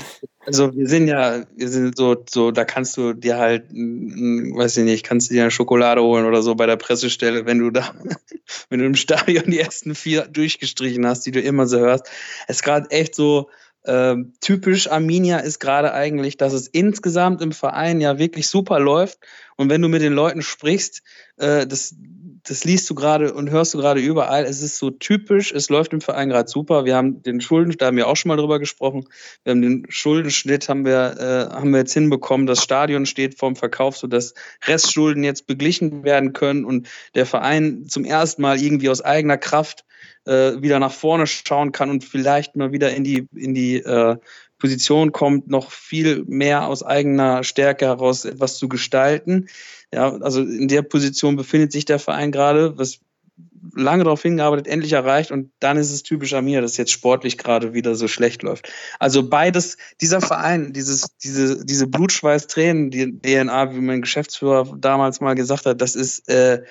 also 0.46 0.74
wir 0.74 0.88
sind 0.88 1.06
ja, 1.06 1.44
wir 1.54 1.68
sind 1.68 1.98
so, 1.98 2.16
so, 2.28 2.50
da 2.50 2.64
kannst 2.64 2.96
du 2.96 3.12
dir 3.12 3.36
halt, 3.36 3.70
weiß 3.70 4.78
ich 4.78 4.84
nicht, 4.84 5.04
kannst 5.04 5.28
du 5.28 5.34
dir 5.34 5.42
eine 5.42 5.50
Schokolade 5.50 6.02
holen 6.02 6.24
oder 6.24 6.42
so 6.42 6.54
bei 6.54 6.64
der 6.64 6.76
Pressestelle, 6.76 7.44
wenn 7.44 7.58
du 7.58 7.70
da, 7.70 7.92
wenn 8.70 8.78
du 8.78 8.86
im 8.86 8.94
Stadion 8.94 9.50
die 9.50 9.60
ersten 9.60 9.94
vier 9.94 10.22
durchgestrichen 10.28 11.06
hast, 11.06 11.26
die 11.26 11.32
du 11.32 11.40
immer 11.40 11.66
so 11.66 11.78
hörst. 11.78 12.06
Es 12.48 12.56
ist 12.56 12.62
gerade 12.62 12.90
echt 12.90 13.14
so, 13.14 13.50
ähm, 13.86 14.34
typisch 14.40 14.90
Arminia 14.90 15.38
ist 15.38 15.58
gerade 15.58 15.94
eigentlich, 15.94 16.36
dass 16.36 16.52
es 16.52 16.68
insgesamt 16.68 17.40
im 17.40 17.52
Verein 17.52 18.00
ja 18.00 18.18
wirklich 18.18 18.48
super 18.48 18.78
läuft. 18.78 19.18
Und 19.56 19.70
wenn 19.70 19.80
du 19.80 19.88
mit 19.88 20.02
den 20.02 20.12
Leuten 20.12 20.42
sprichst, 20.42 21.02
äh, 21.38 21.66
das, 21.66 21.94
das 22.42 22.64
liest 22.64 22.88
du 22.90 22.94
gerade 22.94 23.32
und 23.32 23.50
hörst 23.50 23.72
du 23.72 23.78
gerade 23.78 24.00
überall. 24.00 24.44
Es 24.44 24.60
ist 24.62 24.78
so 24.78 24.90
typisch, 24.90 25.52
es 25.52 25.70
läuft 25.70 25.94
im 25.94 26.02
Verein 26.02 26.28
gerade 26.28 26.48
super. 26.48 26.84
Wir 26.84 26.94
haben 26.94 27.22
den 27.22 27.40
Schulden, 27.40 27.74
da 27.78 27.86
haben 27.86 27.96
wir 27.96 28.08
auch 28.08 28.16
schon 28.16 28.28
mal 28.28 28.36
drüber 28.36 28.58
gesprochen. 28.58 29.04
Wir 29.44 29.52
haben 29.52 29.62
den 29.62 29.86
Schuldenschnitt, 29.88 30.68
haben 30.68 30.84
wir, 30.84 31.16
äh, 31.18 31.54
haben 31.54 31.70
wir 31.70 31.78
jetzt 31.78 31.94
hinbekommen. 31.94 32.46
Das 32.46 32.62
Stadion 32.62 33.06
steht 33.06 33.38
vorm 33.38 33.56
Verkauf, 33.56 33.96
sodass 33.96 34.34
Restschulden 34.66 35.24
jetzt 35.24 35.46
beglichen 35.46 36.04
werden 36.04 36.34
können 36.34 36.66
und 36.66 36.88
der 37.14 37.24
Verein 37.24 37.86
zum 37.88 38.04
ersten 38.04 38.42
Mal 38.42 38.60
irgendwie 38.60 38.90
aus 38.90 39.00
eigener 39.00 39.38
Kraft 39.38 39.84
äh, 40.30 40.62
wieder 40.62 40.78
nach 40.78 40.92
vorne 40.92 41.26
schauen 41.26 41.72
kann 41.72 41.90
und 41.90 42.04
vielleicht 42.04 42.54
mal 42.54 42.72
wieder 42.72 42.94
in 42.94 43.02
die, 43.02 43.26
in 43.34 43.52
die 43.52 43.76
äh, 43.76 44.16
Position 44.58 45.10
kommt, 45.10 45.48
noch 45.48 45.72
viel 45.72 46.24
mehr 46.26 46.68
aus 46.68 46.84
eigener 46.84 47.42
Stärke 47.42 47.86
heraus 47.86 48.24
etwas 48.24 48.58
zu 48.58 48.68
gestalten. 48.68 49.48
Ja, 49.92 50.14
also 50.20 50.42
in 50.42 50.68
der 50.68 50.82
Position 50.82 51.34
befindet 51.34 51.72
sich 51.72 51.84
der 51.84 51.98
Verein 51.98 52.30
gerade, 52.30 52.78
was 52.78 53.00
lange 53.74 54.04
darauf 54.04 54.22
hingearbeitet, 54.22 54.66
endlich 54.68 54.92
erreicht 54.92 55.32
und 55.32 55.50
dann 55.60 55.76
ist 55.76 55.90
es 55.90 56.02
typisch 56.02 56.32
an 56.32 56.44
mir, 56.44 56.60
dass 56.60 56.76
jetzt 56.76 56.92
sportlich 56.92 57.36
gerade 57.36 57.74
wieder 57.74 57.94
so 57.94 58.08
schlecht 58.08 58.42
läuft. 58.42 58.70
Also 58.98 59.28
beides, 59.28 59.76
dieser 60.00 60.20
Verein, 60.20 60.72
dieses, 60.72 61.16
diese, 61.22 61.64
diese 61.64 61.86
Blutschweiß-Tränen, 61.86 62.90
die 62.90 63.18
DNA, 63.18 63.74
wie 63.74 63.80
mein 63.80 64.02
Geschäftsführer 64.02 64.76
damals 64.78 65.20
mal 65.20 65.34
gesagt 65.34 65.66
hat, 65.66 65.80
das 65.80 65.94
ist, 65.94 66.28
äh, 66.28 66.62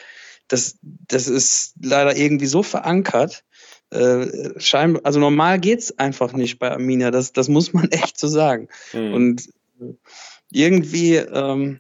das, 0.48 0.78
das 0.82 1.28
ist 1.28 1.76
leider 1.82 2.18
irgendwie 2.18 2.48
so 2.48 2.64
verankert. 2.64 3.44
Äh, 3.92 4.60
scheinbar, 4.60 5.02
also 5.04 5.20
normal 5.20 5.60
geht's 5.60 5.98
einfach 5.98 6.34
nicht 6.34 6.60
bei 6.60 6.72
Arminia, 6.72 7.10
das, 7.10 7.34
das 7.34 7.48
muss 7.48 7.74
man 7.74 7.88
echt 7.92 8.20
so 8.20 8.28
sagen. 8.28 8.68
Mhm. 8.94 9.14
Und 9.14 9.50
irgendwie, 10.52 11.16
ähm, 11.16 11.80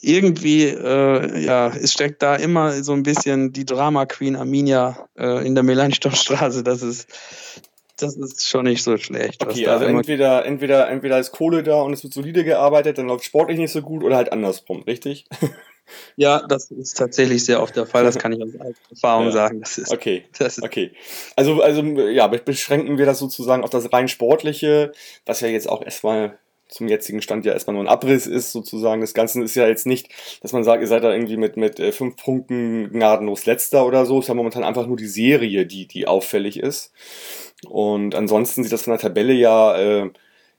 irgendwie, 0.00 0.64
äh, 0.64 1.44
ja, 1.44 1.68
es 1.68 1.92
steckt 1.92 2.22
da 2.22 2.36
immer 2.36 2.82
so 2.82 2.92
ein 2.92 3.02
bisschen 3.02 3.52
die 3.52 3.66
Drama 3.66 4.06
Queen 4.06 4.36
Arminia 4.36 5.08
äh, 5.18 5.46
in 5.46 5.54
der 5.54 5.64
Melanchthonstraße. 5.64 6.62
Das 6.62 6.82
ist, 6.82 7.08
das 7.98 8.16
ist 8.16 8.48
schon 8.48 8.64
nicht 8.64 8.82
so 8.82 8.96
schlecht. 8.96 9.44
Okay, 9.44 9.66
also 9.66 9.84
entweder, 9.84 10.46
entweder, 10.46 10.88
entweder 10.88 11.18
ist 11.18 11.32
Kohle 11.32 11.62
da 11.62 11.82
und 11.82 11.92
es 11.92 12.02
wird 12.02 12.14
solide 12.14 12.44
gearbeitet, 12.44 12.98
dann 12.98 13.06
läuft 13.06 13.24
sportlich 13.24 13.58
nicht 13.58 13.72
so 13.72 13.82
gut 13.82 14.02
oder 14.02 14.16
halt 14.16 14.32
andersrum, 14.32 14.82
richtig? 14.82 15.26
Ja, 16.16 16.46
das 16.46 16.70
ist 16.70 16.96
tatsächlich 16.96 17.44
sehr 17.44 17.62
oft 17.62 17.76
der 17.76 17.86
Fall. 17.86 18.04
Das 18.04 18.18
kann 18.18 18.32
ich 18.32 18.42
aus 18.42 18.50
Erfahrung 18.90 19.24
ja. 19.26 19.32
sagen. 19.32 19.60
Das 19.60 19.78
ist, 19.78 19.92
okay. 19.92 20.24
Das 20.38 20.58
ist 20.58 20.64
okay. 20.64 20.92
Also, 21.36 21.62
also 21.62 21.82
ja, 21.82 22.26
beschränken 22.26 22.98
wir 22.98 23.06
das 23.06 23.18
sozusagen 23.18 23.62
auf 23.62 23.70
das 23.70 23.92
rein 23.92 24.08
sportliche, 24.08 24.92
was 25.26 25.40
ja 25.40 25.48
jetzt 25.48 25.68
auch 25.68 25.82
erstmal 25.82 26.38
zum 26.70 26.88
jetzigen 26.88 27.20
Stand 27.20 27.44
ja 27.44 27.52
erstmal 27.52 27.74
nur 27.74 27.84
ein 27.84 27.88
Abriss 27.88 28.26
ist, 28.26 28.52
sozusagen. 28.52 29.00
Das 29.00 29.14
Ganze 29.14 29.42
ist 29.42 29.54
ja 29.54 29.66
jetzt 29.66 29.86
nicht, 29.86 30.08
dass 30.42 30.52
man 30.52 30.64
sagt, 30.64 30.80
ihr 30.80 30.88
seid 30.88 31.04
da 31.04 31.12
irgendwie 31.12 31.36
mit, 31.36 31.56
mit 31.56 31.80
äh, 31.80 31.92
fünf 31.92 32.16
Punkten 32.16 32.90
gnadenlos 32.90 33.46
letzter 33.46 33.84
oder 33.86 34.06
so. 34.06 34.18
Es 34.18 34.24
ist 34.24 34.28
ja 34.28 34.34
momentan 34.34 34.64
einfach 34.64 34.86
nur 34.86 34.96
die 34.96 35.08
Serie, 35.08 35.66
die, 35.66 35.86
die 35.86 36.06
auffällig 36.06 36.58
ist. 36.58 36.92
Und 37.68 38.14
ansonsten 38.14 38.62
sieht 38.62 38.72
das 38.72 38.82
von 38.82 38.92
der 38.92 39.00
Tabelle 39.00 39.32
ja 39.32 39.76
äh, 39.76 40.10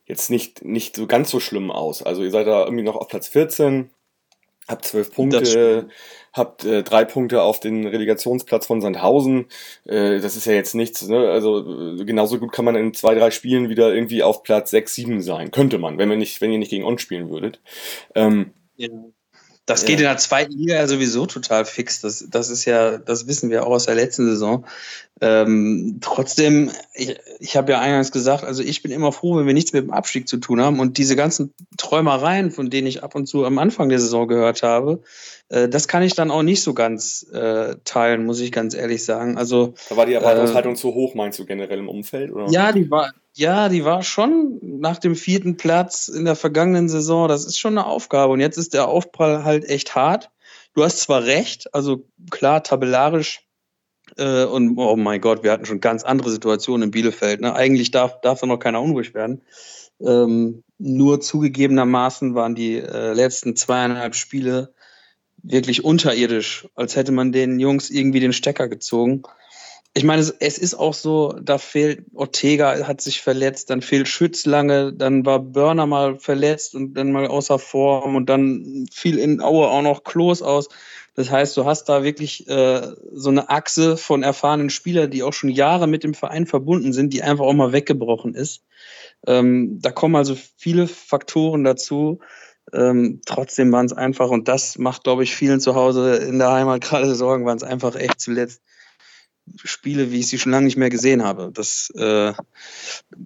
jetzt 0.05 0.29
nicht, 0.29 0.63
nicht 0.63 0.95
so 0.95 1.07
ganz 1.07 1.29
so 1.29 1.39
schlimm 1.39 1.71
aus. 1.71 2.03
Also 2.03 2.23
ihr 2.23 2.31
seid 2.31 2.47
da 2.47 2.65
irgendwie 2.65 2.83
noch 2.83 2.95
auf 2.95 3.07
Platz 3.07 3.27
14, 3.29 3.89
habt 4.71 4.85
zwölf 4.85 5.13
Punkte, 5.13 5.89
habt 6.33 6.65
äh, 6.65 6.81
drei 6.81 7.05
Punkte 7.05 7.43
auf 7.43 7.59
den 7.59 7.85
Relegationsplatz 7.85 8.65
von 8.65 8.81
Sandhausen. 8.81 9.45
Äh, 9.85 10.19
das 10.19 10.35
ist 10.35 10.45
ja 10.45 10.53
jetzt 10.53 10.73
nichts, 10.73 11.07
ne? 11.07 11.29
Also 11.29 11.97
äh, 11.99 12.05
genauso 12.05 12.39
gut 12.39 12.51
kann 12.51 12.65
man 12.65 12.75
in 12.75 12.93
zwei, 12.93 13.13
drei 13.13 13.31
Spielen 13.31 13.69
wieder 13.69 13.93
irgendwie 13.93 14.23
auf 14.23 14.43
Platz 14.43 14.71
sechs, 14.71 14.95
sieben 14.95 15.21
sein. 15.21 15.51
Könnte 15.51 15.77
man, 15.77 15.97
wenn 15.97 16.09
wir 16.09 16.17
nicht, 16.17 16.41
wenn 16.41 16.51
ihr 16.51 16.59
nicht 16.59 16.71
gegen 16.71 16.85
uns 16.85 17.01
spielen 17.01 17.29
würdet. 17.29 17.59
Ähm, 18.15 18.53
ja. 18.77 18.89
Das 19.67 19.85
geht 19.85 19.99
ja. 19.99 20.07
in 20.07 20.15
der 20.15 20.17
zweiten 20.17 20.53
Liga 20.53 20.75
ja 20.75 20.87
sowieso 20.87 21.27
total 21.27 21.65
fix. 21.65 22.01
Das, 22.01 22.25
das 22.29 22.49
ist 22.49 22.65
ja, 22.65 22.97
das 22.97 23.27
wissen 23.27 23.49
wir 23.51 23.65
auch 23.65 23.71
aus 23.71 23.85
der 23.85 23.95
letzten 23.95 24.25
Saison. 24.25 24.65
Ähm, 25.23 25.99
trotzdem, 26.01 26.71
ich, 26.95 27.15
ich 27.39 27.55
habe 27.55 27.71
ja 27.73 27.79
eingangs 27.79 28.11
gesagt, 28.11 28.43
also 28.43 28.63
ich 28.63 28.81
bin 28.81 28.91
immer 28.91 29.11
froh, 29.11 29.37
wenn 29.37 29.45
wir 29.45 29.53
nichts 29.53 29.71
mit 29.71 29.83
dem 29.83 29.91
Abstieg 29.91 30.27
zu 30.27 30.37
tun 30.37 30.59
haben. 30.59 30.79
Und 30.79 30.97
diese 30.97 31.15
ganzen 31.15 31.53
Träumereien, 31.77 32.49
von 32.49 32.71
denen 32.71 32.87
ich 32.87 33.03
ab 33.03 33.13
und 33.13 33.27
zu 33.27 33.45
am 33.45 33.59
Anfang 33.59 33.89
der 33.89 33.99
Saison 33.99 34.27
gehört 34.27 34.63
habe, 34.63 35.03
äh, 35.49 35.69
das 35.69 35.87
kann 35.87 36.01
ich 36.01 36.15
dann 36.15 36.31
auch 36.31 36.41
nicht 36.41 36.63
so 36.63 36.73
ganz 36.73 37.23
äh, 37.31 37.75
teilen, 37.85 38.25
muss 38.25 38.39
ich 38.39 38.51
ganz 38.51 38.73
ehrlich 38.73 39.05
sagen. 39.05 39.37
Also, 39.37 39.75
da 39.89 39.95
war 39.95 40.07
die 40.07 40.13
Erwartungshaltung 40.13 40.73
äh, 40.73 40.77
zu 40.77 40.95
hoch, 40.95 41.13
meinst 41.13 41.37
du 41.37 41.45
generell 41.45 41.77
im 41.77 41.87
Umfeld? 41.89 42.31
Oder? 42.31 42.49
Ja, 42.49 42.71
die 42.71 42.89
war, 42.89 43.11
ja, 43.35 43.69
die 43.69 43.85
war 43.85 44.01
schon 44.01 44.59
nach 44.61 44.97
dem 44.97 45.15
vierten 45.15 45.55
Platz 45.55 46.07
in 46.07 46.25
der 46.25 46.35
vergangenen 46.35 46.89
Saison. 46.89 47.27
Das 47.27 47.45
ist 47.45 47.59
schon 47.59 47.77
eine 47.77 47.85
Aufgabe. 47.85 48.33
Und 48.33 48.39
jetzt 48.39 48.57
ist 48.57 48.73
der 48.73 48.87
Aufprall 48.87 49.43
halt 49.43 49.69
echt 49.69 49.93
hart. 49.93 50.31
Du 50.73 50.83
hast 50.83 50.99
zwar 50.99 51.25
recht, 51.25 51.75
also 51.75 52.05
klar, 52.31 52.63
tabellarisch 52.63 53.41
äh, 54.17 54.45
und 54.45 54.77
oh 54.77 54.95
mein 54.95 55.21
Gott, 55.21 55.43
wir 55.43 55.51
hatten 55.51 55.65
schon 55.65 55.79
ganz 55.81 56.03
andere 56.03 56.31
Situationen 56.31 56.83
in 56.83 56.91
Bielefeld. 56.91 57.41
Ne? 57.41 57.53
Eigentlich 57.55 57.91
darf, 57.91 58.21
darf 58.21 58.41
da 58.41 58.47
noch 58.47 58.59
keiner 58.59 58.81
unruhig 58.81 59.13
werden. 59.13 59.41
Ähm, 59.99 60.63
nur 60.77 61.21
zugegebenermaßen 61.21 62.33
waren 62.33 62.55
die 62.55 62.77
äh, 62.77 63.13
letzten 63.13 63.55
zweieinhalb 63.55 64.15
Spiele 64.15 64.73
wirklich 65.43 65.83
unterirdisch, 65.83 66.67
als 66.75 66.95
hätte 66.95 67.11
man 67.11 67.31
den 67.31 67.59
Jungs 67.59 67.89
irgendwie 67.89 68.19
den 68.19 68.33
Stecker 68.33 68.67
gezogen. 68.67 69.23
Ich 69.93 70.03
meine, 70.03 70.21
es, 70.21 70.31
es 70.39 70.57
ist 70.57 70.73
auch 70.73 70.93
so, 70.93 71.33
da 71.41 71.57
fehlt 71.57 72.05
Ortega 72.13 72.87
hat 72.87 73.01
sich 73.01 73.21
verletzt, 73.21 73.69
dann 73.69 73.81
fehlt 73.81 74.07
Schütz 74.07 74.45
lange, 74.45 74.93
dann 74.93 75.25
war 75.25 75.39
Börner 75.39 75.85
mal 75.85 76.17
verletzt 76.17 76.75
und 76.75 76.93
dann 76.93 77.11
mal 77.11 77.27
außer 77.27 77.59
Form 77.59 78.15
und 78.15 78.29
dann 78.29 78.85
fiel 78.91 79.19
in 79.19 79.41
Aue 79.41 79.67
auch 79.67 79.81
noch 79.81 80.03
Klos 80.03 80.41
aus. 80.41 80.69
Das 81.13 81.29
heißt, 81.29 81.57
du 81.57 81.65
hast 81.65 81.85
da 81.85 82.03
wirklich 82.03 82.47
äh, 82.47 82.87
so 83.11 83.29
eine 83.29 83.49
Achse 83.49 83.97
von 83.97 84.23
erfahrenen 84.23 84.69
Spielern, 84.69 85.11
die 85.11 85.23
auch 85.23 85.33
schon 85.33 85.49
Jahre 85.49 85.87
mit 85.87 86.03
dem 86.03 86.13
Verein 86.13 86.47
verbunden 86.47 86.93
sind, 86.93 87.11
die 87.11 87.21
einfach 87.21 87.45
auch 87.45 87.53
mal 87.53 87.73
weggebrochen 87.73 88.33
ist. 88.33 88.63
Ähm, 89.27 89.79
da 89.81 89.91
kommen 89.91 90.15
also 90.15 90.35
viele 90.57 90.87
Faktoren 90.87 91.63
dazu, 91.63 92.19
ähm, 92.73 93.21
trotzdem 93.25 93.71
waren 93.71 93.85
es 93.85 93.93
einfach, 93.93 94.29
und 94.29 94.47
das 94.47 94.77
macht, 94.77 95.03
glaube 95.03 95.23
ich, 95.23 95.35
vielen 95.35 95.59
zu 95.59 95.75
Hause 95.75 96.15
in 96.15 96.39
der 96.39 96.51
Heimat 96.51 96.81
gerade 96.81 97.13
Sorgen, 97.15 97.45
waren 97.45 97.57
es 97.57 97.63
einfach 97.63 97.95
echt 97.95 98.19
zuletzt 98.19 98.61
Spiele, 99.63 100.11
wie 100.11 100.19
ich 100.19 100.27
sie 100.27 100.39
schon 100.39 100.51
lange 100.51 100.65
nicht 100.65 100.77
mehr 100.77 100.89
gesehen 100.89 101.23
habe. 101.23 101.51
Das, 101.53 101.91
äh, 101.95 102.33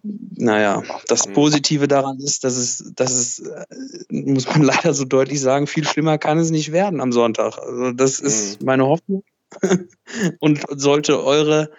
naja, 0.04 0.84
das 1.08 1.28
mhm. 1.28 1.34
Positive 1.34 1.88
daran 1.88 2.20
ist, 2.20 2.44
dass 2.44 2.58
es, 2.58 2.92
dass 2.96 3.12
es, 3.12 3.40
äh, 3.40 3.66
muss 4.10 4.48
man 4.48 4.62
leider 4.64 4.94
so 4.94 5.06
deutlich 5.06 5.42
sagen, 5.42 5.68
viel 5.68 5.86
schlimmer 5.86 6.18
kann 6.18 6.38
es 6.38 6.52
nicht 6.52 6.72
werden 6.72 7.02
am 7.02 7.12
Sonntag. 7.12 7.58
Also 7.58 7.92
das 7.92 8.20
ist 8.20 8.62
mhm. 8.62 8.66
meine 8.66 8.86
Hoffnung. 8.86 9.24
und 10.40 10.64
sollte 10.70 11.24
eure 11.24 11.72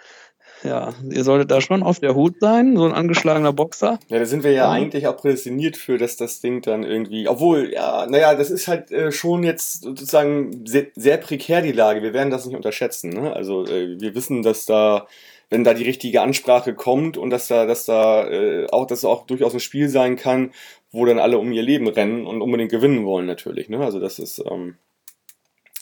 ja, 0.63 0.93
ihr 1.09 1.23
solltet 1.23 1.51
da 1.51 1.61
schon 1.61 1.83
auf 1.83 1.99
der 1.99 2.15
Hut 2.15 2.35
sein, 2.39 2.75
so 2.75 2.85
ein 2.85 2.93
angeschlagener 2.93 3.53
Boxer. 3.53 3.99
Ja, 4.07 4.19
da 4.19 4.25
sind 4.25 4.43
wir 4.43 4.51
ja, 4.51 4.63
ja. 4.63 4.71
eigentlich 4.71 5.07
auch 5.07 5.17
prädestiniert 5.17 5.77
für, 5.77 5.97
dass 5.97 6.17
das 6.17 6.41
Ding 6.41 6.61
dann 6.61 6.83
irgendwie, 6.83 7.27
obwohl, 7.27 7.71
ja, 7.71 8.05
naja, 8.07 8.35
das 8.35 8.49
ist 8.49 8.67
halt 8.67 8.91
äh, 8.91 9.11
schon 9.11 9.43
jetzt 9.43 9.83
sozusagen 9.83 10.65
sehr, 10.65 10.87
sehr, 10.95 11.17
prekär 11.17 11.61
die 11.61 11.71
Lage. 11.71 12.01
Wir 12.01 12.13
werden 12.13 12.31
das 12.31 12.45
nicht 12.45 12.55
unterschätzen. 12.55 13.09
Ne? 13.09 13.33
Also 13.33 13.65
äh, 13.65 13.99
wir 13.99 14.15
wissen, 14.15 14.43
dass 14.43 14.65
da 14.65 15.07
wenn 15.49 15.63
da 15.63 15.73
die 15.73 15.83
richtige 15.83 16.21
Ansprache 16.21 16.73
kommt 16.73 17.17
und 17.17 17.29
dass 17.29 17.47
da, 17.47 17.65
dass 17.65 17.85
da 17.85 18.27
äh, 18.29 18.67
auch, 18.69 18.85
dass 18.85 19.05
auch 19.05 19.25
durchaus 19.25 19.53
ein 19.53 19.59
Spiel 19.59 19.87
sein 19.87 20.17
kann, 20.17 20.51
wo 20.91 21.05
dann 21.05 21.19
alle 21.19 21.37
um 21.37 21.51
ihr 21.51 21.61
Leben 21.61 21.87
rennen 21.87 22.25
und 22.25 22.41
unbedingt 22.41 22.71
gewinnen 22.71 23.05
wollen 23.05 23.25
natürlich. 23.25 23.69
Ne? 23.69 23.79
Also 23.79 23.99
das 23.99 24.19
ist 24.19 24.43
ähm, 24.49 24.75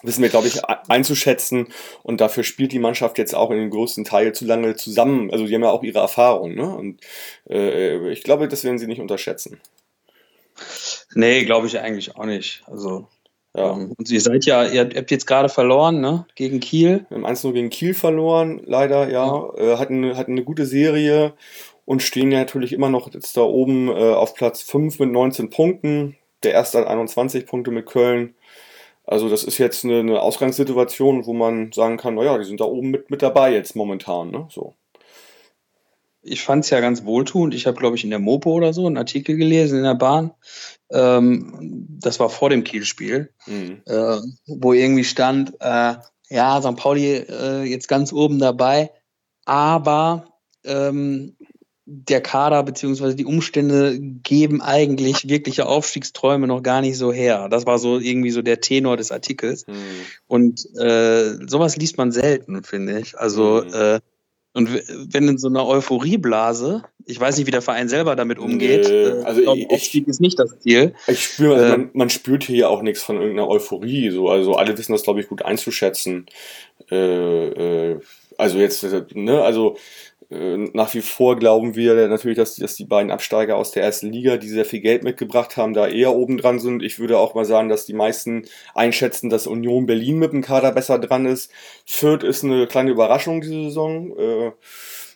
wissen 0.05 0.21
wir, 0.21 0.29
glaube 0.29 0.47
ich, 0.47 0.63
einzuschätzen. 0.65 1.67
Und 2.03 2.21
dafür 2.21 2.43
spielt 2.43 2.71
die 2.71 2.79
Mannschaft 2.79 3.17
jetzt 3.17 3.35
auch 3.35 3.51
in 3.51 3.57
den 3.57 3.69
größten 3.69 4.05
Teil 4.05 4.33
zu 4.33 4.45
lange 4.45 4.75
zusammen. 4.75 5.31
Also 5.31 5.45
die 5.45 5.55
haben 5.55 5.63
ja 5.63 5.71
auch 5.71 5.83
ihre 5.83 5.99
Erfahrung. 5.99 6.55
Ne? 6.55 6.75
Und 6.75 7.01
äh, 7.49 8.09
ich 8.11 8.23
glaube, 8.23 8.47
das 8.47 8.63
werden 8.63 8.79
sie 8.79 8.87
nicht 8.87 9.01
unterschätzen. 9.01 9.59
Nee, 11.13 11.43
glaube 11.45 11.67
ich 11.67 11.79
eigentlich 11.79 12.15
auch 12.15 12.25
nicht. 12.25 12.63
Also 12.67 13.07
ja. 13.55 13.71
Ähm, 13.71 13.93
und 13.97 14.09
ihr 14.09 14.21
seid 14.21 14.45
ja, 14.45 14.65
ihr 14.65 14.89
habt 14.95 15.11
jetzt 15.11 15.27
gerade 15.27 15.49
verloren, 15.49 16.01
ne? 16.01 16.25
Gegen 16.35 16.59
Kiel. 16.59 17.05
Wir 17.09 17.17
haben 17.17 17.25
1 17.25 17.41
gegen 17.41 17.69
Kiel 17.69 17.93
verloren, 17.93 18.61
leider, 18.65 19.09
ja. 19.09 19.25
ja. 19.25 19.73
Äh, 19.73 19.77
hatten, 19.77 20.17
hatten 20.17 20.33
eine 20.33 20.43
gute 20.43 20.65
Serie 20.65 21.33
und 21.85 22.03
stehen 22.03 22.31
ja 22.31 22.39
natürlich 22.39 22.73
immer 22.73 22.89
noch 22.89 23.13
jetzt 23.13 23.37
da 23.37 23.41
oben 23.41 23.87
äh, 23.87 23.91
auf 23.91 24.33
Platz 24.35 24.61
5 24.61 24.99
mit 24.99 25.11
19 25.11 25.49
Punkten. 25.49 26.17
Der 26.43 26.51
erste 26.51 26.79
hat 26.79 26.87
21 26.87 27.45
Punkte 27.45 27.71
mit 27.71 27.85
Köln. 27.85 28.35
Also 29.07 29.29
das 29.29 29.43
ist 29.43 29.57
jetzt 29.57 29.85
eine, 29.85 29.99
eine 29.99 30.21
Ausgangssituation, 30.21 31.25
wo 31.25 31.33
man 31.33 31.71
sagen 31.71 31.97
kann, 31.97 32.15
naja, 32.15 32.37
die 32.37 32.45
sind 32.45 32.59
da 32.59 32.65
oben 32.65 32.89
mit, 32.91 33.11
mit 33.11 33.21
dabei 33.21 33.53
jetzt 33.53 33.75
momentan. 33.75 34.31
Ne? 34.31 34.47
So. 34.49 34.75
Ich 36.21 36.43
fand 36.43 36.63
es 36.63 36.71
ja 36.71 36.79
ganz 36.79 37.05
wohltuend. 37.05 37.53
Ich 37.53 37.67
habe, 37.67 37.77
glaube 37.77 37.95
ich, 37.95 38.03
in 38.03 38.09
der 38.09 38.19
Mopo 38.19 38.51
oder 38.51 38.73
so 38.73 38.87
einen 38.87 38.97
Artikel 38.97 39.37
gelesen 39.37 39.77
in 39.77 39.83
der 39.83 39.93
Bahn. 39.93 40.31
Ähm, 40.91 41.85
das 41.99 42.19
war 42.19 42.29
vor 42.29 42.49
dem 42.49 42.63
Kielspiel, 42.63 43.31
mhm. 43.45 43.81
äh, 43.85 44.17
wo 44.47 44.73
irgendwie 44.73 45.03
stand, 45.03 45.53
äh, 45.59 45.95
ja, 46.29 46.61
St. 46.61 46.75
Pauli 46.75 47.17
äh, 47.17 47.63
jetzt 47.63 47.87
ganz 47.87 48.11
oben 48.11 48.39
dabei, 48.39 48.91
aber 49.45 50.25
ähm, 50.63 51.34
der 51.85 52.21
Kader 52.21 52.63
beziehungsweise 52.63 53.15
die 53.15 53.25
Umstände 53.25 53.99
geben 53.99 54.61
eigentlich 54.61 55.29
wirkliche 55.29 55.67
Aufstiegsträume 55.67 56.47
noch 56.47 56.63
gar 56.63 56.81
nicht 56.81 56.97
so 56.97 57.13
her. 57.13 57.47
Das 57.49 57.67
war 57.67 57.77
so 57.77 57.99
irgendwie 57.99 58.31
so 58.31 58.41
der 58.41 58.59
Tenor 58.59 58.97
des 58.97 59.11
Artikels. 59.11 59.67
Hm. 59.67 59.75
Und 60.27 60.65
äh, 60.77 61.35
sowas 61.47 61.77
liest 61.77 61.97
man 61.97 62.11
selten, 62.11 62.63
finde 62.63 62.99
ich. 62.99 63.17
Also 63.19 63.63
hm. 63.63 63.73
äh, 63.73 63.99
und 64.55 64.69
wenn 65.13 65.27
in 65.27 65.37
so 65.37 65.49
einer 65.49 65.67
Euphorieblase, 65.67 66.83
ich 67.05 67.19
weiß 67.19 67.37
nicht, 67.37 67.45
wie 67.45 67.51
der 67.51 67.61
Verein 67.61 67.89
selber 67.89 68.15
damit 68.15 68.39
umgeht, 68.39 68.87
nee, 68.87 69.03
äh, 69.03 69.23
also 69.23 69.53
ich, 69.53 69.69
Aufstieg 69.69 70.07
ist 70.07 70.21
nicht 70.21 70.39
das 70.39 70.57
Ziel. 70.59 70.95
Ich 71.07 71.21
spüre, 71.21 71.55
also 71.55 71.65
äh, 71.65 71.77
man, 71.77 71.89
man, 71.91 72.09
spürt 72.09 72.45
hier 72.45 72.55
ja 72.55 72.67
auch 72.69 72.81
nichts 72.81 73.03
von 73.03 73.17
irgendeiner 73.17 73.49
Euphorie. 73.49 74.11
So, 74.11 74.29
also 74.29 74.55
alle 74.55 74.77
wissen 74.77 74.93
das, 74.93 75.03
glaube 75.03 75.19
ich, 75.19 75.27
gut 75.27 75.41
einzuschätzen. 75.41 76.27
Äh, 76.89 77.47
äh, 77.95 77.99
also 78.37 78.57
jetzt, 78.57 78.81
ne, 79.13 79.41
also 79.41 79.75
äh, 79.75 80.14
nach 80.29 80.93
wie 80.93 81.01
vor 81.01 81.37
glauben 81.37 81.75
wir 81.75 82.07
natürlich, 82.07 82.37
dass, 82.37 82.55
dass 82.55 82.75
die 82.75 82.85
beiden 82.85 83.11
Absteiger 83.11 83.57
aus 83.57 83.71
der 83.71 83.83
ersten 83.83 84.11
Liga, 84.11 84.37
die 84.37 84.49
sehr 84.49 84.65
viel 84.65 84.79
Geld 84.79 85.03
mitgebracht 85.03 85.55
haben, 85.55 85.73
da 85.73 85.87
eher 85.87 86.15
oben 86.15 86.37
dran 86.37 86.59
sind. 86.59 86.81
Ich 86.81 86.99
würde 86.99 87.19
auch 87.19 87.35
mal 87.35 87.45
sagen, 87.45 87.69
dass 87.69 87.85
die 87.85 87.93
meisten 87.93 88.45
einschätzen, 88.73 89.29
dass 89.29 89.45
Union 89.45 89.85
Berlin 89.85 90.17
mit 90.17 90.33
dem 90.33 90.41
Kader 90.41 90.71
besser 90.71 90.97
dran 90.97 91.25
ist. 91.25 91.51
Fürth 91.85 92.23
ist 92.23 92.43
eine 92.43 92.65
kleine 92.67 92.91
Überraschung 92.91 93.41
diese 93.41 93.65
Saison. 93.65 94.17
Äh, 94.17 94.51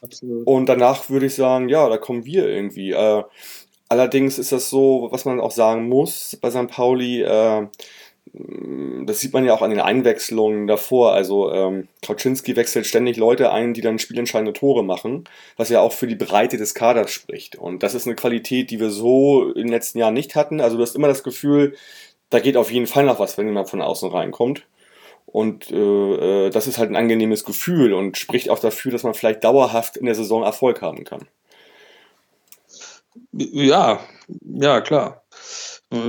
Absolut. 0.02 0.46
Und 0.46 0.68
danach 0.68 1.10
würde 1.10 1.26
ich 1.26 1.36
sagen, 1.36 1.70
ja, 1.70 1.90
da 1.90 1.98
kommen 1.98 2.26
wir 2.26 2.48
irgendwie. 2.48 2.92
Äh, 2.92 3.24
allerdings 3.90 4.38
ist 4.38 4.52
das 4.52 4.70
so, 4.70 5.08
was 5.12 5.26
man 5.26 5.40
auch 5.40 5.52
sagen 5.52 5.90
muss 5.90 6.38
bei 6.40 6.52
St. 6.52 6.68
Pauli, 6.68 7.24
das 8.32 9.20
sieht 9.20 9.34
man 9.34 9.46
ja 9.46 9.54
auch 9.54 9.62
an 9.62 9.72
den 9.72 9.80
Einwechslungen 9.80 10.68
davor. 10.68 11.14
Also 11.14 11.52
ähm, 11.52 11.88
Kauczynski 12.06 12.56
wechselt 12.56 12.86
ständig 12.86 13.18
Leute 13.18 13.52
ein, 13.52 13.74
die 13.74 13.82
dann 13.82 14.00
spielentscheidende 14.00 14.54
Tore 14.54 14.84
machen, 14.84 15.24
was 15.58 15.70
ja 15.70 15.82
auch 15.82 15.94
für 15.94 16.08
die 16.08 16.16
Breite 16.16 16.58
des 16.58 16.74
Kaders 16.74 17.12
spricht. 17.12 17.56
Und 17.56 17.84
das 17.84 17.96
ist 17.96 18.06
eine 18.06 18.16
Qualität, 18.16 18.72
die 18.72 18.80
wir 18.80 18.90
so 18.90 19.50
in 19.52 19.64
den 19.64 19.70
letzten 19.70 20.00
Jahren 20.00 20.14
nicht 20.14 20.36
hatten. 20.36 20.62
Also 20.62 20.78
du 20.78 20.84
hast 20.84 20.96
immer 20.96 21.08
das 21.08 21.24
Gefühl, 21.24 21.76
da 22.30 22.40
geht 22.40 22.58
auf 22.58 22.72
jeden 22.72 22.88
Fall 22.88 23.06
noch 23.06 23.20
was, 23.20 23.38
wenn 23.38 23.48
jemand 23.48 23.70
von 23.70 23.82
außen 23.82 24.10
reinkommt. 24.12 24.66
Und 25.26 25.72
äh, 25.72 26.48
äh 26.48 26.50
das 26.50 26.68
ist 26.68 26.78
halt 26.78 26.90
ein 26.90 26.96
angenehmes 26.96 27.46
Gefühl 27.46 27.94
und 27.94 28.18
spricht 28.18 28.50
auch 28.50 28.60
dafür, 28.60 28.92
dass 28.92 29.04
man 29.04 29.14
vielleicht 29.14 29.44
dauerhaft 29.44 29.98
in 29.98 30.06
der 30.06 30.16
Saison 30.16 30.44
Erfolg 30.44 30.82
haben 30.82 31.04
kann. 31.04 31.28
Ja, 33.32 34.00
ja, 34.42 34.82
klar. 34.82 35.24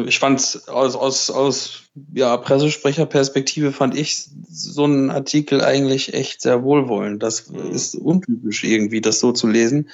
Ich 0.06 0.18
fand 0.18 0.40
aus, 0.68 0.94
aus, 0.94 1.30
aus 1.30 1.89
ja, 2.14 2.36
Pressesprecherperspektive 2.36 3.72
fand 3.72 3.96
ich 3.96 4.28
so 4.48 4.84
einen 4.84 5.10
Artikel 5.10 5.60
eigentlich 5.60 6.14
echt 6.14 6.40
sehr 6.40 6.62
wohlwollend. 6.62 7.20
Das 7.22 7.50
mhm. 7.50 7.72
ist 7.72 7.96
untypisch 7.96 8.62
irgendwie, 8.62 9.00
das 9.00 9.18
so 9.18 9.32
zu 9.32 9.48
lesen. 9.48 9.90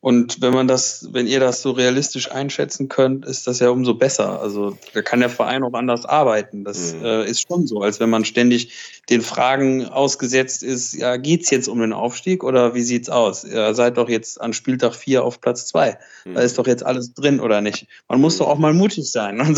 Und 0.00 0.42
wenn 0.42 0.52
man 0.52 0.68
das, 0.68 1.08
wenn 1.12 1.26
ihr 1.26 1.40
das 1.40 1.62
so 1.62 1.70
realistisch 1.70 2.30
einschätzen 2.30 2.88
könnt, 2.88 3.24
ist 3.24 3.46
das 3.46 3.60
ja 3.60 3.70
umso 3.70 3.94
besser. 3.94 4.40
Also 4.40 4.76
da 4.92 5.00
kann 5.00 5.20
der 5.20 5.30
Verein 5.30 5.64
auch 5.64 5.72
anders 5.72 6.04
arbeiten. 6.04 6.64
Das 6.64 6.94
mhm. 6.94 7.04
äh, 7.04 7.24
ist 7.24 7.46
schon 7.48 7.66
so, 7.66 7.80
als 7.80 7.98
wenn 7.98 8.10
man 8.10 8.26
ständig 8.26 9.00
den 9.08 9.22
Fragen 9.22 9.86
ausgesetzt 9.86 10.62
ist, 10.62 10.92
ja, 10.94 11.16
geht's 11.16 11.50
jetzt 11.50 11.68
um 11.68 11.80
den 11.80 11.94
Aufstieg 11.94 12.44
oder 12.44 12.74
wie 12.74 12.82
sieht's 12.82 13.08
aus? 13.08 13.44
Ihr 13.44 13.74
seid 13.74 13.96
doch 13.96 14.10
jetzt 14.10 14.40
an 14.40 14.52
Spieltag 14.52 14.94
4 14.94 15.24
auf 15.24 15.40
Platz 15.40 15.66
2. 15.66 15.98
Mhm. 16.26 16.34
Da 16.34 16.42
ist 16.42 16.58
doch 16.58 16.66
jetzt 16.66 16.84
alles 16.84 17.14
drin, 17.14 17.40
oder 17.40 17.62
nicht? 17.62 17.86
Man 18.06 18.20
muss 18.20 18.34
mhm. 18.34 18.40
doch 18.40 18.48
auch 18.48 18.58
mal 18.58 18.74
mutig 18.74 19.10
sein. 19.10 19.38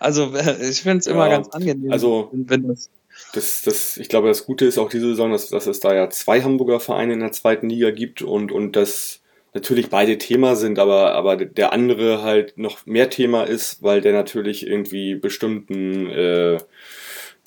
Also 0.00 0.32
ich 0.60 0.82
finde 0.82 0.98
es 0.98 1.06
immer 1.06 1.17
ja, 1.26 1.28
ganz 1.28 1.48
angenehm, 1.48 1.90
also, 1.92 2.30
wenn 2.32 2.68
das 2.68 2.90
das, 3.32 3.62
das, 3.62 3.96
ich 3.96 4.08
glaube, 4.08 4.28
das 4.28 4.46
Gute 4.46 4.64
ist 4.64 4.78
auch 4.78 4.88
diese 4.88 5.08
Saison, 5.08 5.32
dass, 5.32 5.48
dass 5.48 5.66
es 5.66 5.80
da 5.80 5.94
ja 5.94 6.10
zwei 6.10 6.42
Hamburger 6.42 6.80
Vereine 6.80 7.14
in 7.14 7.20
der 7.20 7.32
zweiten 7.32 7.68
Liga 7.68 7.90
gibt 7.90 8.22
und, 8.22 8.52
und 8.52 8.76
dass 8.76 9.20
natürlich 9.54 9.90
beide 9.90 10.18
Thema 10.18 10.56
sind, 10.56 10.78
aber, 10.78 11.14
aber 11.14 11.36
der 11.36 11.72
andere 11.72 12.22
halt 12.22 12.56
noch 12.58 12.86
mehr 12.86 13.10
Thema 13.10 13.44
ist, 13.44 13.82
weil 13.82 14.00
der 14.00 14.12
natürlich 14.12 14.66
irgendwie 14.66 15.14
bestimmten, 15.14 16.08
äh, 16.10 16.58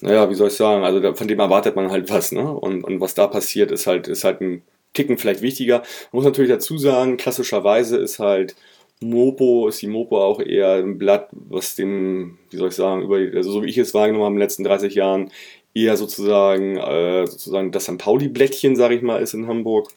naja, 0.01 0.29
wie 0.29 0.35
soll 0.35 0.49
ich 0.49 0.55
sagen, 0.55 0.83
also 0.83 1.13
von 1.13 1.27
dem 1.27 1.39
erwartet 1.39 1.75
man 1.75 1.91
halt 1.91 2.09
was, 2.09 2.31
ne? 2.31 2.51
Und, 2.51 2.83
und 2.83 2.99
was 2.99 3.13
da 3.13 3.27
passiert, 3.27 3.71
ist 3.71 3.87
halt, 3.87 4.07
ist 4.07 4.23
halt 4.23 4.41
ein 4.41 4.63
Ticken 4.93 5.17
vielleicht 5.17 5.41
wichtiger. 5.41 5.79
Man 6.11 6.19
muss 6.21 6.25
natürlich 6.25 6.51
dazu 6.51 6.77
sagen, 6.77 7.17
klassischerweise 7.17 7.97
ist 7.97 8.19
halt 8.19 8.55
Mopo, 9.01 9.67
ist 9.67 9.81
die 9.81 9.87
Mopo 9.87 10.21
auch 10.21 10.39
eher 10.39 10.75
ein 10.75 10.97
Blatt, 10.97 11.29
was 11.31 11.75
dem, 11.75 12.37
wie 12.49 12.57
soll 12.57 12.69
ich 12.69 12.75
sagen, 12.75 13.01
über, 13.01 13.17
also 13.35 13.51
so 13.51 13.63
wie 13.63 13.69
ich 13.69 13.77
es 13.77 13.93
wahrgenommen 13.93 14.23
habe 14.23 14.33
in 14.33 14.39
den 14.39 14.43
letzten 14.43 14.63
30 14.63 14.95
Jahren, 14.95 15.31
eher 15.73 15.97
sozusagen, 15.97 16.77
äh, 16.77 17.25
sozusagen 17.25 17.71
das 17.71 17.85
St. 17.85 17.97
Pauli-Blättchen, 17.97 18.75
sag 18.75 18.91
ich 18.91 19.01
mal, 19.01 19.21
ist 19.21 19.33
in 19.33 19.47
Hamburg. 19.47 19.89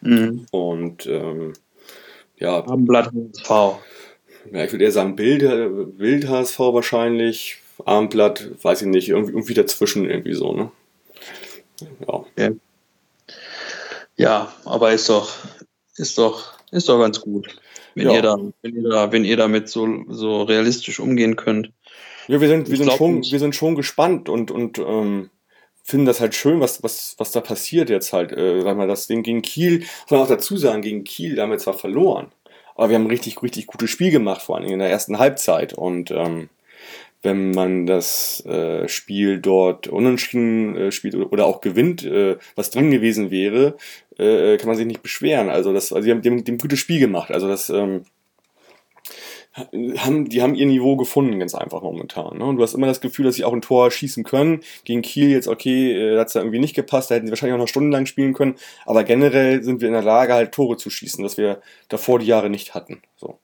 Mhm. 0.00 0.46
Und 0.50 1.06
ähm, 1.06 1.52
ja. 2.38 2.58
Abendblatt 2.58 3.12
HSV. 3.12 3.50
Ja, 4.52 4.64
ich 4.64 4.72
würde 4.72 4.84
eher 4.84 4.92
sagen 4.92 5.16
Bild, 5.16 5.96
Bild 5.96 6.28
HSV 6.28 6.58
wahrscheinlich. 6.58 7.58
Abendblatt, 7.84 8.50
weiß 8.62 8.82
ich 8.82 8.88
nicht, 8.88 9.08
irgendwie, 9.08 9.32
irgendwie 9.32 9.54
dazwischen 9.54 10.08
irgendwie 10.08 10.34
so, 10.34 10.52
ne? 10.52 10.70
Ja. 12.06 12.24
ja. 12.38 12.50
Ja, 14.16 14.52
aber 14.64 14.92
ist 14.92 15.10
doch, 15.10 15.30
ist 15.96 16.16
doch, 16.16 16.54
ist 16.70 16.88
doch 16.88 16.98
ganz 16.98 17.20
gut, 17.20 17.54
wenn, 17.96 18.06
ja. 18.06 18.14
ihr, 18.14 18.22
da, 18.22 18.38
wenn, 18.62 18.76
ihr, 18.76 18.88
da, 18.88 19.12
wenn 19.12 19.24
ihr 19.24 19.36
damit 19.36 19.68
so, 19.68 20.04
so 20.08 20.42
realistisch 20.42 21.00
umgehen 21.00 21.34
könnt. 21.34 21.72
Ja, 22.28 22.40
wir 22.40 22.48
sind, 22.48 22.70
wir 22.70 22.76
sind, 22.76 22.92
schon, 22.92 23.22
wir 23.22 23.38
sind 23.38 23.54
schon 23.54 23.74
gespannt 23.74 24.28
und, 24.28 24.50
und 24.50 24.78
ähm, 24.78 25.30
finden 25.82 26.06
das 26.06 26.20
halt 26.20 26.34
schön, 26.34 26.60
was, 26.60 26.82
was, 26.82 27.14
was 27.18 27.32
da 27.32 27.40
passiert 27.40 27.88
jetzt 27.88 28.12
halt. 28.12 28.32
Äh, 28.32 28.60
sag 28.62 28.76
mal, 28.76 28.86
das 28.86 29.06
Ding 29.06 29.22
gegen 29.22 29.42
Kiel, 29.42 29.84
man 30.10 30.20
auch 30.20 30.28
dazu 30.28 30.56
sagen, 30.56 30.82
gegen 30.82 31.04
Kiel, 31.04 31.36
da 31.36 31.42
haben 31.42 31.50
wir 31.50 31.58
zwar 31.58 31.74
verloren, 31.74 32.32
aber 32.74 32.90
wir 32.90 32.96
haben 32.96 33.04
ein 33.04 33.10
richtig, 33.10 33.42
richtig 33.42 33.66
gutes 33.66 33.90
Spiel 33.90 34.10
gemacht, 34.10 34.42
vor 34.42 34.56
allem 34.56 34.70
in 34.70 34.78
der 34.78 34.90
ersten 34.90 35.18
Halbzeit. 35.18 35.72
Und 35.72 36.10
ähm, 36.10 36.50
wenn 37.22 37.50
man 37.50 37.86
das 37.86 38.44
äh, 38.46 38.88
Spiel 38.88 39.40
dort 39.40 39.88
unentschieden 39.88 40.76
äh, 40.76 40.92
spielt 40.92 41.14
oder 41.16 41.46
auch 41.46 41.60
gewinnt, 41.60 42.04
äh, 42.04 42.36
was 42.54 42.70
drin 42.70 42.90
gewesen 42.90 43.30
wäre, 43.30 43.76
äh, 44.18 44.56
kann 44.56 44.68
man 44.68 44.76
sich 44.76 44.86
nicht 44.86 45.02
beschweren. 45.02 45.48
Also 45.48 45.72
das, 45.72 45.92
also 45.92 46.04
die 46.04 46.12
haben, 46.12 46.22
haben 46.24 46.44
ein 46.46 46.58
gutes 46.58 46.78
Spiel 46.78 47.00
gemacht. 47.00 47.30
Also 47.30 47.48
das 47.48 47.70
ähm, 47.70 48.04
haben, 49.56 50.28
die 50.28 50.42
haben 50.42 50.54
ihr 50.54 50.66
Niveau 50.66 50.96
gefunden, 50.96 51.38
ganz 51.38 51.54
einfach 51.54 51.82
momentan. 51.82 52.38
Ne? 52.38 52.44
Und 52.44 52.56
du 52.56 52.62
hast 52.62 52.74
immer 52.74 52.86
das 52.86 53.00
Gefühl, 53.00 53.24
dass 53.24 53.36
sie 53.36 53.44
auch 53.44 53.52
ein 53.52 53.62
Tor 53.62 53.90
schießen 53.90 54.24
können. 54.24 54.60
Gegen 54.84 55.02
Kiel 55.02 55.30
jetzt, 55.30 55.48
okay, 55.48 55.92
äh, 55.92 56.18
hat 56.18 56.28
es 56.28 56.34
da 56.34 56.40
irgendwie 56.40 56.58
nicht 56.58 56.74
gepasst, 56.74 57.10
da 57.10 57.14
hätten 57.14 57.26
sie 57.26 57.32
wahrscheinlich 57.32 57.54
auch 57.54 57.60
noch 57.60 57.68
stundenlang 57.68 58.06
spielen 58.06 58.34
können. 58.34 58.56
Aber 58.84 59.04
generell 59.04 59.62
sind 59.62 59.80
wir 59.80 59.88
in 59.88 59.94
der 59.94 60.02
Lage, 60.02 60.34
halt 60.34 60.52
Tore 60.52 60.76
zu 60.76 60.90
schießen, 60.90 61.22
das 61.22 61.38
wir 61.38 61.60
davor 61.88 62.18
die 62.18 62.26
Jahre 62.26 62.50
nicht 62.50 62.74
hatten. 62.74 63.02
So. 63.16 63.38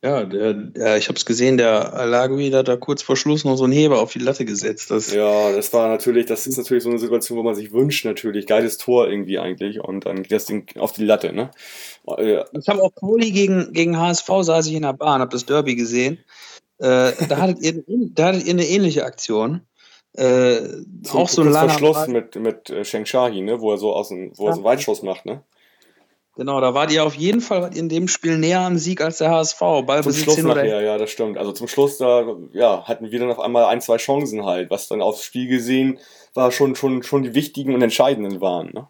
Ja, 0.00 0.22
der, 0.24 0.54
der, 0.54 0.96
ich 0.96 1.08
habe 1.08 1.16
es 1.18 1.24
gesehen, 1.24 1.56
der 1.56 1.92
Alagui 1.92 2.50
hat 2.52 2.68
da 2.68 2.76
kurz 2.76 3.02
vor 3.02 3.16
Schluss 3.16 3.44
noch 3.44 3.56
so 3.56 3.64
einen 3.64 3.72
Heber 3.72 4.00
auf 4.00 4.12
die 4.12 4.20
Latte 4.20 4.44
gesetzt. 4.44 4.92
Das 4.92 5.12
ja, 5.12 5.50
das 5.50 5.72
war 5.72 5.88
natürlich, 5.88 6.26
das 6.26 6.46
ist 6.46 6.56
natürlich 6.56 6.84
so 6.84 6.90
eine 6.90 7.00
Situation, 7.00 7.36
wo 7.36 7.42
man 7.42 7.56
sich 7.56 7.72
wünscht, 7.72 8.04
natürlich. 8.04 8.46
Geiles 8.46 8.78
Tor 8.78 9.08
irgendwie 9.08 9.40
eigentlich 9.40 9.80
und 9.80 10.06
dann 10.06 10.22
geht 10.22 10.30
das 10.30 10.46
Ding 10.46 10.68
auf 10.78 10.92
die 10.92 11.04
Latte, 11.04 11.32
ne? 11.32 11.50
Äh, 12.16 12.44
ich 12.52 12.68
habe 12.68 12.80
auch 12.80 12.94
Pauli 12.94 13.32
gegen, 13.32 13.72
gegen 13.72 13.98
HSV 13.98 14.28
saß 14.42 14.68
ich 14.68 14.74
in 14.74 14.82
der 14.82 14.92
Bahn, 14.92 15.20
habe 15.20 15.32
das 15.32 15.46
Derby 15.46 15.74
gesehen. 15.74 16.18
Äh, 16.78 17.12
da, 17.28 17.38
hattet 17.38 17.60
ihr, 17.60 17.82
da 17.88 18.26
hattet 18.26 18.46
ihr 18.46 18.52
eine 18.52 18.66
ähnliche 18.68 19.04
Aktion. 19.04 19.62
Äh, 20.12 20.60
Zum, 21.02 21.20
auch 21.20 21.28
so 21.28 21.42
ein 21.42 21.50
langer 21.50 21.76
Schluss 21.76 22.06
mit, 22.06 22.36
mit 22.36 22.70
äh, 22.70 22.84
Sheng 22.84 23.04
Shahi, 23.04 23.40
ne? 23.40 23.60
wo 23.60 23.72
er 23.72 23.78
so 23.78 23.92
aus 23.94 24.10
dem, 24.10 24.30
wo 24.36 24.46
er 24.46 24.54
so 24.54 24.62
Weitschuss 24.62 25.02
macht, 25.02 25.26
ne? 25.26 25.42
Genau, 26.38 26.60
da 26.60 26.72
war 26.72 26.88
ihr 26.88 27.04
auf 27.04 27.16
jeden 27.16 27.40
Fall 27.40 27.76
in 27.76 27.88
dem 27.88 28.06
Spiel 28.06 28.38
näher 28.38 28.60
am 28.60 28.78
Sieg 28.78 29.00
als 29.00 29.18
der 29.18 29.28
HSV. 29.28 29.58
Ball 29.58 30.04
zum 30.04 30.12
Schluss 30.12 30.38
nachher, 30.38 30.82
ja, 30.82 30.96
das 30.96 31.10
stimmt. 31.10 31.36
Also 31.36 31.50
zum 31.50 31.66
Schluss, 31.66 31.98
da 31.98 32.36
ja, 32.52 32.84
hatten 32.84 33.10
wir 33.10 33.18
dann 33.18 33.32
auf 33.32 33.40
einmal 33.40 33.64
ein, 33.64 33.80
zwei 33.80 33.96
Chancen 33.96 34.46
halt, 34.46 34.70
was 34.70 34.86
dann 34.86 35.02
aufs 35.02 35.24
Spiel 35.24 35.48
gesehen 35.48 35.98
war, 36.34 36.52
schon, 36.52 36.76
schon, 36.76 37.02
schon 37.02 37.24
die 37.24 37.34
wichtigen 37.34 37.74
und 37.74 37.82
entscheidenden 37.82 38.40
waren. 38.40 38.70
Ne? 38.72 38.86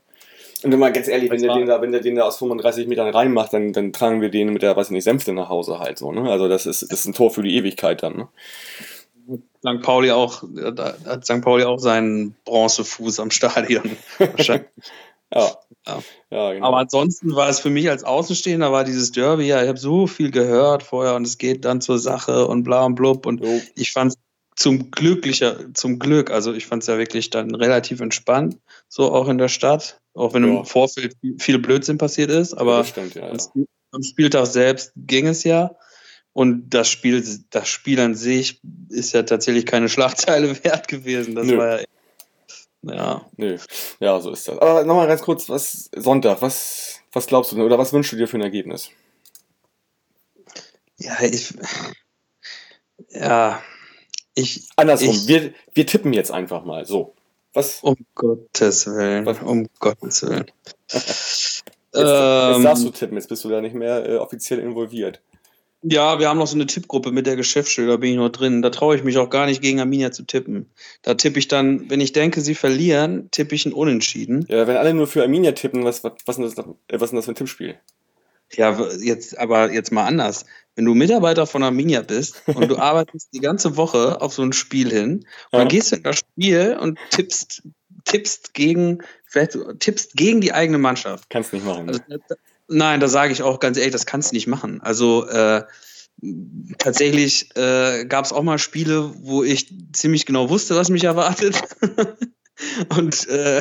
Und 0.63 0.75
immer 0.75 0.91
ganz 0.91 1.09
ehrlich, 1.09 1.31
wenn 1.31 1.41
der, 1.41 1.55
den 1.55 1.67
da, 1.67 1.81
wenn 1.81 1.91
der 1.91 2.03
den 2.03 2.17
da 2.17 2.25
aus 2.25 2.37
35 2.37 2.87
Metern 2.87 3.09
reinmacht, 3.09 3.55
dann, 3.55 3.73
dann 3.73 3.95
tragen 3.95 4.21
wir 4.21 4.29
den 4.29 4.53
mit 4.53 4.61
der, 4.61 4.77
weiß 4.77 4.89
ich 4.89 4.93
nicht, 4.93 5.05
Sänfte 5.05 5.33
nach 5.33 5.49
Hause 5.49 5.79
halt 5.79 5.97
so. 5.97 6.13
Ne? 6.13 6.31
Also 6.31 6.49
das 6.49 6.67
ist, 6.67 6.83
das 6.83 7.01
ist 7.01 7.07
ein 7.07 7.15
Tor 7.15 7.31
für 7.31 7.43
die 7.43 7.57
Ewigkeit 7.57 8.03
dann. 8.03 8.17
Ne? 8.17 8.29
St. 9.61 9.83
Pauli 9.83 10.11
auch, 10.11 10.43
da 10.75 10.95
hat 11.07 11.25
St. 11.25 11.41
Pauli 11.41 11.65
auch 11.65 11.79
seinen 11.79 12.37
Bronzefuß 12.45 13.21
am 13.21 13.31
Stadion. 13.31 13.97
Wahrscheinlich. 14.19 14.69
Ja. 15.35 15.53
Ja. 15.87 16.03
ja 16.31 16.53
genau. 16.53 16.67
Aber 16.67 16.79
ansonsten 16.79 17.35
war 17.35 17.49
es 17.49 17.61
für 17.61 17.71
mich 17.71 17.89
als 17.89 18.05
Außenstehender, 18.05 18.73
war 18.73 18.85
dieses 18.85 19.13
Derby, 19.13 19.47
ja, 19.47 19.63
ich 19.63 19.69
habe 19.69 19.79
so 19.79 20.07
viel 20.07 20.31
gehört 20.31 20.83
vorher 20.83 21.15
und 21.15 21.27
es 21.27 21.39
geht 21.39 21.65
dann 21.65 21.81
zur 21.81 21.99
Sache 21.99 22.47
und 22.47 22.65
bla 22.65 22.85
und 22.85 22.95
blub 22.95 23.27
und 23.27 23.43
jo. 23.43 23.61
ich 23.75 23.93
fand 23.93 24.13
es 24.13 24.19
zum 24.57 24.91
glücklicher, 24.91 25.73
zum 25.75 25.99
Glück, 25.99 26.31
also 26.31 26.53
ich 26.53 26.67
fand 26.67 26.83
es 26.83 26.89
ja 26.89 26.99
wirklich 26.99 27.31
dann 27.31 27.55
relativ 27.55 28.01
entspannt, 28.01 28.59
so 28.89 29.13
auch 29.13 29.29
in 29.29 29.39
der 29.39 29.49
Stadt, 29.49 30.01
auch 30.15 30.35
wenn 30.35 30.45
ja. 30.45 30.61
im 30.61 30.65
Vorfeld 30.65 31.15
viel 31.39 31.59
Blödsinn 31.59 31.97
passiert 31.97 32.31
ist, 32.31 32.55
aber 32.55 32.85
stimmt, 32.85 33.15
ja, 33.15 33.33
am 33.93 34.03
Spieltag 34.03 34.47
selbst 34.47 34.93
ging 34.97 35.27
es 35.27 35.45
ja. 35.45 35.77
Und 36.33 36.71
das 36.71 36.89
Spiel, 36.89 37.25
das 37.51 37.69
Spiel 37.69 37.99
an 37.99 38.15
sich 38.15 38.61
ist 38.91 39.13
ja 39.13 39.23
tatsächlich 39.25 39.67
keine 39.67 39.89
Schlagzeile 39.89 40.53
wert 40.65 40.87
gewesen. 40.87 41.35
Das 41.35 41.47
Nö. 41.47 41.59
war 41.59 41.81
ja 41.81 41.85
ja. 42.89 43.27
Nö. 43.37 43.59
Ja, 44.01 44.21
so 44.21 44.31
ist 44.31 44.49
das. 44.49 44.59
Aber 44.59 44.85
nochmal 44.85 45.07
ganz 45.07 45.23
kurz, 45.23 45.49
was 45.49 45.91
Sonntag, 45.95 46.43
was, 46.43 47.01
was 47.13 47.27
glaubst 47.27 47.53
du 47.53 47.63
oder 47.63 47.79
was 47.79 47.93
wünschst 47.93 48.13
du 48.13 48.17
dir 48.17 48.29
für 48.29 48.39
ein 48.39 48.43
Ergebnis? 48.43 48.91
Ja, 50.99 51.21
ich. 51.23 51.55
Ja. 53.11 53.63
Ich. 54.35 54.69
Andersrum, 54.77 55.11
ich, 55.11 55.29
wir, 55.29 55.53
wir 55.75 55.87
tippen 55.87 56.13
jetzt 56.13 56.31
einfach 56.31 56.65
mal. 56.65 56.85
So. 56.85 57.15
Was? 57.53 57.81
Um 57.83 57.97
Gottes 58.15 58.87
Willen. 58.87 59.27
Was? 59.27 59.41
Um 59.41 59.69
Gottes 59.79 60.23
Willen. 60.23 60.51
jetzt, 60.93 61.65
ähm, 61.95 62.53
jetzt 62.53 62.65
darfst 62.65 62.85
du 62.85 62.91
tippen, 62.91 63.17
jetzt 63.17 63.29
bist 63.29 63.45
du 63.45 63.49
da 63.49 63.61
nicht 63.61 63.75
mehr 63.75 64.09
äh, 64.09 64.17
offiziell 64.17 64.59
involviert. 64.61 65.21
Ja, 65.83 66.19
wir 66.19 66.29
haben 66.29 66.39
noch 66.39 66.49
so 66.49 66.57
eine 66.57 66.67
Tippgruppe 66.67 67.13
mit 67.13 67.27
der 67.27 67.37
Geschäftsstelle, 67.37 67.89
da 67.89 67.97
bin 67.97 68.11
ich 68.11 68.17
noch 68.17 68.31
drin. 68.31 68.63
Da 68.63 68.71
traue 68.71 68.97
ich 68.97 69.05
mich 69.05 69.17
auch 69.17 69.31
gar 69.31 69.47
nicht 69.47 69.63
gegen 69.63 69.79
Arminia 69.79 70.11
zu 70.11 70.25
tippen. 70.25 70.71
Da 71.03 71.15
tippe 71.15 71.39
ich 71.39 71.47
dann, 71.47 71.89
wenn 71.89 72.01
ich 72.01 72.13
denke, 72.13 72.41
sie 72.41 72.57
verlieren, 72.57 73.31
tippe 73.31 73.55
ich 73.55 73.65
ein 73.65 73.73
Unentschieden. 73.73 74.45
Ja, 74.49 74.67
wenn 74.67 74.77
alle 74.77 74.93
nur 74.93 75.07
für 75.07 75.23
Arminia 75.23 75.53
tippen, 75.53 75.85
was, 75.85 76.03
was, 76.03 76.15
was, 76.27 76.39
ist, 76.39 76.59
das, 76.59 76.67
was 76.67 77.03
ist 77.03 77.11
denn 77.11 77.17
das 77.17 77.25
für 77.27 77.33
ein 77.33 77.37
Tippspiel? 77.37 77.77
Ja, 78.53 78.89
jetzt, 79.01 79.39
aber 79.39 79.73
jetzt 79.73 79.93
mal 79.93 80.07
anders. 80.07 80.47
Wenn 80.75 80.85
du 80.85 80.95
Mitarbeiter 80.95 81.47
von 81.47 81.63
Arminia 81.63 82.03
bist 82.03 82.43
und 82.47 82.69
du 82.69 82.77
arbeitest 82.79 83.29
die 83.33 83.41
ganze 83.41 83.77
Woche 83.77 84.21
auf 84.21 84.33
so 84.33 84.43
ein 84.43 84.53
Spiel 84.53 84.91
hin 84.91 85.13
und 85.13 85.25
ja. 85.53 85.59
dann 85.61 85.69
gehst 85.69 85.93
du 85.93 85.97
in 85.97 86.03
das 86.03 86.19
Spiel 86.19 86.77
und 86.81 86.99
tippst, 87.11 87.63
tippst 88.05 88.55
gegen, 88.55 89.03
vielleicht 89.27 89.57
tippst 89.79 90.15
gegen 90.15 90.41
die 90.41 90.53
eigene 90.53 90.79
Mannschaft. 90.79 91.29
Kannst 91.31 91.53
nicht 91.53 91.65
machen. 91.65 91.89
Also, 91.89 92.01
Nein, 92.69 93.01
da 93.01 93.09
sage 93.09 93.33
ich 93.33 93.43
auch 93.43 93.61
ganz 93.61 93.79
ehrlich, 93.79 93.93
das 93.93 94.07
kannst 94.07 94.31
du 94.31 94.37
nicht 94.37 94.47
machen. 94.47 94.81
Also 94.83 95.27
äh, 95.27 95.63
tatsächlich 96.79 97.57
äh, 97.57 98.05
gab 98.05 98.25
es 98.25 98.33
auch 98.33 98.43
mal 98.43 98.59
Spiele, 98.59 99.13
wo 99.23 99.43
ich 99.43 99.73
ziemlich 99.93 100.27
genau 100.27 100.51
wusste, 100.51 100.77
was 100.77 100.91
mich 100.91 101.05
erwartet. 101.05 101.63
und 102.97 103.29
äh, 103.29 103.61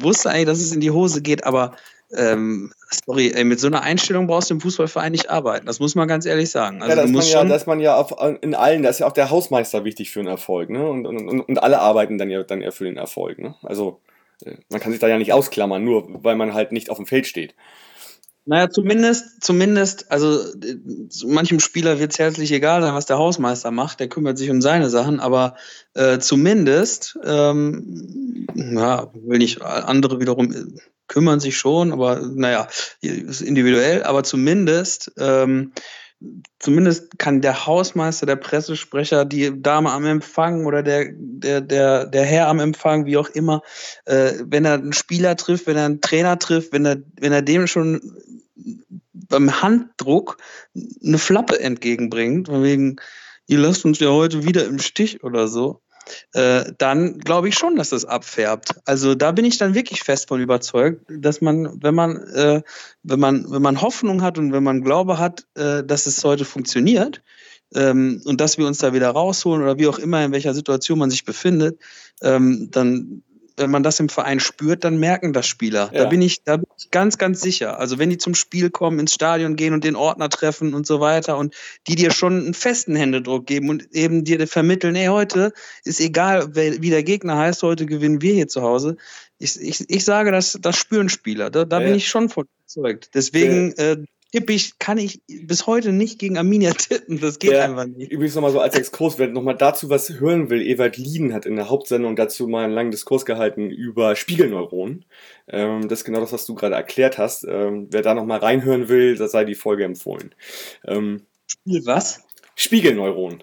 wusste 0.00 0.30
eigentlich, 0.30 0.46
dass 0.46 0.60
es 0.60 0.72
in 0.72 0.80
die 0.80 0.90
Hose 0.90 1.22
geht, 1.22 1.44
aber 1.44 1.74
ähm, 2.16 2.72
sorry, 3.04 3.32
ey, 3.34 3.44
mit 3.44 3.60
so 3.60 3.66
einer 3.66 3.82
Einstellung 3.82 4.26
brauchst 4.26 4.48
du 4.48 4.54
im 4.54 4.60
Fußballverein 4.60 5.12
nicht 5.12 5.28
arbeiten. 5.28 5.66
Das 5.66 5.78
muss 5.78 5.94
man 5.94 6.08
ganz 6.08 6.24
ehrlich 6.24 6.50
sagen. 6.50 6.82
Also, 6.82 6.96
ja, 6.96 7.02
das 7.02 7.10
man 7.10 7.26
ja, 7.26 7.44
dass 7.44 7.66
man 7.66 7.80
ja 7.80 7.96
auf, 7.96 8.14
in 8.40 8.54
allen, 8.54 8.82
da 8.82 8.88
ist 8.88 9.00
ja 9.00 9.06
auch 9.06 9.12
der 9.12 9.30
Hausmeister 9.30 9.84
wichtig 9.84 10.10
für 10.10 10.20
den 10.20 10.28
Erfolg, 10.28 10.70
ne? 10.70 10.88
Und, 10.88 11.06
und, 11.06 11.40
und 11.40 11.62
alle 11.62 11.80
arbeiten 11.80 12.16
dann 12.16 12.30
ja 12.30 12.42
dann 12.42 12.62
eher 12.62 12.72
für 12.72 12.84
den 12.84 12.96
Erfolg, 12.96 13.38
ne? 13.38 13.56
Also 13.62 14.00
man 14.70 14.80
kann 14.80 14.92
sich 14.92 15.00
da 15.00 15.08
ja 15.08 15.18
nicht 15.18 15.32
ausklammern, 15.32 15.84
nur 15.84 16.22
weil 16.24 16.36
man 16.36 16.54
halt 16.54 16.72
nicht 16.72 16.90
auf 16.90 16.96
dem 16.96 17.06
Feld 17.06 17.26
steht. 17.26 17.54
Naja, 18.50 18.70
zumindest, 18.70 19.44
zumindest, 19.44 20.10
also 20.10 20.42
manchem 21.26 21.60
Spieler 21.60 21.98
wird 21.98 22.12
es 22.12 22.18
herzlich 22.18 22.50
egal 22.50 22.80
sein, 22.80 22.94
was 22.94 23.04
der 23.04 23.18
Hausmeister 23.18 23.70
macht, 23.70 24.00
der 24.00 24.08
kümmert 24.08 24.38
sich 24.38 24.48
um 24.48 24.62
seine 24.62 24.88
Sachen, 24.88 25.20
aber 25.20 25.54
äh, 25.92 26.18
zumindest, 26.18 27.18
ähm, 27.26 28.46
ja, 28.54 29.10
will 29.12 29.36
nicht, 29.36 29.60
andere 29.60 30.18
wiederum 30.18 30.50
äh, 30.50 30.64
kümmern 31.08 31.40
sich 31.40 31.58
schon, 31.58 31.92
aber 31.92 32.20
naja, 32.20 32.68
ist 33.02 33.42
individuell, 33.42 34.02
aber 34.04 34.24
zumindest 34.24 35.12
ähm, 35.18 35.72
zumindest 36.58 37.18
kann 37.18 37.40
der 37.40 37.66
Hausmeister, 37.66 38.26
der 38.26 38.36
Pressesprecher, 38.36 39.24
die 39.24 39.62
Dame 39.62 39.92
am 39.92 40.04
Empfang 40.04 40.66
oder 40.66 40.82
der, 40.82 41.12
der, 41.12 41.60
der, 41.60 42.06
der 42.06 42.24
Herr 42.24 42.48
am 42.48 42.58
Empfang, 42.58 43.06
wie 43.06 43.16
auch 43.16 43.28
immer, 43.28 43.62
äh, 44.04 44.32
wenn 44.44 44.64
er 44.64 44.74
einen 44.74 44.92
Spieler 44.92 45.36
trifft, 45.36 45.66
wenn 45.66 45.76
er 45.76 45.84
einen 45.84 46.00
Trainer 46.00 46.38
trifft, 46.38 46.72
wenn 46.72 46.84
er, 46.84 46.96
wenn 47.20 47.32
er 47.32 47.42
dem 47.42 47.66
schon 47.66 48.00
beim 49.12 49.62
Handdruck 49.62 50.38
eine 51.04 51.18
Flappe 51.18 51.60
entgegenbringt, 51.60 52.48
von 52.48 52.62
wegen, 52.62 52.96
ihr 53.46 53.58
lasst 53.58 53.84
uns 53.84 54.00
ja 54.00 54.10
heute 54.10 54.44
wieder 54.44 54.64
im 54.64 54.78
Stich 54.78 55.22
oder 55.22 55.46
so, 55.46 55.80
äh, 56.32 56.64
dann 56.78 57.18
glaube 57.18 57.48
ich 57.48 57.56
schon, 57.56 57.76
dass 57.76 57.90
das 57.90 58.04
abfärbt. 58.04 58.74
Also 58.84 59.14
da 59.14 59.32
bin 59.32 59.44
ich 59.44 59.58
dann 59.58 59.74
wirklich 59.74 60.02
fest 60.02 60.28
von 60.28 60.40
überzeugt, 60.40 61.02
dass 61.08 61.40
man, 61.40 61.82
wenn 61.82 61.94
man, 61.94 62.16
äh, 62.34 62.62
wenn 63.02 63.20
man, 63.20 63.50
wenn 63.50 63.62
man 63.62 63.80
Hoffnung 63.80 64.22
hat 64.22 64.38
und 64.38 64.52
wenn 64.52 64.62
man 64.62 64.82
Glaube 64.82 65.18
hat, 65.18 65.46
äh, 65.54 65.84
dass 65.84 66.06
es 66.06 66.22
heute 66.24 66.44
funktioniert 66.44 67.22
ähm, 67.74 68.22
und 68.24 68.40
dass 68.40 68.58
wir 68.58 68.66
uns 68.66 68.78
da 68.78 68.92
wieder 68.92 69.10
rausholen 69.10 69.62
oder 69.62 69.78
wie 69.78 69.88
auch 69.88 69.98
immer 69.98 70.24
in 70.24 70.32
welcher 70.32 70.54
Situation 70.54 70.98
man 70.98 71.10
sich 71.10 71.24
befindet, 71.24 71.80
ähm, 72.22 72.68
dann 72.70 73.22
wenn 73.58 73.70
man 73.70 73.82
das 73.82 74.00
im 74.00 74.08
Verein 74.08 74.40
spürt, 74.40 74.84
dann 74.84 74.98
merken 74.98 75.32
das 75.32 75.46
Spieler. 75.46 75.90
Ja. 75.92 76.04
Da 76.04 76.08
bin 76.08 76.22
ich, 76.22 76.42
da 76.44 76.56
bin 76.56 76.66
ich 76.78 76.90
ganz, 76.90 77.18
ganz 77.18 77.40
sicher. 77.40 77.78
Also 77.78 77.98
wenn 77.98 78.10
die 78.10 78.18
zum 78.18 78.34
Spiel 78.34 78.70
kommen, 78.70 78.98
ins 78.98 79.14
Stadion 79.14 79.56
gehen 79.56 79.74
und 79.74 79.84
den 79.84 79.96
Ordner 79.96 80.28
treffen 80.28 80.74
und 80.74 80.86
so 80.86 81.00
weiter 81.00 81.36
und 81.36 81.54
die 81.86 81.96
dir 81.96 82.10
schon 82.10 82.38
einen 82.38 82.54
festen 82.54 82.96
Händedruck 82.96 83.46
geben 83.46 83.68
und 83.70 83.92
eben 83.92 84.24
dir 84.24 84.46
vermitteln, 84.46 84.96
ey, 84.96 85.06
heute 85.06 85.52
ist 85.84 86.00
egal, 86.00 86.54
wie 86.54 86.90
der 86.90 87.02
Gegner 87.02 87.36
heißt, 87.36 87.62
heute 87.62 87.86
gewinnen 87.86 88.22
wir 88.22 88.34
hier 88.34 88.48
zu 88.48 88.62
Hause. 88.62 88.96
Ich, 89.38 89.60
ich, 89.60 89.88
ich 89.88 90.04
sage, 90.04 90.32
das, 90.32 90.58
das 90.60 90.76
spüren 90.76 91.08
Spieler. 91.08 91.50
Da, 91.50 91.64
da 91.64 91.80
ja. 91.80 91.86
bin 91.86 91.96
ich 91.96 92.08
schon 92.08 92.28
von 92.28 92.46
überzeugt. 92.68 93.10
Deswegen 93.14 93.74
ja. 93.76 93.92
äh, 93.92 94.04
tippe 94.32 94.52
ich, 94.52 94.78
kann 94.78 94.98
ich 94.98 95.20
bis 95.26 95.66
heute 95.66 95.92
nicht 95.92 96.18
gegen 96.18 96.36
Arminia 96.36 96.72
tippen. 96.72 97.20
Das 97.20 97.38
geht 97.38 97.52
ja, 97.52 97.64
einfach 97.64 97.86
nicht. 97.86 98.10
Übrigens 98.10 98.34
nochmal 98.34 98.52
so 98.52 98.60
als 98.60 98.76
Exkurs, 98.76 99.18
wer 99.18 99.28
nochmal 99.28 99.56
dazu 99.56 99.88
was 99.90 100.20
hören 100.20 100.50
will, 100.50 100.62
Ewald 100.62 100.96
Lieden 100.96 101.32
hat 101.32 101.46
in 101.46 101.56
der 101.56 101.70
Hauptsendung 101.70 102.16
dazu 102.16 102.46
mal 102.46 102.64
einen 102.64 102.74
langen 102.74 102.90
Diskurs 102.90 103.24
gehalten 103.24 103.70
über 103.70 104.16
Spiegelneuronen. 104.16 105.04
Ähm, 105.48 105.88
das 105.88 106.00
ist 106.00 106.04
genau 106.04 106.20
das, 106.20 106.32
was 106.32 106.46
du 106.46 106.54
gerade 106.54 106.74
erklärt 106.74 107.18
hast. 107.18 107.44
Ähm, 107.44 107.88
wer 107.90 108.02
da 108.02 108.14
nochmal 108.14 108.40
reinhören 108.40 108.88
will, 108.88 109.16
da 109.16 109.28
sei 109.28 109.44
die 109.44 109.54
Folge 109.54 109.84
empfohlen. 109.84 110.34
Ähm, 110.86 111.22
Spiel 111.46 111.86
was? 111.86 112.20
Spiegelneuronen. 112.54 113.42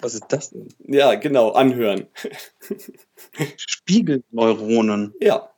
Was 0.00 0.14
ist 0.14 0.26
das 0.28 0.50
denn? 0.50 0.68
Ja, 0.86 1.14
genau, 1.14 1.52
anhören. 1.52 2.06
Spiegelneuronen. 3.56 5.14
Ja. 5.20 5.50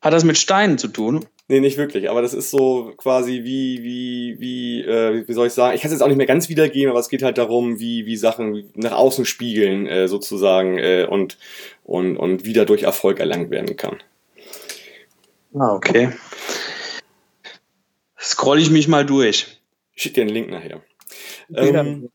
Hat 0.00 0.12
das 0.12 0.24
mit 0.24 0.36
Steinen 0.36 0.78
zu 0.78 0.88
tun? 0.88 1.26
Nee, 1.52 1.60
nicht 1.60 1.76
wirklich, 1.76 2.08
aber 2.08 2.22
das 2.22 2.32
ist 2.32 2.50
so 2.50 2.94
quasi 2.96 3.44
wie, 3.44 3.82
wie, 3.82 4.40
wie, 4.40 4.80
äh, 4.80 5.28
wie 5.28 5.32
soll 5.34 5.48
ich 5.48 5.52
sagen, 5.52 5.74
ich 5.74 5.82
kann 5.82 5.90
es 5.90 5.92
jetzt 5.92 6.02
auch 6.02 6.08
nicht 6.08 6.16
mehr 6.16 6.24
ganz 6.24 6.48
wiedergeben, 6.48 6.88
aber 6.88 6.98
es 6.98 7.10
geht 7.10 7.22
halt 7.22 7.36
darum, 7.36 7.78
wie, 7.78 8.06
wie 8.06 8.16
Sachen 8.16 8.70
nach 8.74 8.92
außen 8.92 9.26
spiegeln, 9.26 9.86
äh, 9.86 10.08
sozusagen, 10.08 10.78
äh, 10.78 11.06
und, 11.06 11.36
und, 11.84 12.16
und 12.16 12.46
wieder 12.46 12.64
durch 12.64 12.84
Erfolg 12.84 13.20
erlangt 13.20 13.50
werden 13.50 13.76
kann. 13.76 14.02
Ah, 15.52 15.74
okay. 15.74 16.14
Scroll 18.18 18.58
ich 18.58 18.70
mich 18.70 18.88
mal 18.88 19.04
durch. 19.04 19.60
Ich 19.92 20.04
schicke 20.04 20.14
dir 20.14 20.20
einen 20.22 20.30
Link 20.30 20.48
nachher. 20.48 20.80
Ähm, 21.54 22.08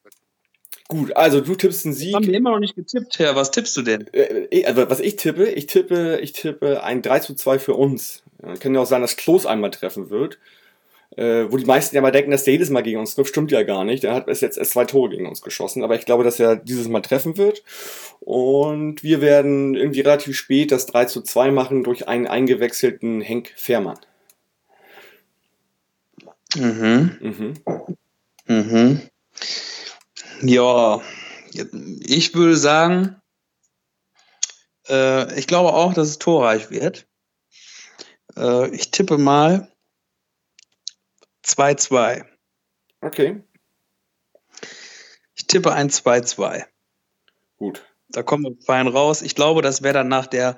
gut, 0.88 1.16
also 1.16 1.42
du 1.42 1.56
tippst 1.56 1.86
einen 1.86 1.94
Sieg. 1.94 2.14
Das 2.14 2.22
haben 2.22 2.28
wir 2.28 2.34
immer 2.34 2.52
noch 2.52 2.60
nicht 2.60 2.76
getippt, 2.76 3.20
Herr. 3.20 3.36
Was 3.36 3.52
tippst 3.52 3.76
du 3.78 3.82
denn? 3.82 4.08
Äh, 4.14 4.66
also, 4.66 4.90
was 4.90 5.00
ich 5.00 5.16
tippe, 5.16 5.46
ich 5.50 5.68
tippe, 5.68 6.20
ich 6.22 6.34
tippe 6.34 6.84
ein 6.84 7.02
3 7.02 7.20
zu 7.20 7.36
2 7.36 7.60
für 7.60 7.74
uns. 7.74 8.24
Kann 8.60 8.76
ja 8.76 8.82
auch 8.82 8.86
sein, 8.86 9.02
dass 9.02 9.18
Klos 9.18 9.46
einmal 9.46 9.72
treffen 9.72 10.10
wird. 10.10 10.38
Äh, 11.16 11.52
wo 11.52 11.58
die 11.58 11.66
meisten 11.66 11.96
ja 11.96 12.02
mal 12.02 12.12
denken, 12.12 12.30
dass 12.32 12.44
der 12.44 12.54
jedes 12.54 12.70
Mal 12.70 12.84
gegen 12.84 13.00
uns 13.00 13.16
trifft, 13.16 13.30
stimmt 13.30 13.52
ja 13.52 13.64
gar 13.64 13.84
nicht. 13.84 14.04
Er 14.04 14.14
hat 14.14 14.28
bis 14.28 14.42
jetzt 14.42 14.58
erst 14.58 14.72
zwei 14.72 14.86
Tore 14.86 15.10
gegen 15.10 15.26
uns 15.26 15.42
geschossen, 15.42 15.84
aber 15.84 15.96
ich 15.96 16.06
glaube, 16.06 16.24
dass 16.24 16.40
er 16.40 16.56
dieses 16.58 16.88
Mal 16.90 17.02
treffen 17.02 17.38
wird. 17.38 17.64
Und 18.20 19.04
wir 19.04 19.20
werden 19.20 19.74
irgendwie 19.74 20.02
relativ 20.02 20.38
spät 20.38 20.72
das 20.72 20.86
3 20.86 21.06
zu 21.06 21.22
2 21.22 21.50
machen 21.52 21.84
durch 21.84 22.08
einen 22.08 22.28
eingewechselten 22.28 23.22
Henk 23.22 23.52
Fährmann. 23.56 23.98
Mhm. 26.56 27.18
Mhm. 27.20 27.54
Mhm. 28.48 29.02
Ja, 30.42 31.02
Ich 31.52 32.34
würde 32.36 32.58
sagen, 32.58 33.22
äh, 34.88 35.38
ich 35.40 35.48
glaube 35.48 35.74
auch, 35.74 35.94
dass 35.94 36.10
es 36.10 36.20
torreich 36.20 36.70
wird. 36.70 37.08
Äh, 38.36 38.70
ich 38.76 38.92
tippe 38.92 39.18
mal 39.18 39.72
2-2. 41.44 42.26
Okay. 43.02 43.44
Ich 45.36 45.48
tippe 45.48 45.74
ein 45.74 45.90
2-2. 45.90 46.66
Gut. 47.58 47.87
Da 48.10 48.24
kommen 48.24 48.44
wir 48.44 48.56
fein 48.66 48.88
raus. 48.88 49.22
Ich 49.22 49.36
glaube, 49.36 49.62
das 49.62 49.84
wäre 49.84 49.96
dann 49.96 50.08
nach 50.08 50.28
der, 50.28 50.56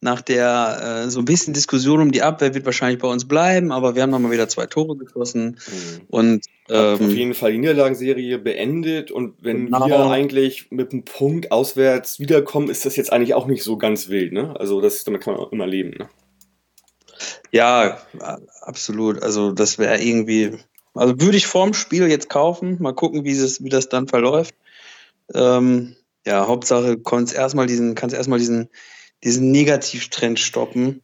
nach 0.00 0.20
der 0.20 1.04
äh, 1.04 1.10
so 1.10 1.18
ein 1.18 1.24
bisschen 1.24 1.52
Diskussion 1.52 2.00
um 2.00 2.12
die 2.12 2.22
Abwehr 2.22 2.54
wird 2.54 2.64
wahrscheinlich 2.64 3.00
bei 3.00 3.08
uns 3.08 3.26
bleiben, 3.26 3.72
aber 3.72 3.96
wir 3.96 4.02
haben 4.02 4.10
nochmal 4.10 4.30
wieder 4.30 4.48
zwei 4.48 4.66
Tore 4.66 4.96
geschossen. 4.96 5.58
Mhm. 5.66 6.00
Und 6.08 6.46
ähm, 6.70 6.94
auf 6.94 7.12
jeden 7.12 7.34
Fall 7.34 7.52
die 7.52 7.58
Niederlagenserie 7.58 8.38
beendet 8.38 9.10
und 9.10 9.34
wenn 9.42 9.66
genau. 9.66 9.88
wir 9.88 10.10
eigentlich 10.10 10.70
mit 10.70 10.92
einem 10.92 11.04
Punkt 11.04 11.50
auswärts 11.50 12.20
wiederkommen, 12.20 12.70
ist 12.70 12.86
das 12.86 12.94
jetzt 12.94 13.12
eigentlich 13.12 13.34
auch 13.34 13.46
nicht 13.46 13.64
so 13.64 13.76
ganz 13.76 14.08
wild, 14.08 14.32
ne? 14.32 14.54
Also 14.58 14.80
das 14.80 15.02
damit 15.02 15.22
kann 15.22 15.34
man 15.34 15.42
auch 15.42 15.50
immer 15.50 15.66
leben, 15.66 15.90
ne? 15.98 16.08
Ja, 17.50 17.98
absolut. 18.62 19.22
Also 19.22 19.52
das 19.52 19.78
wäre 19.78 20.00
irgendwie, 20.00 20.52
also 20.94 21.20
würde 21.20 21.36
ich 21.36 21.46
vorm 21.46 21.74
Spiel 21.74 22.06
jetzt 22.08 22.30
kaufen, 22.30 22.76
mal 22.80 22.94
gucken, 22.94 23.24
wie, 23.24 23.32
es, 23.32 23.62
wie 23.62 23.68
das 23.68 23.88
dann 23.88 24.08
verläuft. 24.08 24.54
Ähm, 25.34 25.96
ja, 26.26 26.46
Hauptsache 26.46 26.98
kannst 26.98 27.34
erstmal 27.34 27.66
diesen, 27.66 27.94
kannst 27.94 28.14
erstmal 28.14 28.38
diesen, 28.38 28.68
diesen 29.24 29.50
Negativtrend 29.50 30.38
stoppen 30.38 31.02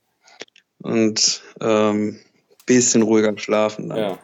und 0.83 1.43
ähm, 1.61 2.21
bisschen 2.67 3.03
ruhiger 3.03 3.37
schlafen. 3.39 3.89
Dann. 3.89 3.99
Ja. 3.99 4.19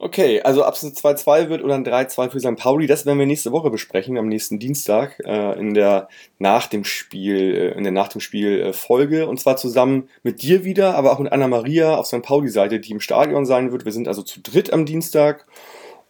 Okay, 0.00 0.40
also 0.42 0.64
ob 0.64 0.74
es 0.74 0.84
ein 0.84 0.92
2-2 0.92 1.48
wird 1.48 1.64
oder 1.64 1.74
ein 1.74 1.84
3-2 1.84 2.30
für 2.30 2.38
St. 2.38 2.54
Pauli, 2.56 2.86
das 2.86 3.04
werden 3.04 3.18
wir 3.18 3.26
nächste 3.26 3.50
Woche 3.50 3.68
besprechen, 3.68 4.16
am 4.16 4.28
nächsten 4.28 4.60
Dienstag, 4.60 5.18
äh, 5.24 5.58
in 5.58 5.74
der 5.74 6.08
nach 6.38 6.68
dem 6.68 6.84
Spiel, 6.84 7.54
äh, 7.54 7.76
in 7.76 7.82
der 7.82 7.90
nach 7.90 8.06
dem 8.06 8.20
Spiel 8.20 8.60
äh, 8.60 8.72
Folge. 8.72 9.26
Und 9.26 9.40
zwar 9.40 9.56
zusammen 9.56 10.08
mit 10.22 10.42
dir 10.42 10.62
wieder, 10.62 10.94
aber 10.94 11.12
auch 11.12 11.18
mit 11.18 11.32
Anna-Maria 11.32 11.96
auf 11.96 12.06
St. 12.06 12.22
Pauli-Seite, 12.22 12.78
die 12.78 12.92
im 12.92 13.00
Stadion 13.00 13.44
sein 13.44 13.72
wird. 13.72 13.84
Wir 13.84 13.92
sind 13.92 14.06
also 14.06 14.22
zu 14.22 14.40
dritt 14.40 14.72
am 14.72 14.86
Dienstag. 14.86 15.46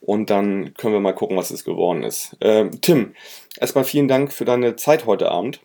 Und 0.01 0.31
dann 0.31 0.75
können 0.75 0.95
wir 0.95 1.01
mal 1.01 1.15
gucken, 1.15 1.37
was 1.37 1.51
es 1.51 1.65
geworden 1.65 2.03
ist. 2.03 2.37
Ähm, 2.41 2.81
Tim, 2.81 3.15
erstmal 3.59 3.85
vielen 3.85 4.09
Dank 4.09 4.33
für 4.33 4.45
deine 4.45 4.77
Zeit 4.77 5.07
heute 5.07 5.31
Abend. 5.31 5.61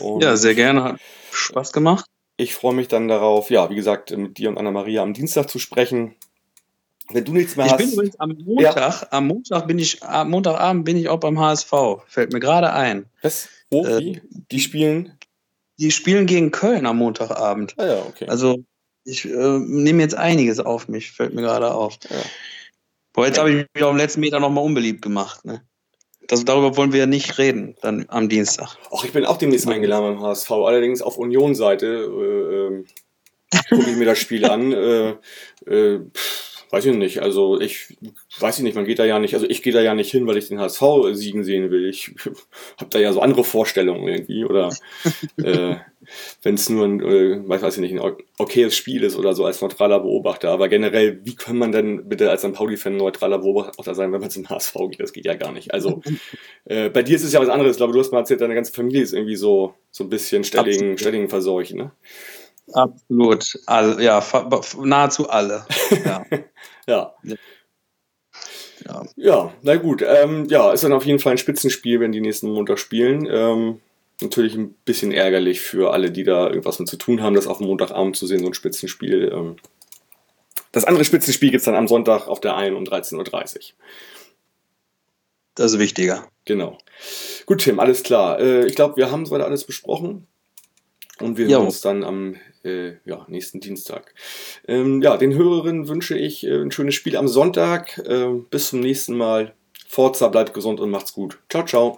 Und 0.00 0.22
ja, 0.22 0.36
sehr 0.36 0.54
gerne. 0.54 0.84
Hat 0.84 1.00
Spaß 1.32 1.72
gemacht. 1.72 2.06
Ich 2.36 2.54
freue 2.54 2.74
mich 2.74 2.88
dann 2.88 3.08
darauf, 3.08 3.50
ja, 3.50 3.70
wie 3.70 3.76
gesagt, 3.76 4.14
mit 4.16 4.36
dir 4.36 4.50
und 4.50 4.58
Anna-Maria 4.58 5.02
am 5.02 5.14
Dienstag 5.14 5.48
zu 5.48 5.58
sprechen. 5.58 6.14
Wenn 7.12 7.24
du 7.24 7.32
nichts 7.32 7.56
mehr 7.56 7.66
ich 7.66 7.72
hast. 7.72 7.80
Ich 7.80 7.86
bin 7.86 7.94
übrigens 7.94 8.20
am 8.20 8.36
Montag, 8.44 8.76
ja. 9.02 9.08
am 9.10 9.26
Montag 9.28 9.66
bin 9.66 9.78
ich, 9.78 10.02
am 10.02 10.30
Montagabend 10.30 10.84
bin 10.84 10.96
ich 10.96 11.08
auch 11.08 11.20
beim 11.20 11.38
HSV. 11.38 11.72
Fällt 12.06 12.32
mir 12.32 12.40
gerade 12.40 12.72
ein. 12.72 13.06
Was? 13.22 13.48
Wo? 13.70 13.86
Äh? 13.86 14.20
Die 14.50 14.60
spielen? 14.60 15.16
Die 15.78 15.90
spielen 15.90 16.26
gegen 16.26 16.50
Köln 16.50 16.84
am 16.84 16.98
Montagabend. 16.98 17.74
Ah 17.78 17.86
ja, 17.86 17.98
okay. 18.08 18.26
Also 18.28 18.64
ich 19.04 19.24
äh, 19.24 19.58
nehme 19.58 20.02
jetzt 20.02 20.16
einiges 20.16 20.58
auf 20.58 20.88
mich, 20.88 21.12
fällt 21.12 21.32
mir 21.32 21.42
gerade 21.42 21.72
auf. 21.72 21.98
Ja. 22.10 22.16
Boah, 23.16 23.26
jetzt 23.26 23.38
habe 23.38 23.50
ich 23.50 23.66
mich 23.74 23.82
auf 23.82 23.90
dem 23.90 23.96
letzten 23.96 24.20
Meter 24.20 24.38
nochmal 24.38 24.62
unbeliebt 24.62 25.02
gemacht. 25.02 25.44
Ne? 25.44 25.62
Das, 26.28 26.44
darüber 26.44 26.76
wollen 26.76 26.92
wir 26.92 27.00
ja 27.00 27.06
nicht 27.06 27.38
reden, 27.38 27.74
dann 27.80 28.04
am 28.08 28.28
Dienstag. 28.28 28.76
Ach, 28.94 29.04
ich 29.04 29.12
bin 29.12 29.24
auch 29.24 29.38
demnächst 29.38 29.66
eingeladen 29.66 30.16
beim 30.16 30.22
HSV, 30.22 30.50
allerdings 30.50 31.02
auf 31.02 31.16
Union-Seite. 31.16 31.86
Äh, 31.86 33.56
äh, 33.56 33.64
gucke 33.70 33.90
ich 33.90 33.96
mir 33.96 34.04
das 34.04 34.18
Spiel 34.18 34.44
an. 34.44 34.70
Äh, 34.72 35.16
äh, 35.66 36.00
pff 36.14 36.45
Weiß 36.76 36.84
ich 36.84 36.94
nicht. 36.94 37.22
Also 37.22 37.58
ich 37.58 37.96
weiß 38.38 38.58
ich 38.58 38.62
nicht, 38.62 38.74
man 38.74 38.84
geht 38.84 38.98
da 38.98 39.06
ja 39.06 39.18
nicht, 39.18 39.32
also 39.32 39.46
ich 39.48 39.62
gehe 39.62 39.72
da 39.72 39.80
ja 39.80 39.94
nicht 39.94 40.10
hin, 40.10 40.26
weil 40.26 40.36
ich 40.36 40.48
den 40.48 40.60
HSV 40.60 40.82
siegen 41.12 41.42
sehen 41.42 41.70
will. 41.70 41.88
Ich 41.88 42.14
habe 42.76 42.90
da 42.90 42.98
ja 42.98 43.14
so 43.14 43.22
andere 43.22 43.44
Vorstellungen 43.44 44.06
irgendwie. 44.06 44.44
Oder 44.44 44.68
äh, 45.42 45.76
wenn 46.42 46.54
es 46.54 46.68
nur 46.68 46.84
ein, 46.84 47.00
äh, 47.00 47.48
weiß 47.48 47.76
ich 47.76 47.80
nicht, 47.80 47.98
ein 47.98 48.16
okayes 48.36 48.76
Spiel 48.76 49.04
ist 49.04 49.16
oder 49.16 49.32
so 49.32 49.46
als 49.46 49.62
neutraler 49.62 50.00
Beobachter. 50.00 50.50
Aber 50.50 50.68
generell, 50.68 51.18
wie 51.24 51.34
kann 51.34 51.56
man 51.56 51.72
denn 51.72 52.10
bitte 52.10 52.30
als 52.30 52.42
St. 52.42 52.52
Pauli-Fan 52.52 52.94
neutraler 52.94 53.38
Beobachter 53.38 53.94
sein, 53.94 54.12
wenn 54.12 54.20
man 54.20 54.28
zum 54.28 54.46
HSV 54.46 54.74
geht? 54.90 55.00
Das 55.00 55.14
geht 55.14 55.24
ja 55.24 55.32
gar 55.32 55.52
nicht. 55.52 55.72
Also 55.72 56.02
äh, 56.66 56.90
bei 56.90 57.02
dir 57.02 57.16
ist 57.16 57.24
es 57.24 57.32
ja 57.32 57.40
was 57.40 57.48
anderes. 57.48 57.72
Ich 57.72 57.78
glaube, 57.78 57.94
du 57.94 58.00
hast 58.00 58.12
mal 58.12 58.18
erzählt, 58.18 58.42
deine 58.42 58.54
ganze 58.54 58.74
Familie 58.74 59.00
ist 59.00 59.14
irgendwie 59.14 59.36
so, 59.36 59.72
so 59.90 60.04
ein 60.04 60.10
bisschen 60.10 60.44
Stellingen, 60.44 60.98
Stellingen 60.98 61.30
verseucht, 61.30 61.74
ne? 61.74 61.92
Absolut. 62.72 63.58
All, 63.66 64.00
ja, 64.02 64.24
nahezu 64.82 65.28
alle. 65.28 65.66
Ja. 66.04 66.26
ja. 66.86 67.14
ja. 67.22 67.36
Ja, 69.16 69.52
na 69.62 69.76
gut. 69.76 70.02
Ähm, 70.06 70.46
ja, 70.48 70.72
ist 70.72 70.84
dann 70.84 70.92
auf 70.92 71.04
jeden 71.04 71.18
Fall 71.18 71.32
ein 71.32 71.38
Spitzenspiel, 71.38 72.00
wenn 72.00 72.12
die 72.12 72.20
nächsten 72.20 72.50
Montag 72.50 72.78
spielen. 72.78 73.26
Ähm, 73.28 73.80
natürlich 74.20 74.54
ein 74.54 74.74
bisschen 74.84 75.12
ärgerlich 75.12 75.60
für 75.60 75.92
alle, 75.92 76.10
die 76.10 76.24
da 76.24 76.48
irgendwas 76.48 76.78
mit 76.78 76.88
zu 76.88 76.96
tun 76.96 77.22
haben, 77.22 77.34
das 77.34 77.46
auf 77.46 77.58
dem 77.58 77.66
Montagabend 77.66 78.16
zu 78.16 78.26
sehen, 78.26 78.40
so 78.40 78.46
ein 78.46 78.54
Spitzenspiel. 78.54 79.30
Ähm, 79.32 79.56
das 80.72 80.84
andere 80.84 81.04
Spitzenspiel 81.04 81.50
gibt 81.50 81.60
es 81.60 81.64
dann 81.64 81.74
am 81.74 81.88
Sonntag 81.88 82.28
auf 82.28 82.40
der 82.40 82.56
1 82.56 82.76
um 82.76 82.84
13.30 82.84 83.16
Uhr. 83.56 83.62
Das 85.54 85.72
ist 85.72 85.78
wichtiger. 85.78 86.28
Genau. 86.44 86.78
Gut, 87.46 87.62
Tim, 87.62 87.80
alles 87.80 88.02
klar. 88.02 88.38
Äh, 88.38 88.66
ich 88.66 88.74
glaube, 88.74 88.96
wir 88.96 89.10
haben 89.10 89.24
soweit 89.24 89.40
alles 89.40 89.64
besprochen. 89.64 90.26
Und 91.18 91.38
wir 91.38 91.48
hören 91.48 91.66
uns 91.66 91.80
dann 91.80 92.04
am 92.04 92.36
äh, 92.66 92.96
ja, 93.04 93.24
nächsten 93.28 93.60
Dienstag. 93.60 94.14
Ähm, 94.68 95.00
ja, 95.02 95.16
den 95.16 95.34
Hörerinnen 95.34 95.88
wünsche 95.88 96.18
ich 96.18 96.44
äh, 96.46 96.60
ein 96.60 96.70
schönes 96.70 96.94
Spiel 96.94 97.16
am 97.16 97.28
Sonntag. 97.28 97.98
Äh, 98.06 98.28
bis 98.50 98.68
zum 98.70 98.80
nächsten 98.80 99.16
Mal. 99.16 99.54
Forza, 99.88 100.28
bleibt 100.28 100.52
gesund 100.52 100.80
und 100.80 100.90
macht's 100.90 101.14
gut. 101.14 101.38
Ciao, 101.48 101.64
ciao. 101.64 101.96